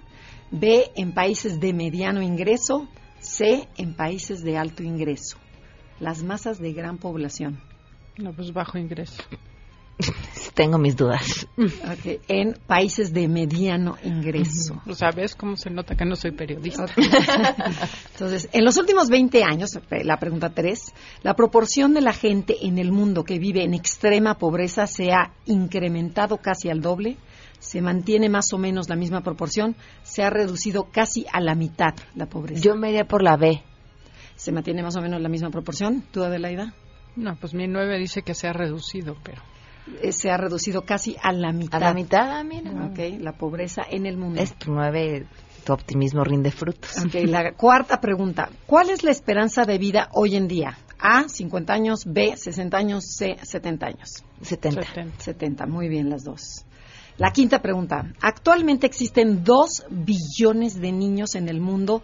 B. 0.51 0.91
En 0.95 1.14
países 1.14 1.60
de 1.60 1.74
mediano 1.74 2.22
ingreso. 2.22 2.88
C. 3.20 3.68
En 3.78 3.95
países 3.95 4.43
de 4.43 4.58
alto 4.58 4.84
ingreso. 4.84 5.38
Las 5.99 6.24
masas 6.24 6.60
de 6.60 6.74
gran 6.74 6.97
población. 6.97 7.60
No, 8.18 8.34
pues 8.34 8.54
bajo 8.54 8.78
ingreso. 8.78 9.24
Tengo 10.54 10.78
mis 10.78 10.96
dudas. 10.96 11.48
En 12.28 12.54
países 12.68 13.14
de 13.14 13.28
mediano 13.28 13.98
ingreso. 14.04 14.82
O 14.88 14.94
sea, 14.94 15.12
¿ves 15.12 15.36
cómo 15.36 15.56
se 15.56 15.70
nota 15.70 15.96
que 15.96 16.06
no 16.06 16.16
soy 16.16 16.32
periodista? 16.32 16.86
Entonces, 18.14 18.50
en 18.52 18.64
los 18.64 18.78
últimos 18.78 19.10
20 19.10 19.44
años, 19.44 19.72
la 19.89 20.18
pregunta 20.18 20.50
3, 20.50 20.94
la 21.24 21.36
proporción 21.36 21.94
de 21.94 22.02
la 22.02 22.14
gente 22.14 22.66
en 22.66 22.78
el 22.78 22.91
mundo 22.91 23.24
que 23.24 23.39
vive 23.39 23.64
en 23.64 23.74
extrema 23.74 24.38
pobreza 24.38 24.88
se 24.88 25.12
ha 25.12 25.34
incrementado 25.46 26.38
casi 26.38 26.70
al 26.70 26.82
doble, 26.82 27.18
se 27.60 27.82
mantiene 27.82 28.30
más 28.30 28.52
o 28.54 28.58
menos 28.58 28.89
la 28.89 28.96
misma 28.96 29.22
proporción, 29.22 29.76
se 30.04 30.22
ha 30.24 30.30
reducido 30.30 30.89
casi 30.91 31.26
a 31.32 31.39
la 31.39 31.56
mitad 31.56 31.94
la 32.16 32.28
pobreza. 32.28 32.62
Yo 32.62 32.76
me 32.76 32.89
iría 32.89 33.06
por 33.06 33.24
la 33.24 33.38
B. 33.38 33.64
¿Se 34.36 34.52
mantiene 34.52 34.84
más 34.84 34.96
o 34.98 35.02
menos 35.02 35.22
la 35.22 35.30
misma 35.30 35.50
proporción? 35.50 36.04
¿Tú, 36.12 36.24
Adelaida? 36.24 36.74
No, 37.16 37.36
pues 37.36 37.54
mi 37.54 37.68
9 37.68 38.00
dice 38.00 38.24
que 38.24 38.34
se 38.34 38.48
ha 38.48 38.54
reducido, 38.54 39.16
pero... 39.24 39.41
Eh, 40.02 40.12
se 40.12 40.30
ha 40.32 40.38
reducido 40.38 40.84
casi 40.84 41.16
a 41.22 41.32
la 41.34 41.52
mitad. 41.52 41.82
A 41.82 41.88
la 41.88 41.94
mitad, 41.94 42.32
ah, 42.32 42.44
mira. 42.44 42.72
Ok, 42.86 43.20
la 43.20 43.34
pobreza 43.34 43.84
en 43.90 44.06
el 44.06 44.18
mundo. 44.18 44.42
Es 44.42 44.54
tu 44.56 44.72
nueve, 44.72 45.26
tu 45.66 45.74
optimismo 45.74 46.24
rinde 46.24 46.52
frutos. 46.52 46.98
Ok, 47.06 47.16
la 47.26 47.54
cuarta 47.54 48.00
pregunta. 48.00 48.50
¿Cuál 48.66 48.90
es 48.90 49.04
la 49.04 49.12
esperanza 49.12 49.66
de 49.66 49.78
vida 49.78 50.10
hoy 50.14 50.36
en 50.36 50.48
día? 50.48 50.78
A, 51.00 51.28
50 51.28 51.74
años, 51.74 52.06
B, 52.06 52.38
60 52.38 52.78
años, 52.78 53.04
C, 53.18 53.36
70 53.42 53.86
años. 53.86 54.24
70. 54.42 54.82
70, 55.18 55.66
muy 55.66 55.90
bien 55.90 56.10
las 56.10 56.24
dos. 56.24 56.66
La 57.18 57.32
quinta 57.32 57.62
pregunta. 57.62 58.14
Actualmente 58.22 58.88
existen 58.88 59.44
2 59.44 59.86
billones 59.90 60.80
de 60.80 60.92
niños 60.94 61.36
en 61.36 61.50
el 61.50 61.60
mundo 61.60 62.04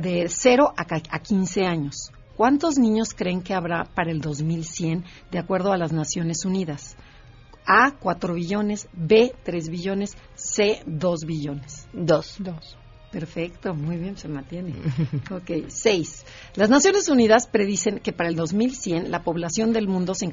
de 0.00 0.28
0 0.28 0.74
a 0.76 1.18
15 1.18 1.66
años. 1.66 2.10
¿Cuántos 2.40 2.78
niños 2.78 3.12
creen 3.14 3.42
que 3.42 3.52
habrá 3.52 3.84
para 3.84 4.10
el 4.10 4.22
2100 4.22 5.04
de 5.30 5.38
acuerdo 5.38 5.74
a 5.74 5.76
las 5.76 5.92
Naciones 5.92 6.46
Unidas? 6.46 6.96
A, 7.66 7.98
4 8.00 8.32
billones, 8.32 8.88
B, 8.94 9.34
3 9.42 9.68
billones, 9.68 10.16
C, 10.36 10.82
2 10.86 11.26
billones. 11.26 11.86
2. 12.38 12.78
Perfecto, 13.12 13.74
muy 13.74 13.98
bien, 13.98 14.16
se 14.16 14.28
mantiene. 14.28 14.72
ok, 15.30 15.68
6. 15.68 16.24
Las 16.54 16.70
Naciones 16.70 17.10
Unidas 17.10 17.46
predicen 17.46 17.98
que 17.98 18.14
para 18.14 18.30
el 18.30 18.36
2100 18.36 19.10
la 19.10 19.22
población 19.22 19.74
del 19.74 19.86
mundo 19.86 20.14
se, 20.14 20.26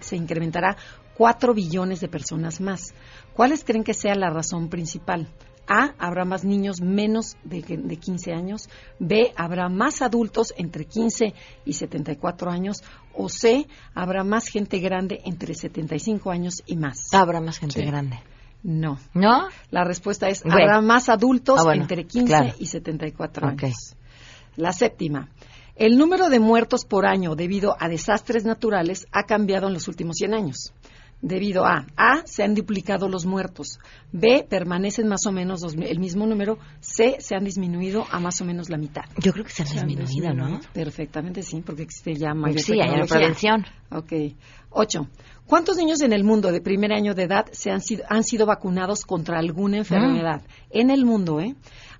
se 0.00 0.16
incrementará 0.16 0.76
4 1.16 1.54
billones 1.54 1.98
de 2.00 2.08
personas 2.08 2.60
más. 2.60 2.92
¿Cuáles 3.32 3.64
creen 3.64 3.84
que 3.84 3.94
sea 3.94 4.14
la 4.16 4.28
razón 4.28 4.68
principal? 4.68 5.28
A, 5.66 5.94
habrá 5.98 6.24
más 6.24 6.44
niños 6.44 6.80
menos 6.80 7.36
de, 7.44 7.62
de 7.62 7.96
15 7.96 8.32
años. 8.32 8.68
B, 8.98 9.32
habrá 9.36 9.68
más 9.68 10.02
adultos 10.02 10.52
entre 10.56 10.84
15 10.84 11.34
y 11.64 11.72
74 11.72 12.50
años. 12.50 12.82
O 13.14 13.28
C, 13.28 13.66
habrá 13.94 14.24
más 14.24 14.48
gente 14.48 14.78
grande 14.78 15.20
entre 15.24 15.54
75 15.54 16.30
años 16.30 16.62
y 16.66 16.76
más. 16.76 17.12
Habrá 17.12 17.40
más 17.40 17.58
gente 17.58 17.82
grande. 17.84 18.18
No. 18.62 18.98
¿No? 19.12 19.48
La 19.70 19.84
respuesta 19.84 20.28
es, 20.28 20.44
habrá 20.44 20.80
más 20.80 21.08
adultos 21.08 21.60
ah, 21.66 21.74
entre 21.74 22.04
15 22.04 22.54
y 22.58 22.66
74 22.66 23.46
años. 23.46 23.96
La 24.56 24.72
séptima. 24.72 25.28
El 25.76 25.98
número 25.98 26.30
de 26.30 26.38
muertos 26.38 26.84
por 26.84 27.04
año 27.04 27.34
debido 27.34 27.76
a 27.78 27.88
desastres 27.88 28.44
naturales 28.44 29.06
ha 29.12 29.24
cambiado 29.24 29.66
en 29.66 29.74
los 29.74 29.88
últimos 29.88 30.16
100 30.16 30.34
años 30.34 30.72
debido 31.24 31.64
a 31.64 31.86
A, 31.96 32.22
se 32.26 32.44
han 32.44 32.54
duplicado 32.54 33.08
los 33.08 33.24
muertos, 33.24 33.80
B, 34.12 34.46
permanecen 34.48 35.08
más 35.08 35.26
o 35.26 35.32
menos 35.32 35.62
el 35.62 35.98
mismo 35.98 36.26
número, 36.26 36.58
C, 36.80 37.16
se 37.18 37.34
han 37.34 37.44
disminuido 37.44 38.04
a 38.10 38.20
más 38.20 38.40
o 38.42 38.44
menos 38.44 38.68
la 38.68 38.76
mitad. 38.76 39.04
Yo 39.18 39.32
creo 39.32 39.44
que 39.44 39.50
se 39.50 39.62
han, 39.62 39.88
disminuido, 39.88 40.34
¿no? 40.34 40.60
Perfectamente, 40.72 41.42
sí, 41.42 41.62
porque 41.64 41.82
existe 41.82 42.14
ya 42.14 42.34
mayor 42.34 42.60
sí, 42.60 42.78
hay 42.78 43.06
prevención. 43.06 43.64
Ok. 43.90 44.12
Ocho. 44.70 45.08
¿Cuántos 45.46 45.76
niños 45.76 46.02
en 46.02 46.12
el 46.12 46.24
mundo 46.24 46.52
de 46.52 46.60
primer 46.60 46.92
año 46.92 47.14
de 47.14 47.22
edad 47.22 47.46
se 47.52 47.70
han 47.70 47.80
sido, 47.80 48.04
han 48.08 48.22
sido 48.22 48.44
vacunados 48.44 49.04
contra 49.04 49.38
alguna 49.38 49.78
enfermedad? 49.78 50.42
Mm. 50.42 50.78
En 50.78 50.90
el 50.90 51.04
mundo, 51.06 51.40
¿eh? 51.40 51.54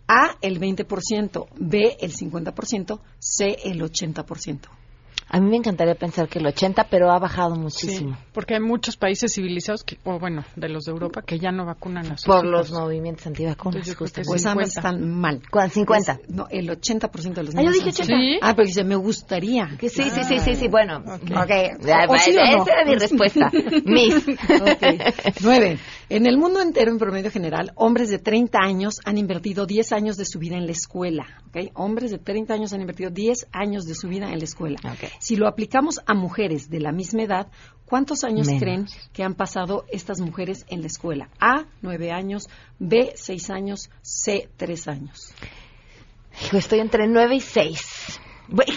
A, 0.07 0.37
el 0.43 0.61
20%, 0.61 1.47
B, 1.57 1.97
el 1.99 2.12
50%, 2.12 3.01
C, 3.18 3.57
el 3.64 3.81
80%. 3.81 4.68
A 5.35 5.41
mí 5.41 5.51
me 5.51 5.57
encantaría 5.57 5.97
pensar 5.97 6.28
que 6.28 6.39
el 6.39 6.47
80, 6.47 6.87
pero 6.89 7.11
ha 7.11 7.18
bajado 7.18 7.57
muchísimo. 7.57 8.16
porque 8.32 8.55
hay 8.55 8.61
muchos 8.61 8.97
países 8.97 9.35
civilizados, 9.35 9.82
que, 9.82 9.99
o 10.05 10.20
bueno, 10.20 10.45
de 10.55 10.68
los 10.68 10.85
de 10.85 10.93
Europa, 10.93 11.22
que 11.22 11.41
ya 11.41 11.51
no 11.51 11.66
vacunan 11.66 12.07
a 12.12 12.16
sus 12.16 12.24
Por 12.24 12.47
los 12.47 12.70
movimientos 12.70 13.26
antivacunas. 13.26 13.97
Pues 13.97 14.47
ambos 14.47 14.68
están 14.68 15.11
mal. 15.11 15.43
¿Cuál? 15.51 15.72
50. 15.72 16.20
no, 16.28 16.47
el 16.51 16.68
80% 16.68 17.35
de 17.35 17.43
los 17.43 17.55
niños. 17.57 17.74
Ah, 17.74 17.78
yo 17.78 17.85
dije 17.85 18.03
80. 18.03 18.14
Ah, 18.43 18.55
pero 18.55 18.68
dice, 18.68 18.85
me 18.85 18.95
gustaría. 18.95 19.76
Que 19.76 19.89
sí, 19.89 20.05
sí, 20.05 20.22
sí, 20.22 20.39
sí, 20.39 20.55
sí, 20.55 20.68
bueno. 20.68 20.99
Ok. 20.99 21.22
okay. 21.43 21.70
esa 21.80 22.72
era 22.72 22.85
mi 22.87 22.95
respuesta. 22.95 23.51
Mis. 23.85 24.14
Okay. 24.14 24.99
Nueve. 25.43 25.80
En 26.11 26.26
el 26.26 26.37
mundo 26.37 26.61
entero, 26.61 26.93
en 26.93 26.99
promedio 26.99 27.32
general, 27.32 27.72
hombres 27.74 28.09
de 28.09 28.20
30 28.20 28.59
años 28.61 29.01
han 29.05 29.18
invertido 29.18 29.66
10 29.66 29.91
años 29.93 30.16
de 30.16 30.26
su 30.26 30.39
vida 30.39 30.57
en 30.57 30.66
la 30.66 30.72
escuela. 30.72 31.26
¿okay? 31.49 31.70
Hombres 31.74 32.12
de 32.12 32.18
30 32.18 32.55
años 32.55 32.72
han 32.72 32.82
invertido 32.82 33.11
10 33.11 33.49
años 33.51 33.85
de 33.85 33.95
su 33.97 34.09
vida 34.09 34.30
en 34.30 34.39
la 34.39 34.45
escuela. 34.45 34.78
Si 35.25 35.37
lo 35.37 35.49
aplicamos 35.49 36.01
a 36.05 36.12
mujeres 36.12 36.68
de 36.68 36.81
la 36.81 36.93
misma 36.93 37.22
edad, 37.22 37.47
¿cuántos 37.87 38.25
años 38.25 38.47
creen 38.59 38.85
que 39.14 39.22
han 39.22 39.33
pasado 39.33 39.87
estas 39.91 40.20
mujeres 40.20 40.66
en 40.68 40.83
la 40.83 40.87
escuela? 40.87 41.31
A, 41.41 41.64
9 41.81 42.12
años, 42.12 42.51
B, 42.79 43.14
6 43.16 43.49
años, 43.49 43.89
C, 44.03 44.51
3 44.59 44.87
años. 44.89 45.33
estoy 46.53 46.81
entre 46.81 47.07
9 47.07 47.37
y 47.37 47.41
6. 47.41 48.20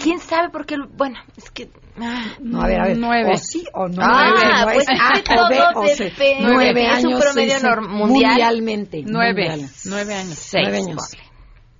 ¿Quién 0.02 0.20
sabe 0.20 0.50
por 0.50 0.66
qué? 0.66 0.78
Bueno, 0.96 1.20
es 1.36 1.52
que... 1.52 1.70
Ah, 2.00 2.38
no, 2.40 2.62
a 2.62 2.68
ver, 2.68 2.80
a 2.80 2.84
ver. 2.86 2.98
Nueve. 2.98 3.32
O 3.34 3.38
sí 3.38 3.66
o 3.74 3.90
no. 3.90 4.02
Ah, 4.02 4.70
pues 4.72 4.88
es 4.88 5.00
que 5.16 5.24
todo 5.24 5.82
depende. 5.84 6.48
Nueve 6.50 6.88
años. 6.88 7.00
Es 7.00 7.06
un 7.06 7.20
promedio 7.20 7.82
mundial. 7.90 8.30
Mundialmente. 8.32 9.04
Nueve. 9.06 9.68
Nueve 9.84 10.16
años. 10.16 10.38
Seis. 10.38 10.70
Nueve 10.70 10.78
años. 10.78 11.12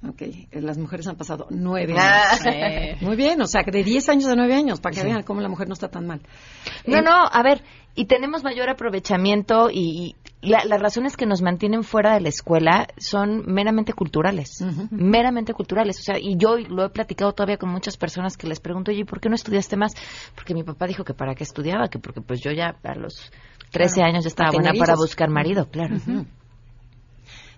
Ok, 0.08 0.22
las 0.52 0.78
mujeres 0.78 1.08
han 1.08 1.16
pasado 1.16 1.48
nueve 1.50 1.96
ah. 1.98 2.38
años. 2.46 3.02
Muy 3.02 3.16
bien, 3.16 3.42
o 3.42 3.48
sea, 3.48 3.64
de 3.64 3.84
diez 3.84 4.08
años 4.10 4.28
a 4.28 4.36
nueve 4.36 4.54
años, 4.54 4.80
para 4.80 4.96
que 4.96 5.04
vean 5.04 5.24
cómo 5.24 5.42
la 5.42 5.50
mujer 5.50 5.68
no 5.68 5.74
está 5.74 5.90
tan 5.90 6.06
mal. 6.06 6.22
No, 6.86 7.02
no, 7.02 7.28
a 7.32 7.42
ver, 7.42 7.64
y 7.96 8.06
tenemos 8.06 8.44
mayor 8.44 8.70
aprovechamiento 8.70 9.70
y, 9.72 10.16
las 10.40 10.80
razones 10.80 11.18
que 11.18 11.26
nos 11.26 11.42
mantienen 11.42 11.84
fuera 11.84 12.14
de 12.14 12.22
la 12.22 12.30
escuela 12.30 12.88
son 12.98 13.44
meramente 13.48 13.92
culturales, 13.92 14.64
meramente 14.92 15.52
culturales. 15.52 16.00
O 16.00 16.04
sea, 16.04 16.20
y 16.20 16.38
yo 16.38 16.58
lo 16.58 16.86
he 16.86 16.90
platicado 16.90 17.34
todavía 17.34 17.58
con 17.58 17.70
muchas 17.70 17.98
personas 17.98 18.38
que 18.38 18.48
les 18.48 18.60
pregunto, 18.60 18.92
oye, 18.92 19.04
¿por 19.04 19.20
qué 19.20 19.30
no 19.30 19.36
estudiaste 19.36 19.76
más? 19.78 19.94
Porque 20.36 20.54
mi 20.54 20.64
papá 20.64 20.86
dijo 20.86 21.04
que 21.04 21.16
para 21.16 21.34
qué 21.34 21.44
estudiaba, 21.44 21.90
que 21.90 21.98
porque 21.98 22.22
pues 22.22 22.40
yo 22.40 22.52
ya 22.52 22.78
a 22.84 22.96
los 22.96 23.32
13 23.72 24.04
años 24.04 24.24
ya 24.24 24.30
estaba 24.30 24.52
buena 24.52 24.74
para 24.78 24.96
buscar 24.96 25.30
marido, 25.30 25.68
claro. 25.70 25.96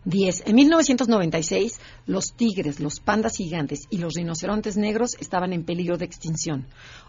10. 0.06 0.44
En 0.48 0.56
1996, 0.56 1.80
los 2.06 2.34
tigres, 2.34 2.80
los 2.80 3.00
pandas 3.00 3.36
gigantes 3.36 3.82
y 3.90 3.98
los 3.98 4.14
rinocerontes 4.14 4.78
negros 4.78 5.16
estaban 5.20 5.54
en 5.54 5.66
peligro 5.66 5.98
de 5.98 6.06
extinción. 6.06 6.68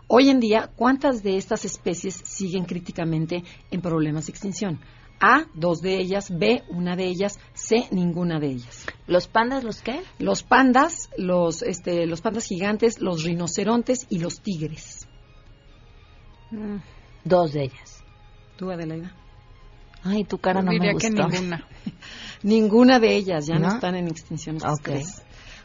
Hoy 0.08 0.28
en 0.28 0.40
día, 0.40 0.70
¿cuántas 0.74 1.22
de 1.22 1.36
estas 1.36 1.64
especies 1.64 2.20
siguen 2.24 2.64
críticamente 2.64 3.44
en 3.70 3.80
problemas 3.80 4.26
de 4.26 4.32
extinción? 4.32 4.80
A, 5.20 5.44
dos 5.54 5.82
de 5.82 5.98
ellas, 6.00 6.30
B, 6.30 6.62
una 6.70 6.96
de 6.96 7.04
ellas, 7.04 7.38
C, 7.52 7.86
ninguna 7.90 8.40
de 8.40 8.48
ellas. 8.48 8.86
¿Los 9.06 9.28
pandas 9.28 9.62
los 9.62 9.82
qué? 9.82 10.00
Los 10.18 10.42
pandas, 10.42 11.10
los, 11.16 11.62
este, 11.62 12.06
los 12.06 12.22
pandas 12.22 12.46
gigantes, 12.46 13.00
los 13.00 13.22
rinocerontes 13.22 14.06
y 14.08 14.18
los 14.18 14.40
tigres. 14.40 15.06
Mm. 16.50 16.78
Dos 17.24 17.52
de 17.52 17.64
ellas. 17.64 18.02
¿Tú, 18.56 18.70
Adelaida? 18.70 19.14
Ay, 20.02 20.24
tu 20.24 20.38
cara 20.38 20.62
no 20.62 20.72
me 20.72 20.92
gustó. 20.92 21.08
que 21.08 21.10
ninguna. 21.10 21.66
ninguna 22.42 22.98
de 22.98 23.16
ellas, 23.16 23.46
ya 23.46 23.58
no, 23.58 23.68
están 23.68 23.96
en 23.96 24.08
extinción. 24.08 24.58
Okay. 24.62 25.02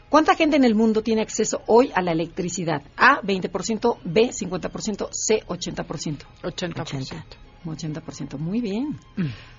¿Cuánta 0.08 0.34
gente 0.34 0.56
en 0.56 0.64
el 0.64 0.74
mundo 0.74 1.02
tiene 1.02 1.22
acceso 1.22 1.62
hoy 1.66 1.90
a 1.94 2.02
la 2.02 2.12
electricidad? 2.12 2.82
A, 2.96 3.20
20%, 3.22 3.98
B, 4.04 4.30
50%, 4.30 5.08
C, 5.10 5.42
80%. 5.46 6.18
80%. 6.42 7.24
80%. 7.64 8.38
Muy 8.38 8.60
bien. 8.60 8.98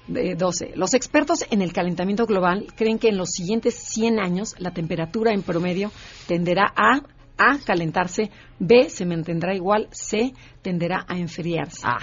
12. 0.08 0.74
Los 0.76 0.94
expertos 0.94 1.46
en 1.50 1.62
el 1.62 1.74
calentamiento 1.74 2.26
global 2.26 2.68
creen 2.76 3.00
que 3.00 3.10
en 3.10 3.18
los 3.18 3.32
siguientes 3.32 3.76
100 3.76 4.20
años 4.20 4.56
la 4.60 4.72
temperatura 4.72 5.34
en 5.34 5.44
promedio 5.44 5.92
tenderá 6.28 6.74
a 6.76 7.02
A, 7.38 7.60
calentarse, 7.60 8.32
B, 8.58 8.90
se 8.90 9.06
mantendrá 9.06 9.54
igual, 9.54 9.90
C, 9.92 10.34
tenderá 10.62 11.06
a 11.08 11.18
enfriarse. 11.18 11.86
A, 11.86 12.00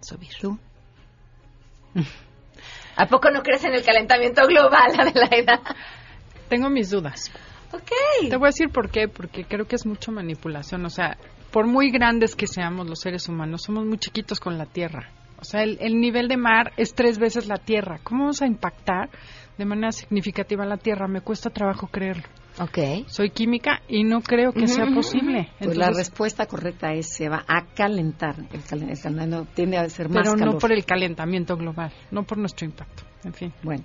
subir. 0.00 0.30
¿Tú? 0.40 0.58
¿A 2.96 3.06
poco 3.06 3.30
no 3.30 3.42
crees 3.42 3.64
en 3.64 3.74
el 3.74 3.84
calentamiento 3.84 4.46
global, 4.46 4.92
Adelaida? 4.98 5.60
Tengo 6.48 6.68
mis 6.68 6.90
dudas. 6.90 7.32
Ok. 7.72 7.90
Te 8.28 8.36
voy 8.36 8.46
a 8.46 8.50
decir 8.50 8.68
por 8.68 8.90
qué, 8.90 9.08
porque 9.08 9.44
creo 9.44 9.66
que 9.66 9.76
es 9.76 9.86
mucho 9.86 10.12
manipulación. 10.12 10.84
O 10.84 10.90
sea, 10.90 11.16
por 11.50 11.66
muy 11.66 11.90
grandes 11.90 12.36
que 12.36 12.46
seamos 12.46 12.86
los 12.88 13.00
seres 13.00 13.28
humanos, 13.28 13.62
somos 13.62 13.86
muy 13.86 13.98
chiquitos 13.98 14.40
con 14.40 14.58
la 14.58 14.66
Tierra. 14.66 15.10
O 15.38 15.44
sea, 15.44 15.62
el, 15.62 15.78
el 15.80 15.98
nivel 15.98 16.28
de 16.28 16.36
mar 16.36 16.72
es 16.76 16.94
tres 16.94 17.18
veces 17.18 17.46
la 17.46 17.56
Tierra. 17.56 17.98
¿Cómo 18.04 18.24
vamos 18.24 18.42
a 18.42 18.46
impactar 18.46 19.08
de 19.56 19.64
manera 19.64 19.90
significativa 19.92 20.66
la 20.66 20.76
Tierra? 20.76 21.08
Me 21.08 21.22
cuesta 21.22 21.50
trabajo 21.50 21.88
creerlo. 21.88 22.28
Ok. 22.60 23.06
Soy 23.08 23.30
química 23.30 23.80
y 23.88 24.04
no 24.04 24.20
creo 24.20 24.52
que 24.52 24.66
sea 24.68 24.84
posible. 24.94 25.48
Pues 25.58 25.76
la 25.76 25.90
respuesta 25.90 26.46
correcta 26.46 26.92
es 26.92 27.08
se 27.14 27.28
va 27.28 27.44
a 27.48 27.64
calentar. 27.74 28.36
El, 28.52 28.62
calen- 28.64 28.90
el 28.90 29.00
calentamiento 29.00 29.46
tiende 29.54 29.78
a 29.78 29.88
ser 29.88 30.08
más 30.08 30.22
pero 30.22 30.36
calor. 30.36 30.54
no 30.54 30.58
por 30.58 30.72
el 30.72 30.84
calentamiento 30.84 31.56
global, 31.56 31.92
no 32.10 32.24
por 32.24 32.38
nuestro 32.38 32.66
impacto. 32.66 33.04
En 33.24 33.32
fin. 33.32 33.52
Bueno, 33.62 33.84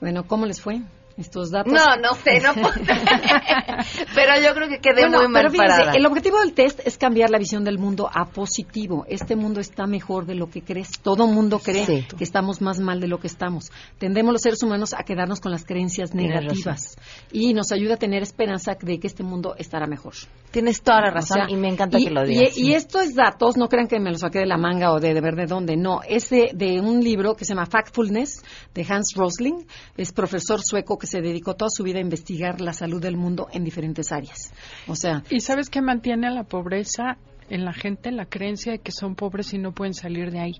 bueno, 0.00 0.24
¿cómo 0.26 0.44
les 0.46 0.60
fue? 0.60 0.80
Estos 1.16 1.50
datos. 1.50 1.72
No, 1.72 1.96
no 1.96 2.14
sé, 2.14 2.40
no 2.40 2.54
puedo. 2.54 2.72
pero 4.14 4.40
yo 4.42 4.54
creo 4.54 4.68
que 4.68 4.78
quedé 4.80 5.02
Bueno, 5.02 5.18
muy 5.18 5.28
mal 5.28 5.42
pero 5.42 5.50
fíjense, 5.50 5.72
parada. 5.76 5.92
el 5.92 6.06
objetivo 6.06 6.40
del 6.40 6.52
test 6.54 6.80
es 6.84 6.96
cambiar 6.98 7.30
la 7.30 7.38
visión 7.38 7.64
del 7.64 7.78
mundo 7.78 8.08
a 8.12 8.26
positivo. 8.26 9.04
Este 9.08 9.36
mundo 9.36 9.60
está 9.60 9.86
mejor 9.86 10.26
de 10.26 10.34
lo 10.34 10.48
que 10.50 10.62
crees. 10.62 10.90
Todo 11.02 11.26
mundo 11.26 11.58
cree 11.58 11.84
Sí. 11.84 12.06
que 12.16 12.24
estamos 12.24 12.60
más 12.60 12.78
mal 12.80 13.00
de 13.00 13.08
lo 13.08 13.18
que 13.18 13.26
estamos. 13.26 13.70
Tendemos 13.98 14.32
los 14.32 14.42
seres 14.42 14.62
humanos 14.62 14.94
a 14.94 15.02
quedarnos 15.04 15.40
con 15.40 15.52
las 15.52 15.64
creencias 15.64 16.14
negativas 16.14 16.96
y 17.30 17.54
nos 17.54 17.72
ayuda 17.72 17.94
a 17.94 17.98
tener 17.98 18.22
esperanza 18.22 18.76
de 18.80 18.98
que 18.98 19.06
este 19.06 19.22
mundo 19.22 19.54
estará 19.58 19.86
mejor. 19.86 20.14
Tienes 20.52 20.82
toda 20.82 21.00
la 21.00 21.10
razón 21.10 21.40
O 21.40 21.44
sea, 21.46 21.50
y 21.50 21.56
me 21.58 21.68
encanta 21.68 21.98
y- 21.98 22.04
que 22.04 22.10
lo 22.10 22.24
y- 22.24 22.28
digas. 22.28 22.56
Y, 22.58 22.74
estos 22.74 23.14
datos, 23.14 23.56
no 23.56 23.68
crean 23.68 23.88
que 23.88 23.98
me 23.98 24.10
los 24.10 24.20
saqué 24.20 24.40
de 24.40 24.46
la 24.46 24.58
manga 24.58 24.92
o 24.92 25.00
de, 25.00 25.14
de 25.14 25.20
ver 25.20 25.34
de 25.34 25.46
dónde, 25.46 25.76
no, 25.76 26.00
es 26.06 26.28
de, 26.30 26.50
de 26.54 26.80
un 26.80 27.02
libro 27.02 27.34
que 27.34 27.44
se 27.44 27.54
llama 27.54 27.66
Factfulness 27.66 28.42
de 28.74 28.86
Hans 28.88 29.14
Rosling, 29.16 29.66
es 29.96 30.12
profesor 30.12 30.60
sueco 30.62 30.98
que 30.98 31.06
se 31.06 31.20
dedicó 31.20 31.54
toda 31.54 31.70
su 31.70 31.82
vida 31.82 31.98
a 31.98 32.02
investigar 32.02 32.60
la 32.60 32.72
salud 32.72 33.00
del 33.00 33.16
mundo 33.16 33.48
en 33.52 33.64
diferentes 33.64 34.12
áreas. 34.12 34.52
O 34.86 34.94
sea, 34.94 35.22
¿Y 35.30 35.40
sabes 35.40 35.70
qué 35.70 35.80
mantiene 35.80 36.26
a 36.26 36.30
la 36.30 36.44
pobreza 36.44 37.16
en 37.48 37.64
la 37.64 37.72
gente? 37.72 38.10
La 38.12 38.26
creencia 38.26 38.72
de 38.72 38.78
que 38.78 38.92
son 38.92 39.14
pobres 39.14 39.52
y 39.54 39.58
no 39.58 39.72
pueden 39.72 39.94
salir 39.94 40.30
de 40.30 40.40
ahí. 40.40 40.52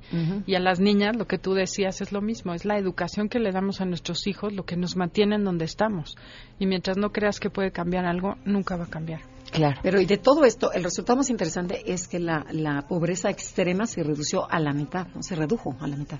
Y 0.47 0.55
a 0.55 0.61
las 0.61 0.80
niñas, 0.80 1.16
lo 1.16 1.26
que 1.26 1.38
tú 1.38 1.53
decías 1.55 2.01
es 2.01 2.12
lo 2.12 2.20
mismo, 2.22 2.55
es 2.55 2.64
la 2.64 2.78
educación 2.78 3.28
que 3.28 3.38
le 3.38 3.53
damos 3.53 3.80
a 3.80 3.84
nuestros 3.84 4.26
hijos 4.26 4.53
lo 4.53 4.64
que 4.64 4.76
nos 4.76 4.97
mantiene 4.97 5.36
en 5.36 5.45
donde 5.45 5.64
estamos. 5.66 6.16
Y 6.59 6.66
mientras 6.66 6.97
no 6.97 7.11
creas 7.11 7.40
que 7.40 7.51
puede 7.51 7.72
cambiar 7.72 8.07
algo, 8.07 8.36
nunca 8.45 8.76
va 8.76 8.84
a 8.84 8.90
cambiar. 8.90 9.20
Claro. 9.53 9.78
Pero 9.82 10.00
y 10.00 10.07
de 10.07 10.16
todo 10.16 10.44
esto, 10.44 10.72
el 10.72 10.82
resultado 10.82 11.18
más 11.18 11.30
interesante 11.30 11.92
es 11.92 12.09
que 12.09 12.18
la, 12.18 12.46
la 12.50 12.88
pobreza 12.88 13.30
extrema 13.30 13.86
se 13.86 14.03
redució 14.03 14.50
a 14.50 14.59
la 14.59 14.72
mitad, 14.72 15.07
no 15.14 15.22
se 15.22 15.36
redujo 15.36 15.76
a 15.78 15.86
la 15.86 15.96
mitad. 15.96 16.18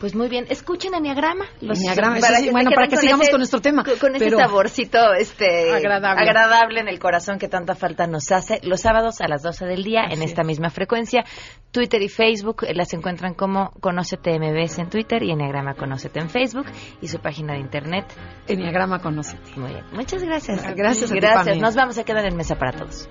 Pues 0.00 0.14
muy 0.14 0.28
bien, 0.30 0.46
escuchen 0.48 0.94
Enneagrama. 0.94 1.44
Los- 1.60 1.78
Enneagrama, 1.78 2.20
sí, 2.22 2.44
se 2.46 2.50
bueno, 2.50 2.70
para 2.74 2.88
que 2.88 2.96
sigamos 2.96 3.28
con 3.28 3.38
nuestro 3.38 3.60
tema, 3.60 3.84
Con, 3.84 3.98
con 3.98 4.16
ese 4.16 4.30
saborcito 4.30 5.12
este, 5.12 5.70
Agradable. 5.72 6.22
agradable 6.22 6.80
en 6.80 6.88
el 6.88 6.98
corazón 6.98 7.38
que 7.38 7.48
tanta 7.48 7.74
falta 7.74 8.06
nos 8.06 8.32
hace. 8.32 8.60
Los 8.62 8.80
sábados 8.80 9.20
a 9.20 9.28
las 9.28 9.42
12 9.42 9.66
del 9.66 9.84
día 9.84 10.04
en 10.10 10.22
esta 10.22 10.42
misma 10.42 10.70
frecuencia. 10.70 11.24
Twitter 11.70 12.00
y 12.00 12.08
Facebook 12.08 12.64
eh, 12.66 12.74
las 12.74 12.92
encuentran 12.94 13.34
como 13.34 13.72
Conócete 13.80 14.38
MBS 14.38 14.78
en 14.80 14.88
Twitter 14.88 15.22
y 15.22 15.32
Enneagrama 15.32 15.74
Conócete 15.74 16.18
en 16.18 16.30
Facebook 16.30 16.66
y 17.02 17.08
su 17.08 17.18
página 17.18 17.52
de 17.52 17.60
internet. 17.60 18.06
Enneagrama 18.48 19.00
Conócete. 19.00 19.52
Muy 19.56 19.70
bien, 19.72 19.84
muchas 19.92 20.24
gracias. 20.24 20.62
Gracias 20.74 21.10
a 21.10 21.14
ti, 21.14 21.20
Gracias, 21.20 21.44
Pamela. 21.44 21.60
nos 21.66 21.74
vamos 21.76 21.98
a 21.98 22.04
quedar 22.04 22.24
en 22.24 22.36
mesa 22.36 22.56
para 22.56 22.72
todos. 22.72 23.06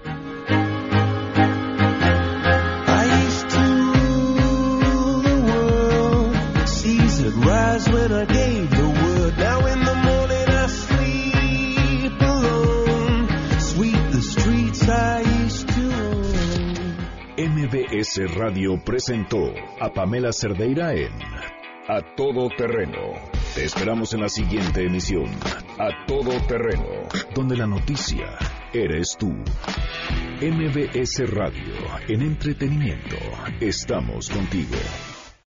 Rise 7.36 7.88
when 7.90 8.12
I 8.12 8.26
gave 8.26 8.70
the 8.70 8.88
word. 8.88 9.38
Now 9.38 9.66
in 9.66 9.80
the 9.84 9.96
morning 9.96 10.50
I 10.50 10.68
sleep 10.68 12.22
alone. 12.22 13.28
Sweep 13.60 14.12
the 14.12 14.22
streets 14.22 14.88
I 14.88 15.22
used 15.44 15.68
to 15.68 15.94
own. 15.94 17.00
MBS 17.38 18.36
Radio 18.36 18.84
presentó 18.84 19.54
a 19.80 19.94
Pamela 19.94 20.32
Cerdeira 20.34 20.94
en 20.94 21.14
A 21.88 22.02
Todo 22.16 22.50
Terreno. 22.50 23.14
Te 23.56 23.64
esperamos 23.66 24.14
en 24.14 24.22
la 24.22 24.30
siguiente 24.30 24.86
emisión, 24.86 25.26
A 25.80 26.06
Todo 26.06 26.32
Terreno, 26.48 27.08
donde 27.34 27.58
la 27.58 27.66
noticia 27.66 28.38
eres 28.74 29.16
tú. 29.18 29.34
MBS 30.42 31.30
Radio, 31.32 31.74
en 32.08 32.22
entretenimiento, 32.22 33.18
estamos 33.60 34.30
contigo. 34.30 34.78